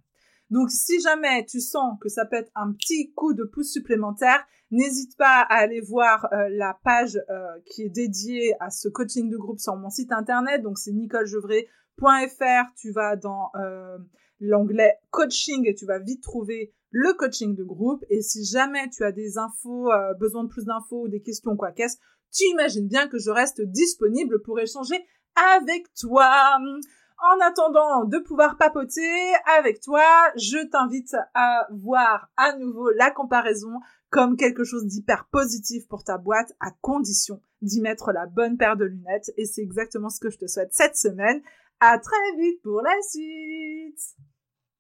Donc, 0.50 0.70
si 0.70 1.00
jamais 1.02 1.46
tu 1.46 1.60
sens 1.60 1.98
que 2.00 2.10
ça 2.10 2.26
peut 2.26 2.36
être 2.36 2.52
un 2.56 2.72
petit 2.72 3.12
coup 3.14 3.34
de 3.34 3.44
pouce 3.44 3.72
supplémentaire, 3.72 4.46
n'hésite 4.72 5.18
pas 5.18 5.42
à 5.42 5.56
aller 5.56 5.82
voir 5.82 6.28
euh, 6.32 6.50
la 6.50 6.78
page 6.84 7.20
euh, 7.30 7.60
qui 7.66 7.84
est 7.84 7.90
dédiée 7.90 8.54
à 8.60 8.70
ce 8.70 8.88
coaching 8.88 9.30
de 9.30 9.38
groupe 9.38 9.60
sur 9.60 9.76
mon 9.76 9.90
site 9.90 10.12
internet. 10.12 10.62
Donc, 10.62 10.78
c'est 10.78 10.92
nicolejevray.fr. 10.92 12.74
Tu 12.78 12.92
vas 12.92 13.16
dans 13.16 13.50
euh, 13.56 13.98
l'onglet 14.40 15.00
coaching 15.10 15.68
et 15.68 15.74
tu 15.74 15.86
vas 15.86 16.00
vite 16.00 16.22
trouver 16.22 16.74
le 16.92 17.14
coaching 17.14 17.56
de 17.56 17.64
groupe. 17.64 18.04
Et 18.10 18.22
si 18.22 18.46
jamais 18.46 18.88
tu 18.90 19.04
as 19.04 19.12
des 19.12 19.38
infos, 19.38 19.90
besoin 20.20 20.44
de 20.44 20.50
plus 20.50 20.66
d'infos 20.66 21.04
ou 21.04 21.08
des 21.10 21.22
questions, 21.22 21.58
quoi 21.58 21.72
qu'est-ce, 21.72 21.98
tu 22.32 22.46
imagines 22.52 22.88
bien 22.88 23.08
que 23.08 23.18
je 23.18 23.32
reste 23.32 23.62
disponible 23.62 24.42
pour 24.42 24.60
échanger 24.60 25.06
avec 25.60 25.88
toi. 26.00 26.58
En 27.18 27.40
attendant 27.42 28.04
de 28.04 28.20
pouvoir 28.20 28.58
papoter 28.58 29.34
avec 29.58 29.80
toi, 29.80 30.04
je 30.36 30.68
t'invite 30.68 31.16
à 31.34 31.68
voir 31.72 32.30
à 32.36 32.58
nouveau 32.58 32.90
la 32.92 33.10
comparaison 33.10 33.80
comme 34.10 34.38
quelque 34.38 34.64
chose 34.64 34.86
d'hyper 34.86 35.26
positif 35.32 35.88
pour 35.88 36.04
ta 36.04 36.18
boîte 36.18 36.54
à 36.60 36.72
condition 36.82 37.42
d'y 37.62 37.82
mettre 37.82 38.12
la 38.12 38.26
bonne 38.26 38.58
paire 38.58 38.76
de 38.76 38.86
lunettes 38.86 39.32
et 39.38 39.46
c'est 39.46 39.62
exactement 39.62 40.10
ce 40.10 40.20
que 40.20 40.30
je 40.30 40.38
te 40.38 40.48
souhaite 40.48 40.74
cette 40.74 40.98
semaine. 40.98 41.42
À 41.80 41.98
très 42.00 42.38
vite 42.38 42.62
pour 42.62 42.82
la 42.82 42.96
suite! 43.10 44.16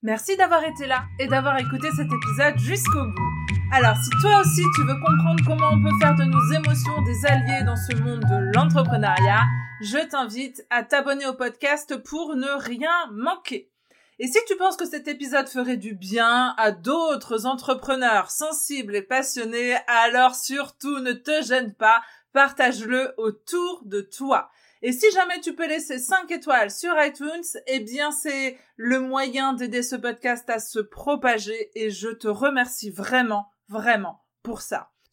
Merci 0.03 0.37
d'avoir 0.37 0.63
été 0.63 0.85
là 0.87 1.03
et 1.19 1.27
d'avoir 1.27 1.57
écouté 1.57 1.89
cet 1.91 2.07
épisode 2.07 2.57
jusqu'au 2.59 3.05
bout. 3.05 3.35
Alors 3.71 3.95
si 3.97 4.09
toi 4.21 4.41
aussi 4.41 4.61
tu 4.75 4.81
veux 4.81 4.93
comprendre 4.93 5.41
comment 5.47 5.69
on 5.73 5.81
peut 5.81 5.97
faire 5.99 6.15
de 6.15 6.23
nos 6.23 6.53
émotions 6.53 7.01
des 7.01 7.25
alliés 7.25 7.65
dans 7.65 7.75
ce 7.75 7.95
monde 7.97 8.19
de 8.19 8.53
l'entrepreneuriat, 8.55 9.41
je 9.81 9.97
t'invite 9.97 10.65
à 10.69 10.83
t'abonner 10.83 11.25
au 11.25 11.33
podcast 11.33 11.97
pour 11.97 12.35
ne 12.35 12.49
rien 12.49 13.07
manquer. 13.11 13.71
Et 14.19 14.27
si 14.27 14.39
tu 14.47 14.55
penses 14.55 14.77
que 14.77 14.85
cet 14.85 15.09
épisode 15.09 15.49
ferait 15.49 15.75
du 15.75 15.93
bien 15.93 16.53
à 16.57 16.71
d'autres 16.71 17.45
entrepreneurs 17.45 18.31
sensibles 18.31 18.95
et 18.95 19.01
passionnés, 19.01 19.75
alors 19.87 20.35
surtout 20.35 20.99
ne 20.99 21.11
te 21.11 21.41
gêne 21.41 21.73
pas, 21.73 22.01
partage-le 22.31 23.13
autour 23.17 23.81
de 23.83 23.99
toi. 23.99 24.49
Et 24.81 24.93
si 24.93 25.11
jamais 25.11 25.41
tu 25.41 25.53
peux 25.53 25.67
laisser 25.67 25.99
5 25.99 26.31
étoiles 26.31 26.71
sur 26.71 26.93
iTunes, 27.03 27.43
eh 27.67 27.81
bien 27.81 28.11
c'est 28.11 28.57
le 28.77 29.01
moyen 29.01 29.53
d'aider 29.53 29.83
ce 29.83 29.97
podcast 29.97 30.49
à 30.49 30.59
se 30.59 30.79
propager 30.79 31.71
et 31.75 31.89
je 31.89 32.09
te 32.09 32.27
remercie 32.27 32.91
vraiment, 32.91 33.51
vraiment 33.67 34.23
pour 34.43 34.61
ça. 34.61 34.94